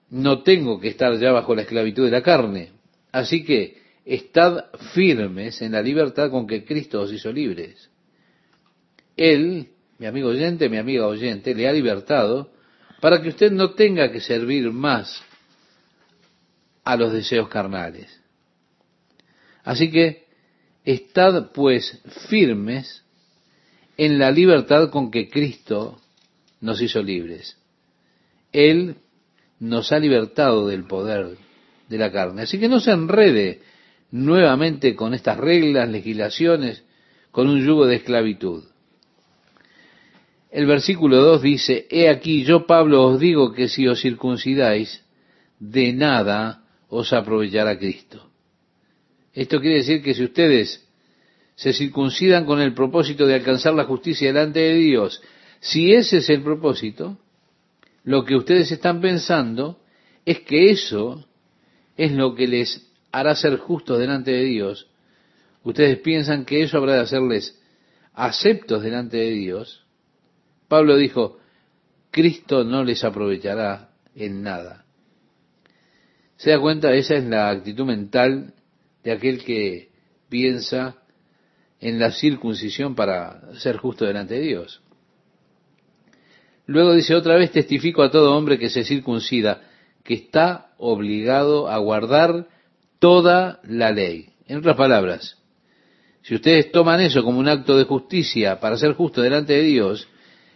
no 0.09 0.43
tengo 0.43 0.80
que 0.80 0.89
estar 0.89 1.17
ya 1.17 1.32
bajo 1.32 1.55
la 1.55 1.63
esclavitud 1.63 2.05
de 2.05 2.11
la 2.11 2.21
carne. 2.21 2.71
Así 3.11 3.43
que 3.43 3.82
estad 4.05 4.65
firmes 4.93 5.61
en 5.61 5.73
la 5.73 5.82
libertad 5.82 6.30
con 6.30 6.47
que 6.47 6.63
Cristo 6.63 7.01
os 7.01 7.11
hizo 7.11 7.32
libres. 7.32 7.89
Él, 9.17 9.69
mi 9.97 10.05
amigo 10.05 10.30
oyente, 10.30 10.69
mi 10.69 10.78
amiga 10.78 11.07
oyente, 11.07 11.55
le 11.55 11.67
ha 11.67 11.73
libertado 11.73 12.51
para 13.01 13.21
que 13.21 13.30
usted 13.30 13.51
no 13.51 13.71
tenga 13.71 14.11
que 14.11 14.21
servir 14.21 14.71
más 14.71 15.23
a 16.86 16.95
los 16.95 17.11
deseos 17.11 17.49
carnales. 17.49 18.21
Así 19.63 19.89
que 19.89 20.25
estad 20.86 21.51
pues 21.51 21.99
firmes 22.29 23.03
en 23.97 24.19
la 24.19 24.31
libertad 24.31 24.91
con 24.91 25.09
que 25.09 25.29
Cristo 25.29 25.99
nos 26.61 26.81
hizo 26.81 27.01
libres. 27.01 27.57
Él 28.51 28.97
nos 29.59 29.91
ha 29.91 29.99
libertado 29.99 30.67
del 30.67 30.86
poder 30.86 31.38
de 31.89 31.97
la 31.97 32.11
carne. 32.11 32.43
Así 32.43 32.59
que 32.59 32.69
no 32.69 32.79
se 32.79 32.91
enrede 32.91 33.61
nuevamente 34.11 34.95
con 34.95 35.13
estas 35.13 35.38
reglas, 35.38 35.89
legislaciones, 35.89 36.83
con 37.31 37.49
un 37.49 37.65
yugo 37.65 37.88
de 37.88 37.95
esclavitud. 37.95 38.63
El 40.51 40.67
versículo 40.67 41.21
2 41.21 41.41
dice, 41.41 41.88
He 41.89 42.09
aquí 42.09 42.43
yo 42.43 42.65
Pablo 42.65 43.03
os 43.03 43.19
digo 43.19 43.51
que 43.51 43.67
si 43.67 43.88
os 43.88 44.01
circuncidáis, 44.01 45.03
de 45.59 45.93
nada 45.93 46.64
os 46.89 47.13
aprovechará 47.13 47.77
Cristo. 47.77 48.29
Esto 49.33 49.59
quiere 49.59 49.77
decir 49.77 50.01
que 50.01 50.13
si 50.13 50.23
ustedes 50.23 50.88
se 51.55 51.73
circuncidan 51.73 52.45
con 52.45 52.61
el 52.61 52.73
propósito 52.73 53.25
de 53.25 53.36
alcanzar 53.36 53.73
la 53.73 53.86
justicia 53.86 54.27
delante 54.27 54.59
de 54.59 54.75
Dios, 54.75 55.21
si 55.59 55.93
ese 55.93 56.17
es 56.17 56.29
el 56.29 56.41
propósito, 56.41 57.17
lo 58.03 58.23
que 58.23 58.36
ustedes 58.36 58.71
están 58.71 59.01
pensando 59.01 59.79
es 60.25 60.39
que 60.41 60.71
eso 60.71 61.25
es 61.97 62.11
lo 62.11 62.36
que 62.36 62.47
les 62.47 62.88
hará 63.11 63.36
ser 63.36 63.57
justos 63.57 63.99
delante 63.99 64.31
de 64.31 64.43
Dios. 64.43 64.88
Ustedes 65.63 65.97
piensan 65.99 66.45
que 66.45 66.61
eso 66.61 66.77
habrá 66.77 66.93
de 66.93 67.01
hacerles 67.01 67.59
aceptos 68.13 68.83
delante 68.83 69.17
de 69.17 69.31
Dios. 69.31 69.86
Pablo 70.67 70.97
dijo, 70.97 71.39
Cristo 72.11 72.63
no 72.63 72.83
les 72.83 73.03
aprovechará 73.03 73.89
en 74.15 74.43
nada. 74.43 74.84
¿Se 76.38 76.51
da 76.51 76.59
cuenta? 76.59 76.93
Esa 76.93 77.15
es 77.15 77.23
la 77.23 77.49
actitud 77.49 77.86
mental 77.86 78.53
de 79.03 79.11
aquel 79.11 79.43
que 79.43 79.89
piensa 80.29 80.97
en 81.79 81.99
la 81.99 82.11
circuncisión 82.11 82.95
para 82.95 83.53
ser 83.55 83.77
justo 83.77 84.05
delante 84.05 84.36
de 84.36 84.41
Dios. 84.41 84.81
Luego 86.65 86.93
dice 86.93 87.15
otra 87.15 87.36
vez, 87.36 87.51
testifico 87.51 88.01
a 88.01 88.11
todo 88.11 88.36
hombre 88.36 88.57
que 88.57 88.69
se 88.69 88.83
circuncida, 88.83 89.61
que 90.03 90.15
está 90.15 90.73
obligado 90.77 91.69
a 91.69 91.77
guardar 91.77 92.47
toda 92.99 93.59
la 93.63 93.91
ley. 93.91 94.29
En 94.47 94.57
otras 94.57 94.75
palabras, 94.75 95.38
si 96.23 96.36
ustedes 96.36 96.71
toman 96.71 97.01
eso 97.01 97.23
como 97.23 97.39
un 97.39 97.47
acto 97.47 97.77
de 97.77 97.83
justicia 97.83 98.59
para 98.59 98.77
ser 98.77 98.93
justo 98.93 99.21
delante 99.21 99.53
de 99.53 99.61
Dios, 99.61 100.07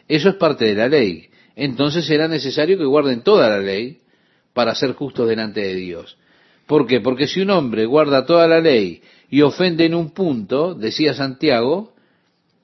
eso 0.08 0.30
es 0.30 0.36
parte 0.36 0.66
de 0.66 0.76
la 0.76 0.88
ley. 0.88 1.30
Entonces 1.56 2.06
será 2.06 2.28
necesario 2.28 2.78
que 2.78 2.86
guarden 2.86 3.22
toda 3.22 3.50
la 3.50 3.60
ley 3.60 4.00
para 4.54 4.76
ser 4.76 4.94
justos 4.94 5.28
delante 5.28 5.62
de 5.62 5.76
Dios. 5.76 6.18
¿Por 6.68 6.86
qué? 6.86 7.02
Porque 7.02 7.28
si 7.28 7.42
un 7.42 7.50
hombre 7.50 7.86
guarda 7.86 8.26
toda 8.26 8.48
la 8.48 8.62
ley 8.62 9.02
y 9.30 9.42
ofende 9.42 9.86
en 9.86 9.96
un 9.96 10.12
punto, 10.12 10.76
decía 10.76 11.14
Santiago 11.14 11.94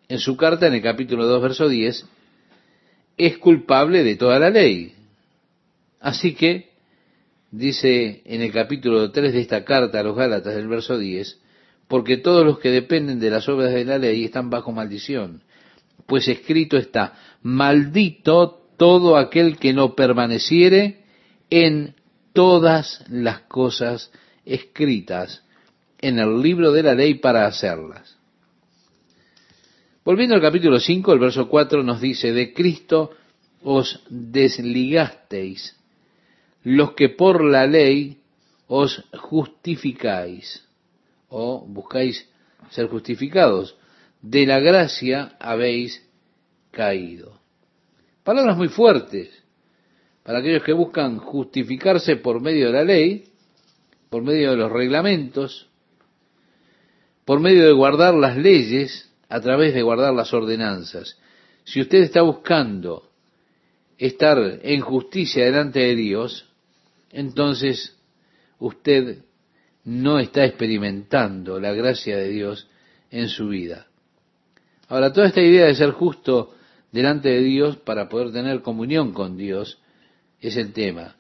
en 0.08 0.20
su 0.20 0.38
carta 0.38 0.68
en 0.68 0.76
el 0.76 0.82
capítulo 0.82 1.26
2, 1.26 1.42
verso 1.42 1.68
10, 1.68 2.06
es 3.18 3.38
culpable 3.38 4.04
de 4.04 4.16
toda 4.16 4.40
la 4.40 4.50
ley. 4.50 4.94
Así 6.00 6.36
que, 6.36 6.70
dice 7.50 8.22
en 8.26 8.42
el 8.42 8.52
capítulo 8.52 9.12
3 9.12 9.34
de 9.34 9.42
esta 9.42 9.64
carta 9.64 10.00
a 10.00 10.04
los 10.04 10.16
Gálatas 10.16 10.56
del 10.56 10.68
verso 10.68 10.98
10, 10.98 11.40
porque 11.88 12.18
todos 12.18 12.46
los 12.46 12.60
que 12.60 12.70
dependen 12.70 13.20
de 13.20 13.30
las 13.30 13.48
obras 13.50 13.74
de 13.74 13.86
la 13.86 13.98
ley 13.98 14.26
están 14.26 14.50
bajo 14.50 14.72
maldición, 14.72 15.42
pues 16.06 16.28
escrito 16.28 16.78
está, 16.78 17.14
maldito 17.42 18.62
todo 18.78 19.18
aquel 19.18 19.58
que 19.58 19.74
no 19.74 19.96
permaneciere 19.96 21.05
en 21.50 21.96
todas 22.34 23.04
las 23.10 23.42
cosas 23.42 24.12
escritas 24.46 25.44
en 26.00 26.20
el 26.20 26.42
libro 26.42 26.72
de 26.72 26.84
la 26.84 26.94
ley 26.94 27.16
para 27.16 27.48
hacerlas. 27.48 28.18
Volviendo 30.04 30.36
al 30.36 30.42
capítulo 30.42 30.80
5, 30.80 31.14
el 31.14 31.20
verso 31.20 31.50
4 31.50 31.82
nos 31.82 32.00
dice, 32.00 32.32
de 32.32 32.54
Cristo 32.54 33.12
os 33.64 34.04
desligasteis, 34.10 35.76
los 36.64 36.92
que 36.92 37.10
por 37.10 37.44
la 37.44 37.66
ley 37.66 38.20
os 38.68 39.04
justificáis, 39.18 40.64
o 41.30 41.66
buscáis 41.66 42.30
ser 42.70 42.88
justificados, 42.88 43.76
de 44.22 44.46
la 44.46 44.60
gracia 44.60 45.36
habéis 45.40 46.08
caído. 46.72 47.40
Palabras 48.24 48.58
muy 48.58 48.70
fuertes 48.70 49.35
para 50.26 50.40
aquellos 50.40 50.64
que 50.64 50.74
buscan 50.74 51.20
justificarse 51.20 52.16
por 52.16 52.42
medio 52.42 52.66
de 52.68 52.74
la 52.74 52.84
ley, 52.84 53.26
por 54.10 54.24
medio 54.24 54.52
de 54.52 54.58
los 54.58 54.72
reglamentos, 54.72 55.70
por 57.26 57.40
medio 57.40 57.64
de 57.64 57.72
guardar 57.74 58.16
las 58.16 58.36
leyes, 58.36 59.12
a 59.30 59.40
través 59.40 59.76
de 59.76 59.84
guardar 59.84 60.16
las 60.16 60.34
ordenanzas. 60.34 61.20
Si 61.64 61.80
usted 61.80 62.00
está 62.00 62.24
buscando 62.24 63.12
estar 64.00 64.40
en 64.64 64.82
justicia 64.82 65.46
delante 65.46 65.80
de 65.82 65.96
Dios, 65.96 66.50
entonces 67.12 67.96
usted 68.58 69.20
no 69.84 70.18
está 70.18 70.44
experimentando 70.44 71.60
la 71.60 71.72
gracia 71.74 72.18
de 72.18 72.30
Dios 72.30 72.68
en 73.12 73.30
su 73.30 73.50
vida. 73.50 73.86
Ahora, 74.88 75.14
toda 75.14 75.28
esta 75.28 75.42
idea 75.42 75.66
de 75.68 75.76
ser 75.76 75.92
justo 75.92 76.56
delante 76.92 77.30
de 77.30 77.42
Dios 77.42 77.78
para 77.78 78.10
poder 78.10 78.32
tener 78.32 78.64
comunión 78.64 79.14
con 79.14 79.38
Dios 79.38 79.80
es 80.48 80.58
el 80.58 80.74
tema. 80.74 81.16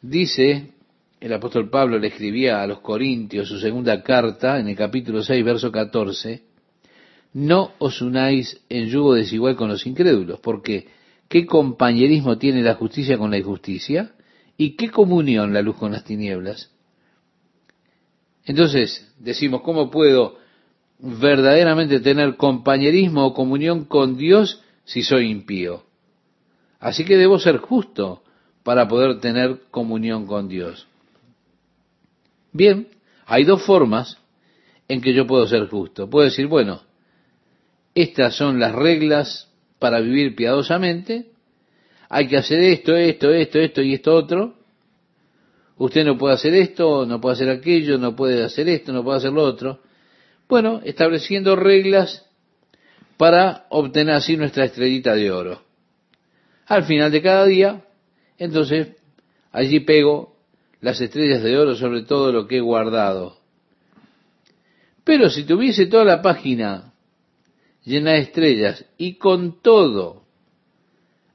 Dice, 0.00 0.72
el 1.20 1.32
apóstol 1.32 1.70
Pablo 1.70 1.98
le 1.98 2.08
escribía 2.08 2.62
a 2.62 2.66
los 2.66 2.80
Corintios 2.80 3.48
su 3.48 3.58
segunda 3.58 4.02
carta 4.02 4.58
en 4.58 4.68
el 4.68 4.76
capítulo 4.76 5.22
6, 5.22 5.44
verso 5.44 5.70
14, 5.70 6.42
no 7.34 7.72
os 7.78 8.02
unáis 8.02 8.60
en 8.68 8.88
yugo 8.88 9.14
desigual 9.14 9.56
con 9.56 9.68
los 9.68 9.86
incrédulos, 9.86 10.40
porque 10.40 10.88
¿qué 11.28 11.46
compañerismo 11.46 12.38
tiene 12.38 12.62
la 12.62 12.74
justicia 12.74 13.16
con 13.16 13.30
la 13.30 13.38
injusticia? 13.38 14.12
¿Y 14.56 14.76
qué 14.76 14.90
comunión 14.90 15.54
la 15.54 15.62
luz 15.62 15.76
con 15.76 15.92
las 15.92 16.04
tinieblas? 16.04 16.70
Entonces, 18.44 19.14
decimos, 19.18 19.62
¿cómo 19.62 19.90
puedo 19.90 20.38
verdaderamente 20.98 22.00
tener 22.00 22.36
compañerismo 22.36 23.24
o 23.24 23.34
comunión 23.34 23.84
con 23.84 24.16
Dios 24.16 24.62
si 24.84 25.02
soy 25.02 25.30
impío? 25.30 25.84
Así 26.82 27.04
que 27.04 27.16
debo 27.16 27.38
ser 27.38 27.58
justo 27.58 28.24
para 28.64 28.88
poder 28.88 29.20
tener 29.20 29.60
comunión 29.70 30.26
con 30.26 30.48
Dios. 30.48 30.88
Bien, 32.52 32.88
hay 33.24 33.44
dos 33.44 33.62
formas 33.62 34.18
en 34.88 35.00
que 35.00 35.14
yo 35.14 35.24
puedo 35.24 35.46
ser 35.46 35.68
justo. 35.68 36.10
Puedo 36.10 36.24
decir, 36.24 36.48
bueno, 36.48 36.82
estas 37.94 38.34
son 38.34 38.58
las 38.58 38.74
reglas 38.74 39.48
para 39.78 40.00
vivir 40.00 40.34
piadosamente. 40.34 41.30
Hay 42.08 42.26
que 42.26 42.36
hacer 42.36 42.58
esto, 42.58 42.96
esto, 42.96 43.30
esto, 43.30 43.60
esto 43.60 43.80
y 43.80 43.94
esto 43.94 44.16
otro. 44.16 44.56
Usted 45.76 46.04
no 46.04 46.18
puede 46.18 46.34
hacer 46.34 46.52
esto, 46.54 47.06
no 47.06 47.20
puede 47.20 47.34
hacer 47.34 47.48
aquello, 47.48 47.96
no 47.96 48.16
puede 48.16 48.42
hacer 48.42 48.68
esto, 48.68 48.92
no 48.92 49.04
puede 49.04 49.18
hacer 49.18 49.32
lo 49.32 49.44
otro. 49.44 49.78
Bueno, 50.48 50.80
estableciendo 50.82 51.54
reglas 51.54 52.26
para 53.16 53.66
obtener 53.68 54.16
así 54.16 54.36
nuestra 54.36 54.64
estrellita 54.64 55.14
de 55.14 55.30
oro. 55.30 55.61
Al 56.66 56.84
final 56.84 57.10
de 57.10 57.22
cada 57.22 57.44
día, 57.46 57.84
entonces 58.38 58.96
allí 59.50 59.80
pego 59.80 60.36
las 60.80 61.00
estrellas 61.00 61.42
de 61.42 61.56
oro 61.56 61.74
sobre 61.76 62.02
todo 62.02 62.32
lo 62.32 62.46
que 62.46 62.58
he 62.58 62.60
guardado. 62.60 63.38
Pero 65.04 65.30
si 65.30 65.44
tuviese 65.44 65.86
toda 65.86 66.04
la 66.04 66.22
página 66.22 66.92
llena 67.84 68.12
de 68.12 68.20
estrellas 68.20 68.84
y 68.96 69.14
con 69.14 69.60
todo 69.60 70.22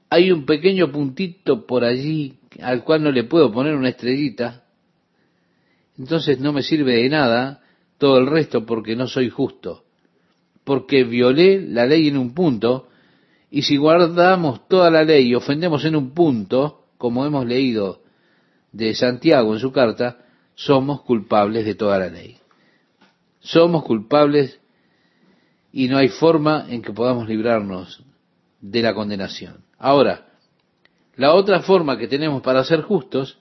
hay 0.10 0.32
un 0.32 0.46
pequeño 0.46 0.92
puntito 0.92 1.66
por 1.66 1.84
allí 1.84 2.40
al 2.62 2.84
cual 2.84 3.04
no 3.04 3.12
le 3.12 3.26
puedo 3.26 3.52
poner 3.52 3.76
una 3.76 3.90
estrellita, 3.90 4.64
entonces 5.98 6.40
no 6.40 6.54
me 6.54 6.64
sirve 6.64 6.96
de 6.96 7.10
nada 7.10 7.62
todo 7.98 8.18
el 8.20 8.28
resto 8.28 8.66
porque 8.66 8.96
no 8.96 9.08
soy 9.08 9.30
justo, 9.30 9.84
porque 10.64 11.04
violé 11.04 11.60
la 11.62 11.86
ley 11.86 12.08
en 12.08 12.18
un 12.18 12.34
punto, 12.34 12.88
y 13.50 13.62
si 13.62 13.78
guardamos 13.78 14.68
toda 14.68 14.92
la 14.92 15.04
ley 15.04 15.28
y 15.28 15.36
ofendemos 15.36 15.86
en 15.86 15.96
un 15.96 16.12
punto, 16.12 16.86
como 16.98 17.26
hemos 17.26 17.46
leído 17.46 18.02
de 18.72 18.94
Santiago 18.94 19.54
en 19.54 19.60
su 19.60 19.72
carta, 19.72 20.20
somos 20.56 21.02
culpables 21.02 21.66
de 21.66 21.76
toda 21.76 21.98
la 22.00 22.10
ley. 22.10 22.38
Somos 23.40 23.84
culpables 23.86 24.60
y 25.72 25.88
no 25.88 25.98
hay 25.98 26.10
forma 26.10 26.66
en 26.70 26.82
que 26.82 26.92
podamos 26.92 27.28
librarnos 27.28 28.04
de 28.60 28.82
la 28.82 28.94
condenación. 28.94 29.64
Ahora, 29.78 30.28
la 31.16 31.34
otra 31.34 31.62
forma 31.62 31.98
que 31.98 32.08
tenemos 32.08 32.42
para 32.42 32.64
ser 32.64 32.82
justos 32.82 33.40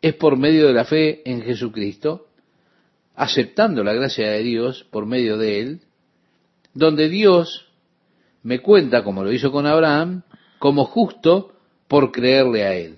es 0.00 0.14
por 0.14 0.36
medio 0.36 0.66
de 0.66 0.72
la 0.72 0.84
fe 0.84 1.28
en 1.28 1.42
Jesucristo, 1.42 2.28
aceptando 3.14 3.82
la 3.82 3.92
gracia 3.92 4.30
de 4.30 4.42
Dios 4.42 4.86
por 4.90 5.06
medio 5.06 5.36
de 5.36 5.60
Él, 5.60 5.80
donde 6.74 7.08
Dios 7.08 7.67
me 8.42 8.60
cuenta, 8.60 9.02
como 9.02 9.24
lo 9.24 9.32
hizo 9.32 9.50
con 9.50 9.66
Abraham, 9.66 10.22
como 10.58 10.84
justo 10.84 11.52
por 11.86 12.12
creerle 12.12 12.64
a 12.64 12.74
Él. 12.74 12.96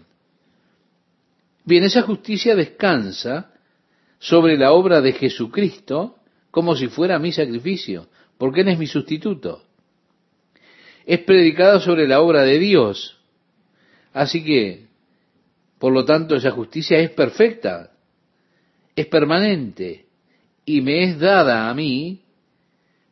Bien, 1.64 1.84
esa 1.84 2.03
justicia 2.03 2.55
descansa 2.55 3.53
sobre 4.18 4.57
la 4.57 4.72
obra 4.72 5.01
de 5.01 5.12
Jesucristo 5.12 6.16
como 6.51 6.74
si 6.74 6.88
fuera 6.88 7.18
mi 7.18 7.32
sacrificio, 7.32 8.09
porque 8.38 8.62
Él 8.62 8.68
es 8.68 8.78
mi 8.78 8.86
sustituto. 8.86 9.62
Es 11.07 11.20
predicada 11.20 11.80
sobre 11.80 12.07
la 12.07 12.20
obra 12.20 12.43
de 12.43 12.59
Dios. 12.59 13.18
Así 14.12 14.45
que, 14.45 14.86
por 15.78 15.93
lo 15.93 16.05
tanto, 16.05 16.34
esa 16.34 16.51
justicia 16.51 16.99
es 16.99 17.11
perfecta, 17.11 17.93
es 18.97 19.07
permanente 19.07 20.07
y 20.64 20.80
me 20.82 21.05
es 21.05 21.18
dada 21.18 21.70
a 21.70 21.74
mí 21.74 22.22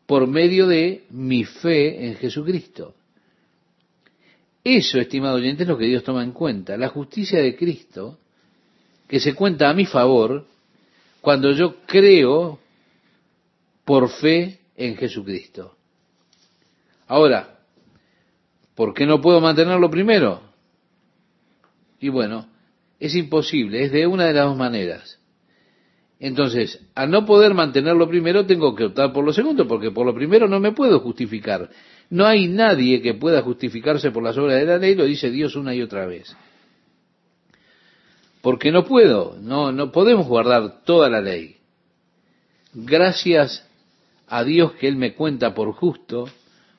por 0.08 0.26
medio 0.26 0.66
de 0.66 1.04
mi 1.10 1.44
fe 1.44 2.06
en 2.06 2.16
Jesucristo. 2.16 2.94
Eso, 4.64 4.98
estimado 4.98 5.36
oyente, 5.36 5.64
es 5.64 5.68
lo 5.68 5.76
que 5.76 5.84
Dios 5.84 6.02
toma 6.02 6.24
en 6.24 6.32
cuenta. 6.32 6.78
La 6.78 6.88
justicia 6.88 7.42
de 7.42 7.54
Cristo, 7.54 8.18
que 9.06 9.20
se 9.20 9.34
cuenta 9.34 9.68
a 9.68 9.74
mi 9.74 9.84
favor 9.84 10.46
cuando 11.20 11.52
yo 11.52 11.82
creo 11.84 12.58
por 13.84 14.08
fe 14.08 14.60
en 14.78 14.96
Jesucristo. 14.96 15.76
Ahora, 17.06 17.58
¿por 18.74 18.94
qué 18.94 19.04
no 19.04 19.20
puedo 19.20 19.42
mantenerlo 19.42 19.90
primero? 19.90 20.40
Y 22.00 22.08
bueno, 22.08 22.48
es 22.98 23.14
imposible, 23.14 23.84
es 23.84 23.92
de 23.92 24.06
una 24.06 24.24
de 24.24 24.32
las 24.32 24.46
dos 24.46 24.56
maneras. 24.56 25.17
Entonces, 26.20 26.80
al 26.94 27.10
no 27.10 27.24
poder 27.24 27.54
mantenerlo 27.54 28.08
primero, 28.08 28.44
tengo 28.44 28.74
que 28.74 28.84
optar 28.84 29.12
por 29.12 29.24
lo 29.24 29.32
segundo, 29.32 29.68
porque 29.68 29.92
por 29.92 30.04
lo 30.04 30.14
primero 30.14 30.48
no 30.48 30.58
me 30.58 30.72
puedo 30.72 30.98
justificar. 31.00 31.70
No 32.10 32.26
hay 32.26 32.48
nadie 32.48 33.00
que 33.00 33.14
pueda 33.14 33.42
justificarse 33.42 34.10
por 34.10 34.24
las 34.24 34.36
obras 34.36 34.58
de 34.58 34.66
la 34.66 34.78
ley, 34.78 34.94
lo 34.94 35.04
dice 35.04 35.30
Dios 35.30 35.54
una 35.54 35.74
y 35.74 35.82
otra 35.82 36.06
vez. 36.06 36.36
Porque 38.40 38.72
no 38.72 38.84
puedo, 38.84 39.36
no, 39.40 39.70
no 39.70 39.92
podemos 39.92 40.26
guardar 40.26 40.82
toda 40.84 41.08
la 41.08 41.20
ley. 41.20 41.56
Gracias 42.74 43.64
a 44.26 44.42
Dios 44.42 44.72
que 44.72 44.88
Él 44.88 44.96
me 44.96 45.14
cuenta 45.14 45.54
por 45.54 45.72
justo, 45.72 46.28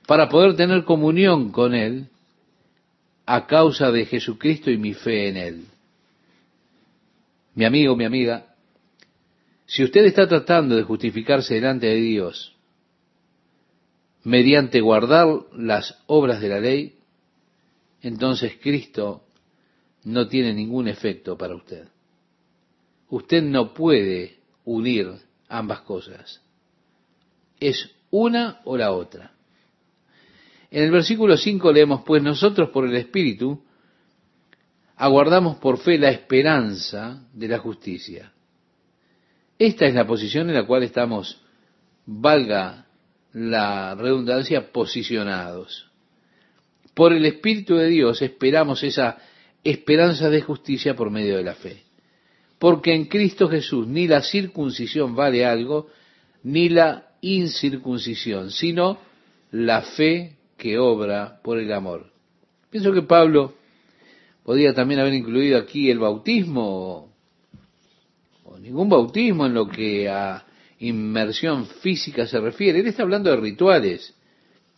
para 0.06 0.28
poder 0.28 0.56
tener 0.56 0.84
comunión 0.84 1.52
con 1.52 1.74
Él 1.74 2.08
a 3.26 3.46
causa 3.46 3.92
de 3.92 4.06
Jesucristo 4.06 4.72
y 4.72 4.78
mi 4.78 4.94
fe 4.94 5.30
en 5.30 5.38
Él. 5.38 5.66
Mi 7.54 7.66
amigo, 7.66 7.96
mi 7.96 8.06
amiga, 8.06 8.49
si 9.70 9.84
usted 9.84 10.04
está 10.06 10.28
tratando 10.28 10.76
de 10.76 10.82
justificarse 10.82 11.54
delante 11.54 11.86
de 11.86 11.98
Dios 11.98 12.56
mediante 14.24 14.82
guardar 14.82 15.28
las 15.56 15.96
obras 16.08 16.42
de 16.42 16.50
la 16.50 16.60
ley, 16.60 16.98
entonces 18.02 18.58
Cristo 18.60 19.26
no 20.06 20.28
tiene 20.28 20.56
ningún 20.56 20.88
efecto 20.88 21.38
para 21.38 21.56
usted. 21.56 21.88
Usted 23.10 23.44
no 23.44 23.76
puede 23.76 24.40
unir 24.66 25.12
ambas 25.48 25.82
cosas. 25.82 26.42
Es 27.60 27.92
una 28.10 28.62
o 28.66 28.76
la 28.76 28.92
otra. 28.92 29.34
En 30.72 30.84
el 30.84 30.90
versículo 30.90 31.38
5 31.38 31.72
leemos, 31.72 32.02
pues 32.04 32.24
nosotros 32.24 32.72
por 32.72 32.88
el 32.88 32.96
Espíritu 32.96 33.64
aguardamos 34.96 35.58
por 35.58 35.78
fe 35.78 36.00
la 36.00 36.10
esperanza 36.10 37.24
de 37.34 37.48
la 37.48 37.60
justicia. 37.60 38.34
Esta 39.60 39.86
es 39.86 39.94
la 39.94 40.08
posición 40.08 40.48
en 40.48 40.56
la 40.56 40.66
cual 40.66 40.84
estamos, 40.84 41.42
valga 42.06 42.88
la 43.34 43.94
redundancia, 43.94 44.72
posicionados. 44.72 45.92
Por 46.94 47.12
el 47.12 47.26
Espíritu 47.26 47.76
de 47.76 47.90
Dios 47.90 48.22
esperamos 48.22 48.84
esa 48.84 49.18
esperanza 49.64 50.30
de 50.30 50.42
justicia 50.42 50.96
por 50.96 51.12
medio 51.12 51.36
de 51.36 51.44
la 51.44 51.56
fe. 51.56 51.84
Porque 52.58 52.94
en 52.94 53.06
Cristo 53.06 53.50
Jesús 53.50 53.86
ni 53.86 54.08
la 54.08 54.22
circuncisión 54.22 55.14
vale 55.14 55.46
algo, 55.46 55.90
ni 56.44 56.70
la 56.70 57.10
incircuncisión, 57.20 58.52
sino 58.52 59.00
la 59.52 59.82
fe 59.82 60.38
que 60.58 60.78
obra 60.78 61.42
por 61.44 61.60
el 61.60 61.72
amor. 61.74 62.12
Pienso 62.70 62.94
que 62.94 63.02
Pablo 63.02 63.56
podría 64.44 64.74
también 64.74 65.02
haber 65.02 65.14
incluido 65.14 65.58
aquí 65.58 65.90
el 65.90 66.00
bautismo 66.00 67.09
ningún 68.62 68.90
bautismo 68.90 69.46
en 69.46 69.54
lo 69.54 69.68
que 69.68 70.10
a 70.10 70.46
inmersión 70.80 71.66
física 71.66 72.28
se 72.28 72.40
refiere. 72.40 72.80
Él 72.80 72.88
está 72.88 73.04
hablando 73.04 73.30
de 73.30 73.38
rituales, 73.38 74.14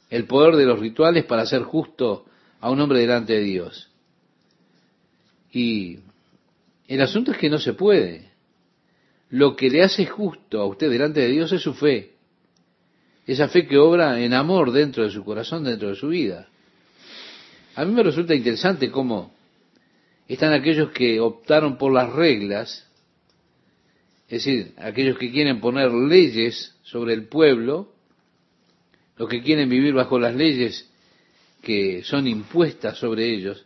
el 0.09 0.25
poder 0.25 0.55
de 0.55 0.65
los 0.65 0.79
rituales 0.79 1.25
para 1.25 1.45
ser 1.45 1.63
justo 1.63 2.25
a 2.59 2.69
un 2.69 2.79
hombre 2.79 2.99
delante 2.99 3.33
de 3.33 3.41
Dios. 3.41 3.89
Y 5.51 5.99
el 6.87 7.01
asunto 7.01 7.31
es 7.31 7.37
que 7.37 7.49
no 7.49 7.59
se 7.59 7.73
puede. 7.73 8.31
Lo 9.29 9.55
que 9.55 9.69
le 9.69 9.83
hace 9.83 10.05
justo 10.05 10.59
a 10.59 10.65
usted 10.65 10.89
delante 10.89 11.21
de 11.21 11.29
Dios 11.29 11.51
es 11.51 11.61
su 11.61 11.73
fe. 11.73 12.13
Esa 13.25 13.47
fe 13.47 13.67
que 13.67 13.77
obra 13.77 14.19
en 14.19 14.33
amor 14.33 14.71
dentro 14.71 15.03
de 15.03 15.11
su 15.11 15.23
corazón, 15.23 15.63
dentro 15.63 15.89
de 15.89 15.95
su 15.95 16.09
vida. 16.09 16.47
A 17.75 17.85
mí 17.85 17.93
me 17.93 18.03
resulta 18.03 18.35
interesante 18.35 18.91
cómo 18.91 19.33
están 20.27 20.53
aquellos 20.53 20.91
que 20.91 21.19
optaron 21.19 21.77
por 21.77 21.93
las 21.93 22.11
reglas 22.11 22.90
es 24.31 24.45
decir, 24.45 24.73
aquellos 24.77 25.17
que 25.17 25.29
quieren 25.29 25.59
poner 25.59 25.91
leyes 25.91 26.73
sobre 26.83 27.13
el 27.13 27.27
pueblo, 27.27 27.91
los 29.17 29.27
que 29.27 29.43
quieren 29.43 29.67
vivir 29.67 29.93
bajo 29.93 30.17
las 30.17 30.33
leyes 30.33 30.89
que 31.61 32.01
son 32.05 32.27
impuestas 32.27 32.97
sobre 32.97 33.29
ellos, 33.29 33.65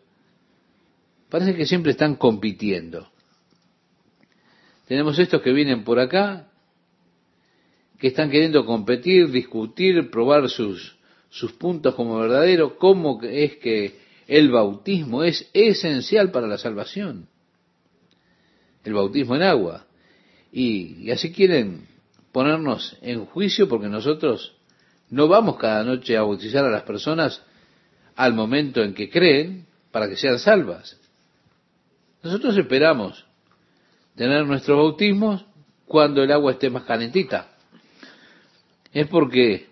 parece 1.29 1.53
que 1.53 1.67
siempre 1.67 1.91
están 1.91 2.15
compitiendo. 2.15 3.11
Tenemos 4.87 5.19
estos 5.19 5.43
que 5.43 5.53
vienen 5.53 5.83
por 5.83 5.99
acá, 5.99 6.49
que 7.99 8.07
están 8.07 8.31
queriendo 8.31 8.65
competir, 8.65 9.29
discutir, 9.29 10.09
probar 10.09 10.49
sus, 10.49 10.97
sus 11.29 11.51
puntos 11.51 11.93
como 11.93 12.17
verdadero, 12.17 12.79
cómo 12.79 13.21
es 13.21 13.57
que 13.57 13.99
el 14.25 14.49
bautismo 14.49 15.23
es 15.23 15.47
esencial 15.53 16.31
para 16.31 16.47
la 16.47 16.57
salvación. 16.57 17.29
El 18.83 18.93
bautismo 18.93 19.35
en 19.35 19.43
agua. 19.43 19.85
Y, 20.55 21.11
así 21.11 21.33
quieren 21.33 21.85
ponernos 22.31 22.97
en 23.01 23.25
juicio 23.25 23.67
porque 23.67 23.89
nosotros 23.89 24.55
no 25.09 25.27
vamos 25.27 25.57
cada 25.57 25.83
noche 25.83 26.15
a 26.15 26.21
bautizar 26.21 26.63
a 26.63 26.69
las 26.69 26.83
personas 26.83 27.43
al 28.15 28.33
momento 28.33 28.81
en 28.81 28.93
que 28.93 29.09
creen 29.09 29.65
para 29.91 30.07
que 30.07 30.15
sean 30.15 30.39
salvas. 30.39 30.97
Nosotros 32.23 32.55
esperamos 32.55 33.25
tener 34.15 34.45
nuestros 34.45 34.77
bautismos 34.77 35.45
cuando 35.85 36.23
el 36.23 36.31
agua 36.31 36.53
esté 36.53 36.69
más 36.69 36.83
calentita. 36.83 37.49
Es 38.93 39.07
porque 39.07 39.67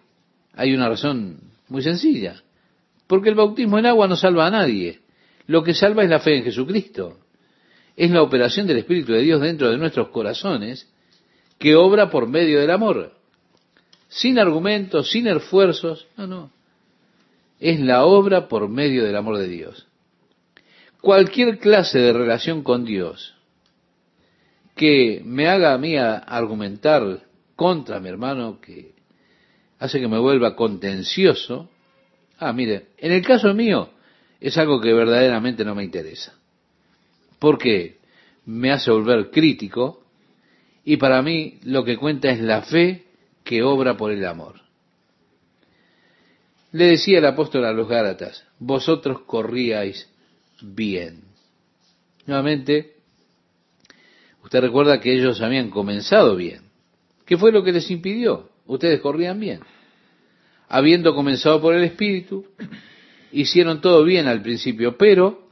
hay 0.53 0.73
una 0.73 0.89
razón 0.89 1.39
muy 1.69 1.81
sencilla. 1.81 2.43
Porque 3.07 3.29
el 3.29 3.35
bautismo 3.35 3.79
en 3.79 3.85
agua 3.85 4.09
no 4.09 4.17
salva 4.17 4.47
a 4.47 4.51
nadie. 4.51 4.99
Lo 5.47 5.63
que 5.63 5.73
salva 5.73 6.03
es 6.03 6.09
la 6.09 6.19
fe 6.19 6.39
en 6.39 6.43
Jesucristo 6.43 7.22
es 7.95 8.11
la 8.11 8.21
operación 8.21 8.67
del 8.67 8.77
Espíritu 8.77 9.13
de 9.13 9.21
Dios 9.21 9.41
dentro 9.41 9.69
de 9.69 9.77
nuestros 9.77 10.09
corazones 10.09 10.89
que 11.59 11.75
obra 11.75 12.09
por 12.09 12.27
medio 12.27 12.59
del 12.59 12.71
amor. 12.71 13.13
Sin 14.09 14.39
argumentos, 14.39 15.09
sin 15.09 15.27
esfuerzos, 15.27 16.07
no, 16.17 16.27
no. 16.27 16.51
Es 17.59 17.79
la 17.79 18.05
obra 18.05 18.47
por 18.47 18.67
medio 18.67 19.03
del 19.05 19.15
amor 19.15 19.37
de 19.37 19.47
Dios. 19.47 19.87
cualquier 21.01 21.59
clase 21.59 21.99
de 21.99 22.13
relación 22.13 22.63
con 22.63 22.85
Dios 22.85 23.35
que 24.75 25.21
me 25.25 25.47
haga 25.47 25.73
a 25.73 25.77
mí 25.77 25.97
argumentar 25.97 27.23
contra 27.55 27.99
mi 27.99 28.09
hermano, 28.09 28.59
que 28.59 28.95
hace 29.79 29.99
que 29.99 30.07
me 30.07 30.17
vuelva 30.17 30.55
contencioso, 30.55 31.69
ah, 32.39 32.53
mire, 32.53 32.87
en 32.97 33.11
el 33.11 33.21
caso 33.21 33.53
mío 33.53 33.89
es 34.39 34.57
algo 34.57 34.81
que 34.81 34.93
verdaderamente 34.93 35.63
no 35.63 35.75
me 35.75 35.83
interesa. 35.83 36.33
Porque 37.43 37.97
me 38.45 38.71
hace 38.71 38.89
volver 38.89 39.29
crítico 39.29 40.05
y 40.85 40.95
para 40.95 41.21
mí 41.21 41.59
lo 41.63 41.83
que 41.83 41.97
cuenta 41.97 42.29
es 42.29 42.39
la 42.39 42.61
fe 42.61 43.03
que 43.43 43.63
obra 43.63 43.97
por 43.97 44.13
el 44.13 44.25
amor. 44.25 44.61
Le 46.71 46.85
decía 46.85 47.17
el 47.17 47.25
apóstol 47.25 47.65
a 47.65 47.73
los 47.73 47.89
Gálatas, 47.89 48.45
vosotros 48.59 49.23
corríais 49.23 50.09
bien. 50.61 51.25
Nuevamente, 52.27 52.93
usted 54.41 54.61
recuerda 54.61 55.01
que 55.01 55.13
ellos 55.13 55.41
habían 55.41 55.69
comenzado 55.69 56.37
bien. 56.37 56.61
¿Qué 57.25 57.35
fue 57.35 57.51
lo 57.51 57.61
que 57.61 57.73
les 57.73 57.91
impidió? 57.91 58.51
Ustedes 58.67 59.01
corrían 59.01 59.41
bien. 59.41 59.59
Habiendo 60.69 61.13
comenzado 61.13 61.59
por 61.59 61.75
el 61.75 61.83
Espíritu, 61.83 62.45
hicieron 63.33 63.81
todo 63.81 64.05
bien 64.05 64.27
al 64.27 64.41
principio, 64.41 64.95
pero, 64.97 65.42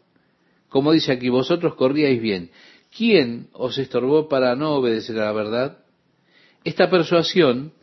como 0.72 0.94
dice 0.94 1.12
aquí, 1.12 1.28
vosotros 1.28 1.76
corríais 1.76 2.22
bien. 2.22 2.50
¿Quién 2.96 3.50
os 3.52 3.78
estorbó 3.78 4.30
para 4.30 4.56
no 4.56 4.76
obedecer 4.76 5.20
a 5.20 5.26
la 5.26 5.34
verdad? 5.34 5.80
Esta 6.64 6.90
persuasión 6.90 7.74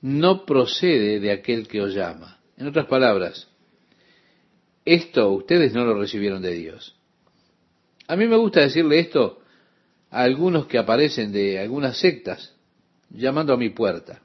no 0.00 0.46
procede 0.46 1.18
de 1.18 1.32
aquel 1.32 1.66
que 1.66 1.82
os 1.82 1.92
llama. 1.92 2.38
En 2.56 2.68
otras 2.68 2.86
palabras, 2.86 3.48
esto 4.84 5.32
ustedes 5.32 5.74
no 5.74 5.84
lo 5.84 5.98
recibieron 5.98 6.40
de 6.40 6.52
Dios. 6.52 6.94
A 8.06 8.14
mí 8.14 8.28
me 8.28 8.36
gusta 8.36 8.60
decirle 8.60 9.00
esto 9.00 9.40
a 10.10 10.22
algunos 10.22 10.66
que 10.66 10.78
aparecen 10.78 11.32
de 11.32 11.58
algunas 11.58 11.98
sectas 11.98 12.54
llamando 13.10 13.54
a 13.54 13.56
mi 13.56 13.70
puerta. 13.70 14.22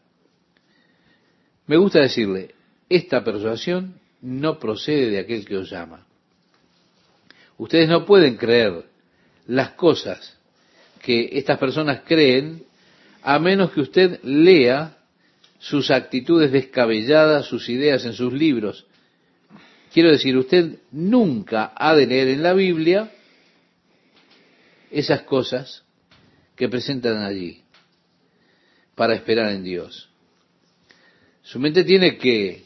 Me 1.65 1.77
gusta 1.77 2.01
decirle, 2.01 2.53
esta 2.87 3.23
persuasión 3.23 3.99
no 4.21 4.59
procede 4.59 5.09
de 5.09 5.19
aquel 5.19 5.43
que 5.43 5.57
os 5.57 5.71
llama. 5.71 6.05
Ustedes 7.61 7.87
no 7.87 8.07
pueden 8.07 8.37
creer 8.37 8.85
las 9.45 9.73
cosas 9.73 10.35
que 10.99 11.29
estas 11.33 11.59
personas 11.59 12.01
creen 12.07 12.63
a 13.21 13.37
menos 13.37 13.71
que 13.71 13.81
usted 13.81 14.19
lea 14.23 14.97
sus 15.59 15.91
actitudes 15.91 16.51
descabelladas, 16.51 17.45
sus 17.45 17.69
ideas 17.69 18.03
en 18.05 18.13
sus 18.13 18.33
libros. 18.33 18.87
Quiero 19.93 20.09
decir, 20.09 20.35
usted 20.37 20.79
nunca 20.91 21.71
ha 21.75 21.95
de 21.95 22.07
leer 22.07 22.29
en 22.29 22.41
la 22.41 22.53
Biblia 22.53 23.11
esas 24.89 25.21
cosas 25.21 25.83
que 26.55 26.67
presentan 26.67 27.21
allí 27.21 27.61
para 28.95 29.13
esperar 29.13 29.51
en 29.51 29.63
Dios. 29.63 30.09
Su 31.43 31.59
mente 31.59 31.83
tiene 31.83 32.17
que 32.17 32.63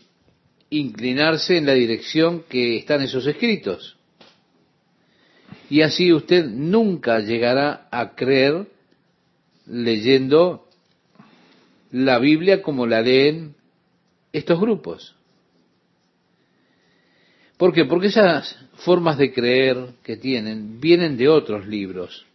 inclinarse 0.69 1.57
en 1.57 1.65
la 1.65 1.73
dirección 1.73 2.43
que 2.43 2.77
están 2.77 3.01
esos 3.01 3.27
escritos. 3.27 3.94
Y 5.69 5.81
así 5.81 6.13
usted 6.13 6.45
nunca 6.45 7.19
llegará 7.19 7.87
a 7.91 8.15
creer 8.15 8.67
leyendo 9.65 10.67
la 11.91 12.19
Biblia 12.19 12.61
como 12.61 12.85
la 12.85 13.01
leen 13.01 13.55
estos 14.31 14.59
grupos. 14.59 15.15
¿Por 17.57 17.73
qué? 17.73 17.85
Porque 17.85 18.07
esas 18.07 18.57
formas 18.75 19.17
de 19.17 19.33
creer 19.33 19.93
que 20.03 20.17
tienen 20.17 20.79
vienen 20.81 21.15
de 21.17 21.29
otros 21.29 21.65
libros 21.65 22.25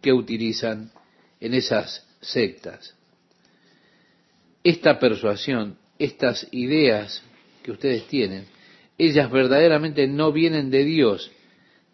que 0.00 0.12
utilizan 0.12 0.92
en 1.40 1.54
esas 1.54 2.06
sectas. 2.20 2.94
Esta 4.62 4.98
persuasión, 4.98 5.78
estas 5.98 6.46
ideas 6.52 7.22
que 7.62 7.72
ustedes 7.72 8.06
tienen, 8.06 8.46
ellas 8.98 9.30
verdaderamente 9.30 10.06
no 10.06 10.32
vienen 10.32 10.70
de 10.70 10.84
Dios, 10.84 11.30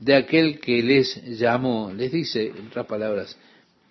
de 0.02 0.16
aquel 0.16 0.58
que 0.58 0.82
les 0.82 1.38
llamó, 1.38 1.92
les 1.94 2.10
dice, 2.10 2.48
en 2.48 2.66
otras 2.66 2.86
palabras, 2.86 3.38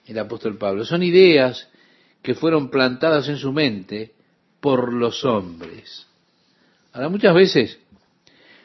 el 0.06 0.20
apóstol 0.20 0.58
Pablo. 0.58 0.84
Son 0.84 1.02
ideas 1.04 1.70
que 2.22 2.36
fueron 2.36 2.70
plantadas 2.70 3.30
en 3.30 3.38
su 3.38 3.54
mente 3.54 4.12
por 4.60 4.92
los 4.92 5.24
hombres. 5.24 6.06
Ahora, 6.92 7.08
muchas 7.08 7.34
veces, 7.34 7.80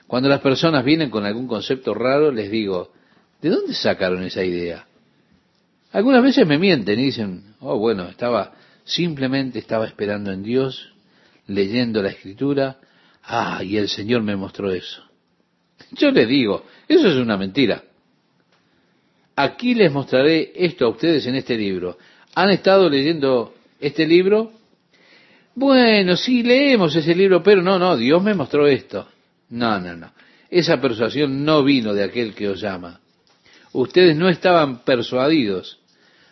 cuando 0.09 0.29
las 0.29 0.41
personas 0.41 0.85
vienen 0.85 1.09
con 1.09 1.25
algún 1.25 1.47
concepto 1.47 1.95
raro, 1.95 2.33
les 2.33 2.51
digo, 2.51 2.93
¿de 3.41 3.51
dónde 3.51 3.75
sacaron 3.75 4.25
esa 4.25 4.43
idea? 4.43 4.89
Algunas 5.93 6.25
veces 6.25 6.49
me 6.49 6.59
mienten 6.59 6.99
y 6.99 7.05
dicen, 7.05 7.55
oh, 7.61 7.79
bueno, 7.79 8.09
estaba, 8.09 8.55
simplemente 8.83 9.61
estaba 9.61 9.87
esperando 9.87 10.33
en 10.33 10.43
Dios, 10.43 10.93
leyendo 11.47 12.03
la 12.03 12.11
escritura, 12.11 12.79
ah, 13.23 13.63
y 13.63 13.77
el 13.77 13.89
Señor 13.89 14.23
me 14.23 14.35
mostró 14.35 14.73
eso. 14.73 15.06
Yo 15.93 16.11
les 16.11 16.29
digo, 16.29 16.64
eso 16.89 17.09
es 17.09 17.16
una 17.16 17.37
mentira. 17.37 17.83
Aquí 19.37 19.74
les 19.74 19.93
mostraré 19.93 20.53
esto 20.55 20.87
a 20.87 20.91
ustedes 20.91 21.27
en 21.27 21.35
este 21.35 21.57
libro. 21.57 21.99
¿Han 22.35 22.51
estado 22.51 22.89
leyendo 22.89 23.55
este 23.81 24.07
libro? 24.07 24.53
Bueno, 25.55 26.16
sí, 26.16 26.43
leemos 26.43 26.95
ese 26.97 27.14
libro, 27.14 27.43
pero 27.43 27.62
no, 27.62 27.79
no, 27.79 27.97
Dios 27.97 28.22
me 28.22 28.35
mostró 28.35 28.66
esto. 28.66 29.09
No, 29.51 29.79
no, 29.79 29.97
no. 29.97 30.12
Esa 30.51 30.81
persuasión 30.81 31.45
no 31.45 31.62
vino 31.64 31.93
de 31.93 32.05
aquel 32.05 32.35
que 32.35 32.49
os 32.49 32.61
llama. 32.61 33.01
Ustedes 33.72 34.16
no 34.16 34.29
estaban 34.29 34.85
persuadidos 34.85 35.79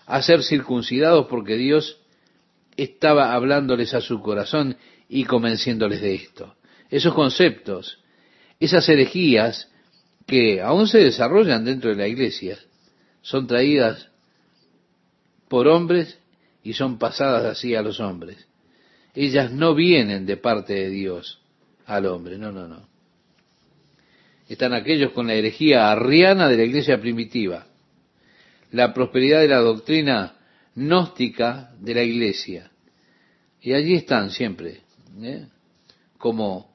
a 0.06 0.22
ser 0.22 0.42
circuncidados 0.42 1.26
porque 1.26 1.56
Dios 1.56 1.98
estaba 2.76 3.34
hablándoles 3.34 3.94
a 3.94 4.00
su 4.00 4.20
corazón 4.20 4.76
y 5.08 5.24
convenciéndoles 5.24 6.00
de 6.00 6.14
esto. 6.14 6.54
Esos 6.90 7.14
conceptos, 7.14 7.98
esas 8.60 8.88
herejías 8.88 9.70
que 10.26 10.60
aún 10.60 10.88
se 10.88 10.98
desarrollan 10.98 11.64
dentro 11.64 11.90
de 11.90 11.96
la 11.96 12.08
iglesia, 12.08 12.58
son 13.22 13.46
traídas 13.46 14.08
por 15.48 15.68
hombres 15.68 16.18
y 16.62 16.72
son 16.72 16.98
pasadas 16.98 17.44
así 17.44 17.74
a 17.74 17.82
los 17.82 18.00
hombres. 18.00 18.46
Ellas 19.14 19.52
no 19.52 19.74
vienen 19.74 20.26
de 20.26 20.36
parte 20.36 20.74
de 20.74 20.90
Dios 20.90 21.40
al 21.86 22.06
hombre, 22.06 22.38
no, 22.38 22.50
no, 22.50 22.66
no. 22.66 22.88
Están 24.48 24.74
aquellos 24.74 25.12
con 25.12 25.26
la 25.26 25.34
herejía 25.34 25.90
arriana 25.90 26.48
de 26.48 26.56
la 26.56 26.64
iglesia 26.64 27.00
primitiva, 27.00 27.66
la 28.72 28.92
prosperidad 28.92 29.40
de 29.40 29.48
la 29.48 29.58
doctrina 29.58 30.36
gnóstica 30.74 31.70
de 31.80 31.94
la 31.94 32.02
iglesia. 32.02 32.70
Y 33.60 33.72
allí 33.72 33.94
están 33.94 34.30
siempre, 34.30 34.82
¿eh? 35.22 35.46
como 36.18 36.73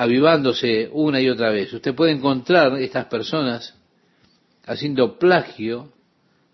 avivándose 0.00 0.88
una 0.92 1.20
y 1.20 1.28
otra 1.28 1.50
vez. 1.50 1.70
Usted 1.74 1.94
puede 1.94 2.12
encontrar 2.12 2.72
estas 2.80 3.04
personas 3.04 3.78
haciendo 4.64 5.18
plagio 5.18 5.92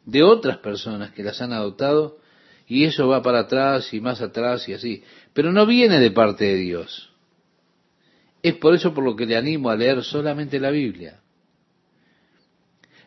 de 0.05 0.24
otras 0.24 0.59
personas 0.59 1.12
que 1.12 1.22
las 1.22 1.40
han 1.40 1.53
adoptado 1.53 2.18
y 2.66 2.86
eso 2.86 3.07
va 3.07 3.22
para 3.22 3.40
atrás 3.40 3.94
y 3.94 4.01
más 4.01 4.20
atrás 4.20 4.68
y 4.68 4.72
así. 4.72 5.05
Pero 5.32 5.53
no 5.53 5.64
viene 5.64 6.01
de 6.01 6.11
parte 6.11 6.44
de 6.44 6.57
Dios. 6.57 7.12
Es 8.42 8.55
por 8.55 8.74
eso 8.74 8.92
por 8.92 9.05
lo 9.05 9.14
que 9.14 9.26
le 9.26 9.36
animo 9.36 9.70
a 9.70 9.76
leer 9.76 10.03
solamente 10.03 10.59
la 10.59 10.70
Biblia. 10.70 11.20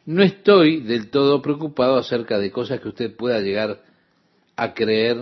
No 0.06 0.24
estoy 0.24 0.80
del 0.80 1.10
todo 1.10 1.42
preocupado 1.42 1.98
acerca 1.98 2.40
de 2.40 2.50
cosas 2.50 2.80
que 2.80 2.88
usted 2.88 3.14
pueda 3.14 3.42
llegar 3.42 3.84
a 4.56 4.74
creer. 4.74 5.18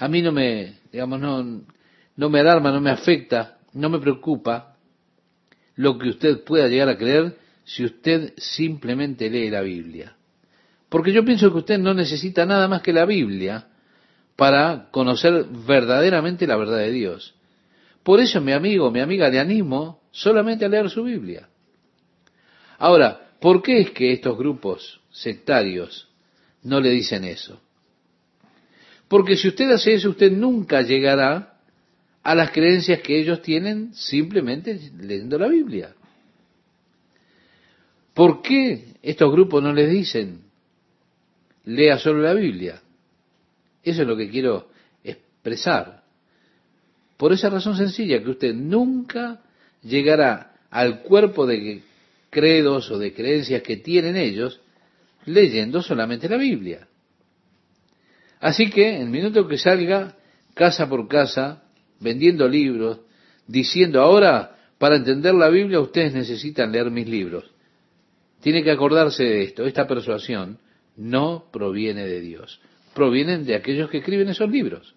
A 0.00 0.08
mí 0.08 0.20
no 0.20 0.32
me, 0.32 0.80
digamos, 0.90 1.20
no, 1.20 1.62
no 2.16 2.28
me 2.28 2.40
alarma, 2.40 2.72
no 2.72 2.80
me 2.80 2.90
afecta, 2.90 3.58
no 3.74 3.90
me 3.90 3.98
preocupa 3.98 4.76
lo 5.76 5.98
que 5.98 6.08
usted 6.08 6.44
pueda 6.44 6.68
llegar 6.68 6.88
a 6.88 6.96
creer 6.96 7.36
si 7.64 7.84
usted 7.84 8.32
simplemente 8.36 9.28
lee 9.28 9.50
la 9.50 9.60
Biblia. 9.60 10.16
Porque 10.88 11.12
yo 11.12 11.24
pienso 11.24 11.50
que 11.50 11.58
usted 11.58 11.78
no 11.78 11.92
necesita 11.92 12.46
nada 12.46 12.68
más 12.68 12.82
que 12.82 12.92
la 12.92 13.04
Biblia 13.04 13.66
para 14.36 14.88
conocer 14.90 15.46
verdaderamente 15.66 16.46
la 16.46 16.56
verdad 16.56 16.78
de 16.78 16.92
Dios. 16.92 17.34
Por 18.02 18.20
eso, 18.20 18.40
mi 18.40 18.52
amigo, 18.52 18.90
mi 18.90 19.00
amiga, 19.00 19.28
le 19.28 19.40
animo 19.40 20.02
solamente 20.10 20.64
a 20.64 20.68
leer 20.68 20.90
su 20.90 21.02
Biblia. 21.02 21.48
Ahora, 22.78 23.30
¿por 23.40 23.62
qué 23.62 23.80
es 23.80 23.90
que 23.90 24.12
estos 24.12 24.36
grupos 24.36 25.00
sectarios 25.10 26.08
no 26.62 26.80
le 26.80 26.90
dicen 26.90 27.24
eso? 27.24 27.60
Porque 29.08 29.36
si 29.36 29.48
usted 29.48 29.70
hace 29.70 29.94
eso, 29.94 30.10
usted 30.10 30.30
nunca 30.30 30.82
llegará 30.82 31.53
a 32.24 32.34
las 32.34 32.50
creencias 32.50 33.00
que 33.00 33.18
ellos 33.18 33.42
tienen 33.42 33.94
simplemente 33.94 34.80
leyendo 34.98 35.38
la 35.38 35.46
Biblia. 35.46 35.94
¿Por 38.14 38.42
qué 38.42 38.94
estos 39.02 39.30
grupos 39.30 39.62
no 39.62 39.72
les 39.72 39.90
dicen, 39.90 40.40
lea 41.64 41.98
solo 41.98 42.22
la 42.22 42.32
Biblia. 42.32 42.80
Eso 43.82 44.02
es 44.02 44.08
lo 44.08 44.16
que 44.16 44.30
quiero 44.30 44.70
expresar. 45.02 46.02
Por 47.18 47.32
esa 47.32 47.50
razón 47.50 47.76
sencilla, 47.76 48.22
que 48.22 48.30
usted 48.30 48.54
nunca 48.54 49.42
llegará 49.82 50.56
al 50.70 51.02
cuerpo 51.02 51.46
de 51.46 51.82
credos 52.30 52.90
o 52.90 52.98
de 52.98 53.12
creencias 53.12 53.62
que 53.62 53.76
tienen 53.76 54.16
ellos 54.16 54.60
leyendo 55.26 55.82
solamente 55.82 56.28
la 56.28 56.38
Biblia. 56.38 56.88
Así 58.40 58.70
que, 58.70 58.96
en 58.96 59.02
el 59.02 59.08
minuto 59.10 59.46
que 59.46 59.58
salga, 59.58 60.16
casa 60.54 60.88
por 60.88 61.08
casa, 61.08 61.63
vendiendo 62.04 62.46
libros, 62.46 63.00
diciendo 63.48 64.00
ahora, 64.00 64.56
para 64.78 64.96
entender 64.96 65.34
la 65.34 65.48
Biblia 65.48 65.80
ustedes 65.80 66.12
necesitan 66.12 66.70
leer 66.70 66.90
mis 66.90 67.08
libros. 67.08 67.50
Tiene 68.40 68.62
que 68.62 68.70
acordarse 68.70 69.24
de 69.24 69.42
esto, 69.42 69.64
esta 69.64 69.88
persuasión 69.88 70.58
no 70.96 71.46
proviene 71.50 72.06
de 72.06 72.20
Dios, 72.20 72.60
provienen 72.94 73.46
de 73.46 73.56
aquellos 73.56 73.88
que 73.90 73.98
escriben 73.98 74.28
esos 74.28 74.50
libros. 74.50 74.94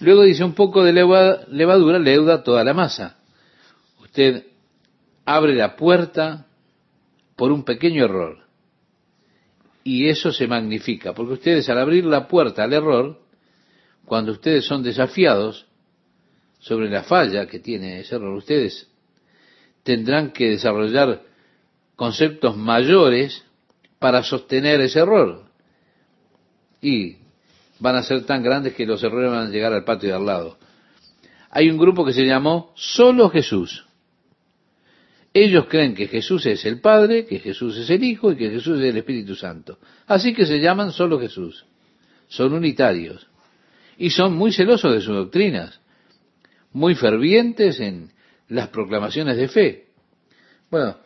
Luego 0.00 0.22
dice 0.22 0.44
un 0.44 0.54
poco 0.54 0.84
de 0.84 0.92
levadura 0.92 1.98
leuda 1.98 2.42
toda 2.42 2.62
la 2.64 2.74
masa. 2.74 3.18
Usted 4.00 4.44
abre 5.24 5.54
la 5.54 5.76
puerta 5.76 6.46
por 7.36 7.50
un 7.52 7.64
pequeño 7.64 8.04
error. 8.04 8.38
Y 9.84 10.08
eso 10.08 10.32
se 10.32 10.46
magnifica, 10.46 11.14
porque 11.14 11.34
ustedes 11.34 11.68
al 11.70 11.78
abrir 11.78 12.04
la 12.04 12.28
puerta 12.28 12.64
al 12.64 12.72
error, 12.72 13.18
cuando 14.10 14.32
ustedes 14.32 14.64
son 14.64 14.82
desafiados 14.82 15.66
sobre 16.58 16.90
la 16.90 17.04
falla 17.04 17.46
que 17.46 17.60
tiene 17.60 18.00
ese 18.00 18.16
error, 18.16 18.34
ustedes 18.34 18.90
tendrán 19.84 20.32
que 20.32 20.50
desarrollar 20.50 21.22
conceptos 21.94 22.56
mayores 22.56 23.44
para 24.00 24.24
sostener 24.24 24.80
ese 24.80 24.98
error. 24.98 25.44
Y 26.82 27.18
van 27.78 27.94
a 27.94 28.02
ser 28.02 28.26
tan 28.26 28.42
grandes 28.42 28.74
que 28.74 28.84
los 28.84 29.00
errores 29.04 29.30
van 29.30 29.46
a 29.46 29.48
llegar 29.48 29.72
al 29.72 29.84
patio 29.84 30.08
de 30.08 30.16
al 30.16 30.26
lado. 30.26 30.58
Hay 31.48 31.70
un 31.70 31.78
grupo 31.78 32.04
que 32.04 32.12
se 32.12 32.26
llamó 32.26 32.72
Solo 32.74 33.30
Jesús. 33.30 33.86
Ellos 35.32 35.66
creen 35.68 35.94
que 35.94 36.08
Jesús 36.08 36.46
es 36.46 36.64
el 36.64 36.80
Padre, 36.80 37.26
que 37.26 37.38
Jesús 37.38 37.78
es 37.78 37.88
el 37.88 38.02
Hijo 38.02 38.32
y 38.32 38.36
que 38.36 38.50
Jesús 38.50 38.80
es 38.80 38.86
el 38.86 38.96
Espíritu 38.96 39.36
Santo. 39.36 39.78
Así 40.08 40.34
que 40.34 40.46
se 40.46 40.58
llaman 40.58 40.90
solo 40.90 41.20
Jesús. 41.20 41.64
Son 42.26 42.52
unitarios. 42.52 43.29
Y 44.00 44.08
son 44.08 44.34
muy 44.34 44.50
celosos 44.50 44.94
de 44.94 45.02
sus 45.02 45.14
doctrinas, 45.14 45.78
muy 46.72 46.94
fervientes 46.94 47.80
en 47.80 48.10
las 48.48 48.68
proclamaciones 48.68 49.36
de 49.36 49.46
fe. 49.46 49.88
Bueno, 50.70 50.96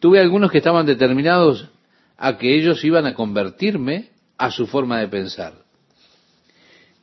tuve 0.00 0.18
algunos 0.18 0.50
que 0.50 0.56
estaban 0.56 0.86
determinados 0.86 1.68
a 2.16 2.38
que 2.38 2.56
ellos 2.56 2.82
iban 2.84 3.04
a 3.04 3.12
convertirme 3.12 4.08
a 4.38 4.50
su 4.50 4.66
forma 4.66 4.98
de 4.98 5.08
pensar. 5.08 5.62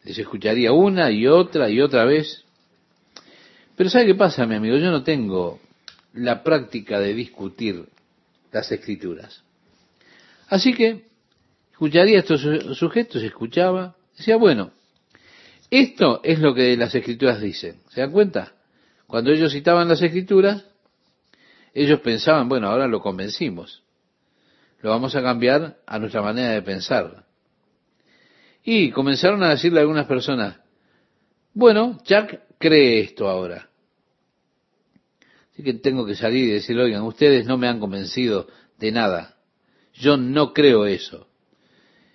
Les 0.03 0.17
escucharía 0.17 0.71
una 0.71 1.11
y 1.11 1.27
otra 1.27 1.69
y 1.69 1.79
otra 1.79 2.05
vez. 2.05 2.43
Pero 3.75 3.91
¿sabe 3.91 4.07
qué 4.07 4.15
pasa, 4.15 4.47
mi 4.47 4.55
amigo? 4.55 4.77
Yo 4.77 4.89
no 4.89 5.03
tengo 5.03 5.59
la 6.13 6.41
práctica 6.41 6.99
de 6.99 7.13
discutir 7.13 7.85
las 8.51 8.71
escrituras. 8.71 9.43
Así 10.47 10.73
que 10.73 11.05
escucharía 11.71 12.17
a 12.17 12.21
estos 12.21 12.41
sujetos, 12.79 13.21
escuchaba, 13.21 13.95
decía, 14.17 14.37
bueno, 14.37 14.71
esto 15.82 16.21
es 16.23 16.39
lo 16.39 16.53
que 16.53 16.76
las 16.78 16.93
escrituras 16.93 17.41
dicen. 17.41 17.82
¿Se 17.89 18.01
dan 18.01 18.11
cuenta? 18.11 18.53
Cuando 19.07 19.32
ellos 19.32 19.51
citaban 19.51 19.88
las 19.88 20.01
escrituras, 20.01 20.65
ellos 21.73 21.99
pensaban, 21.99 22.47
bueno, 22.47 22.67
ahora 22.67 22.88
lo 22.88 23.01
convencimos. 23.01 23.84
Lo 24.82 24.89
vamos 24.91 25.15
a 25.15 25.21
cambiar 25.21 25.78
a 25.86 25.99
nuestra 25.99 26.21
manera 26.21 26.51
de 26.51 26.61
pensar. 26.61 27.26
Y 28.63 28.91
comenzaron 28.91 29.43
a 29.43 29.49
decirle 29.49 29.80
a 29.80 29.82
algunas 29.82 30.07
personas, 30.07 30.57
bueno, 31.53 31.99
Jack 32.05 32.41
cree 32.57 33.01
esto 33.01 33.28
ahora. 33.28 33.69
Así 35.51 35.63
que 35.63 35.73
tengo 35.76 36.05
que 36.05 36.15
salir 36.15 36.49
y 36.49 36.51
decirle, 36.53 36.84
oigan, 36.84 37.03
ustedes 37.03 37.45
no 37.45 37.57
me 37.57 37.67
han 37.67 37.80
convencido 37.80 38.47
de 38.78 38.91
nada. 38.91 39.38
Yo 39.93 40.17
no 40.17 40.53
creo 40.53 40.86
eso. 40.86 41.28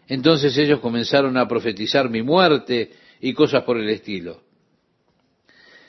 Entonces 0.07 0.57
ellos 0.59 0.81
comenzaron 0.81 1.37
a 1.37 1.49
profetizar 1.49 2.11
mi 2.11 2.23
muerte 2.23 2.93
y 3.21 3.35
cosas 3.35 3.65
por 3.65 3.79
el 3.79 3.89
estilo. 3.89 4.43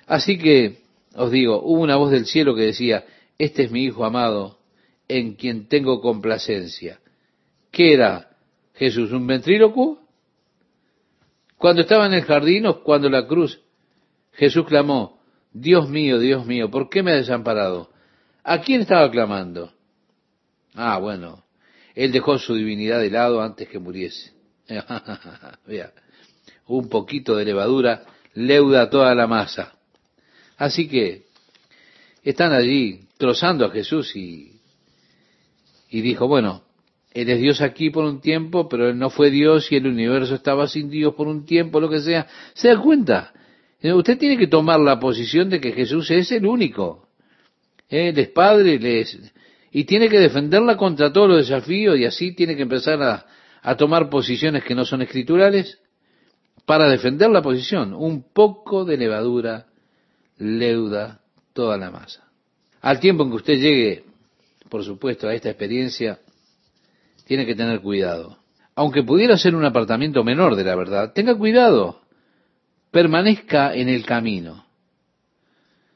Así 0.06 0.38
que, 0.38 0.82
os 1.16 1.32
digo, 1.32 1.62
hubo 1.64 1.82
una 1.82 1.96
voz 1.96 2.12
del 2.12 2.26
cielo 2.26 2.56
que 2.56 2.64
decía, 2.64 3.06
este 3.38 3.64
es 3.64 3.72
mi 3.72 3.86
Hijo 3.86 4.06
amado, 4.06 4.60
en 5.08 5.36
quien 5.36 5.68
tengo 5.68 6.02
complacencia. 6.02 7.00
¿Qué 7.72 7.94
era 7.94 8.30
Jesús? 8.76 9.12
¿Un 9.12 9.28
ventrílocuo? 9.28 10.00
Cuando 11.58 11.82
estaba 11.82 12.06
en 12.08 12.14
el 12.14 12.24
jardín 12.24 12.66
o 12.66 12.84
cuando 12.84 13.10
la 13.10 13.28
cruz, 13.28 13.62
Jesús 14.34 14.66
clamó, 14.66 15.22
Dios 15.54 15.90
mío, 15.90 16.18
Dios 16.18 16.46
mío, 16.46 16.72
¿por 16.72 16.90
qué 16.90 17.04
me 17.04 17.12
ha 17.12 17.16
desamparado? 17.16 17.90
¿A 18.44 18.62
quién 18.62 18.82
estaba 18.82 19.10
clamando? 19.12 19.72
Ah, 20.74 20.98
bueno, 20.98 21.44
él 21.94 22.12
dejó 22.12 22.38
su 22.40 22.56
divinidad 22.56 23.00
de 23.00 23.12
lado 23.12 23.42
antes 23.42 23.68
que 23.68 23.80
muriese. 23.80 24.34
Un 26.78 26.88
poquito 26.88 27.36
de 27.36 27.44
levadura 27.44 28.06
leuda 28.34 28.90
toda 28.90 29.14
la 29.14 29.28
masa. 29.28 29.74
Así 30.58 30.88
que 30.88 31.24
están 32.24 32.54
allí 32.54 33.02
trozando 33.18 33.66
a 33.66 33.72
Jesús 33.72 34.16
y, 34.16 34.54
y 35.90 36.00
dijo, 36.00 36.30
bueno, 36.30 36.64
él 37.14 37.30
es 37.30 37.42
Dios 37.42 37.60
aquí 37.60 37.90
por 37.90 38.06
un 38.06 38.22
tiempo, 38.22 38.70
pero 38.70 38.90
él 38.90 38.98
no 38.98 39.10
fue 39.10 39.32
Dios 39.32 39.70
y 39.70 39.76
el 39.76 39.86
universo 39.86 40.34
estaba 40.34 40.66
sin 40.70 40.90
Dios 40.90 41.14
por 41.14 41.28
un 41.28 41.46
tiempo, 41.46 41.82
lo 41.82 41.90
que 41.90 42.00
sea. 42.00 42.26
¿Se 42.54 42.70
da 42.70 42.80
cuenta? 42.80 43.34
Eh, 43.82 43.92
usted 43.92 44.18
tiene 44.18 44.38
que 44.38 44.48
tomar 44.48 44.80
la 44.80 44.98
posición 44.98 45.50
de 45.50 45.60
que 45.60 45.74
Jesús 45.74 46.10
es 46.10 46.32
el 46.32 46.46
único. 46.46 47.10
Él 47.90 48.18
es 48.18 48.30
Padre, 48.30 48.80
es... 49.02 49.20
Y 49.74 49.84
tiene 49.84 50.08
que 50.08 50.20
defenderla 50.20 50.78
contra 50.78 51.12
todos 51.12 51.28
los 51.28 51.50
desafíos 51.50 51.98
y 51.98 52.06
así 52.06 52.34
tiene 52.34 52.56
que 52.56 52.62
empezar 52.62 53.26
a 53.62 53.76
tomar 53.76 54.10
posiciones 54.10 54.64
que 54.64 54.74
no 54.74 54.86
son 54.86 55.02
escriturales 55.02 55.81
para 56.66 56.88
defender 56.88 57.30
la 57.30 57.42
posición. 57.42 57.94
Un 57.94 58.24
poco 58.34 58.86
de 58.86 58.98
levadura 58.98 59.68
leuda 60.38 61.22
toda 61.54 61.78
la 61.78 61.92
masa. 61.92 62.28
Al 62.82 63.00
tiempo 63.00 63.24
en 63.24 63.30
que 63.30 63.36
usted 63.36 63.54
llegue, 63.56 64.04
por 64.70 64.84
supuesto, 64.84 65.28
a 65.28 65.34
esta 65.34 65.50
experiencia, 65.50 66.20
tiene 67.26 67.46
que 67.46 67.56
tener 67.56 67.82
cuidado. 67.82 68.38
Aunque 68.76 69.04
pudiera 69.04 69.38
ser 69.38 69.56
un 69.56 69.66
apartamento 69.66 70.24
menor 70.24 70.56
de 70.56 70.64
la 70.64 70.76
verdad, 70.76 71.14
tenga 71.14 71.38
cuidado 71.38 72.02
permanezca 72.92 73.74
en 73.74 73.90
el 73.90 74.06
camino. 74.06 74.66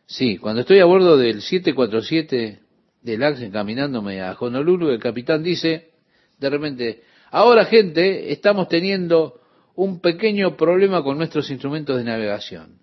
Sí, 0.08 0.38
cuando 0.38 0.62
estoy 0.62 0.80
a 0.80 0.86
bordo 0.86 1.18
del 1.18 1.42
747 1.42 2.60
del 3.02 3.24
Axe 3.24 3.52
caminándome 3.52 4.22
a 4.22 4.36
Honolulu, 4.40 4.90
el 4.90 5.00
capitán 5.00 5.44
dice, 5.44 5.92
de 6.40 6.50
repente, 6.50 7.04
ahora 7.32 7.66
gente, 7.66 8.32
estamos 8.32 8.68
teniendo 8.70 9.42
un 9.76 10.00
pequeño 10.00 10.56
problema 10.56 11.04
con 11.04 11.18
nuestros 11.18 11.50
instrumentos 11.50 11.98
de 11.98 12.04
navegación. 12.04 12.80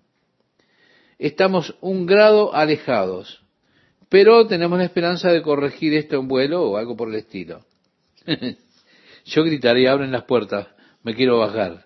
Estamos 1.17 1.75
un 1.81 2.05
grado 2.05 2.53
alejados, 2.53 3.43
pero 4.09 4.45
tenemos 4.47 4.77
la 4.77 4.85
esperanza 4.85 5.31
de 5.31 5.41
corregir 5.41 5.93
esto 5.93 6.19
en 6.19 6.27
vuelo 6.27 6.63
o 6.63 6.77
algo 6.77 6.95
por 6.95 7.09
el 7.09 7.15
estilo. 7.15 7.65
Yo 9.25 9.43
gritaría, 9.43 9.91
abren 9.91 10.11
las 10.11 10.23
puertas, 10.23 10.67
me 11.03 11.15
quiero 11.15 11.39
bajar. 11.39 11.85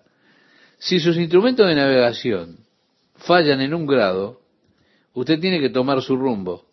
Si 0.78 1.00
sus 1.00 1.16
instrumentos 1.16 1.66
de 1.66 1.74
navegación 1.74 2.58
fallan 3.14 3.60
en 3.60 3.74
un 3.74 3.86
grado, 3.86 4.40
usted 5.14 5.40
tiene 5.40 5.60
que 5.60 5.70
tomar 5.70 6.02
su 6.02 6.16
rumbo. 6.16 6.66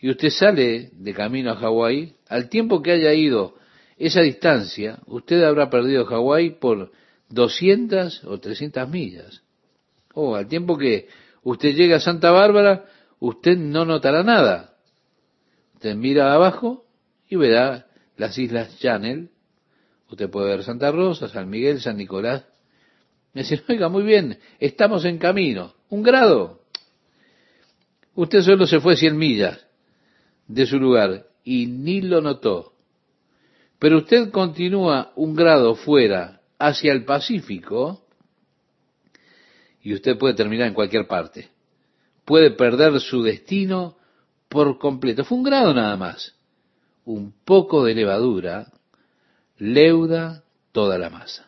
Y 0.00 0.10
usted 0.10 0.30
sale 0.30 0.90
de 0.92 1.14
camino 1.14 1.50
a 1.50 1.56
Hawái, 1.56 2.14
al 2.28 2.48
tiempo 2.48 2.82
que 2.82 2.92
haya 2.92 3.12
ido 3.14 3.54
esa 3.96 4.20
distancia, 4.20 4.98
usted 5.06 5.42
habrá 5.42 5.70
perdido 5.70 6.06
Hawái 6.06 6.50
por 6.60 6.92
200 7.30 8.24
o 8.24 8.38
300 8.38 8.88
millas. 8.88 9.42
O 10.14 10.34
al 10.34 10.48
tiempo 10.48 10.76
que 10.76 11.08
usted 11.42 11.74
llega 11.74 11.96
a 11.96 12.00
Santa 12.00 12.30
Bárbara, 12.30 12.86
usted 13.18 13.56
no 13.56 13.84
notará 13.84 14.22
nada. 14.22 14.76
Usted 15.74 15.94
mira 15.94 16.32
abajo 16.32 16.86
y 17.28 17.36
verá 17.36 17.86
las 18.16 18.36
islas 18.38 18.78
Channel. 18.78 19.30
Usted 20.10 20.30
puede 20.30 20.48
ver 20.48 20.64
Santa 20.64 20.90
Rosa, 20.90 21.28
San 21.28 21.50
Miguel, 21.50 21.80
San 21.80 21.98
Nicolás, 21.98 22.44
me 23.38 23.42
dicen, 23.42 23.62
oiga, 23.68 23.88
muy 23.88 24.02
bien, 24.02 24.38
estamos 24.58 25.04
en 25.04 25.18
camino. 25.18 25.74
¿Un 25.90 26.02
grado? 26.02 26.62
Usted 28.14 28.42
solo 28.42 28.66
se 28.66 28.80
fue 28.80 28.96
100 28.96 29.16
millas 29.16 29.64
de 30.46 30.66
su 30.66 30.78
lugar 30.78 31.26
y 31.44 31.66
ni 31.66 32.00
lo 32.00 32.20
notó. 32.20 32.72
Pero 33.78 33.98
usted 33.98 34.30
continúa 34.30 35.12
un 35.14 35.36
grado 35.36 35.76
fuera 35.76 36.37
hacia 36.58 36.92
el 36.92 37.04
Pacífico 37.04 38.04
y 39.82 39.94
usted 39.94 40.18
puede 40.18 40.34
terminar 40.34 40.68
en 40.68 40.74
cualquier 40.74 41.06
parte. 41.06 41.50
Puede 42.24 42.50
perder 42.50 43.00
su 43.00 43.22
destino 43.22 43.96
por 44.48 44.78
completo. 44.78 45.24
Fue 45.24 45.38
un 45.38 45.44
grado 45.44 45.72
nada 45.72 45.96
más. 45.96 46.34
Un 47.04 47.32
poco 47.44 47.84
de 47.84 47.94
levadura 47.94 48.70
leuda 49.56 50.44
toda 50.72 50.98
la 50.98 51.10
masa. 51.10 51.47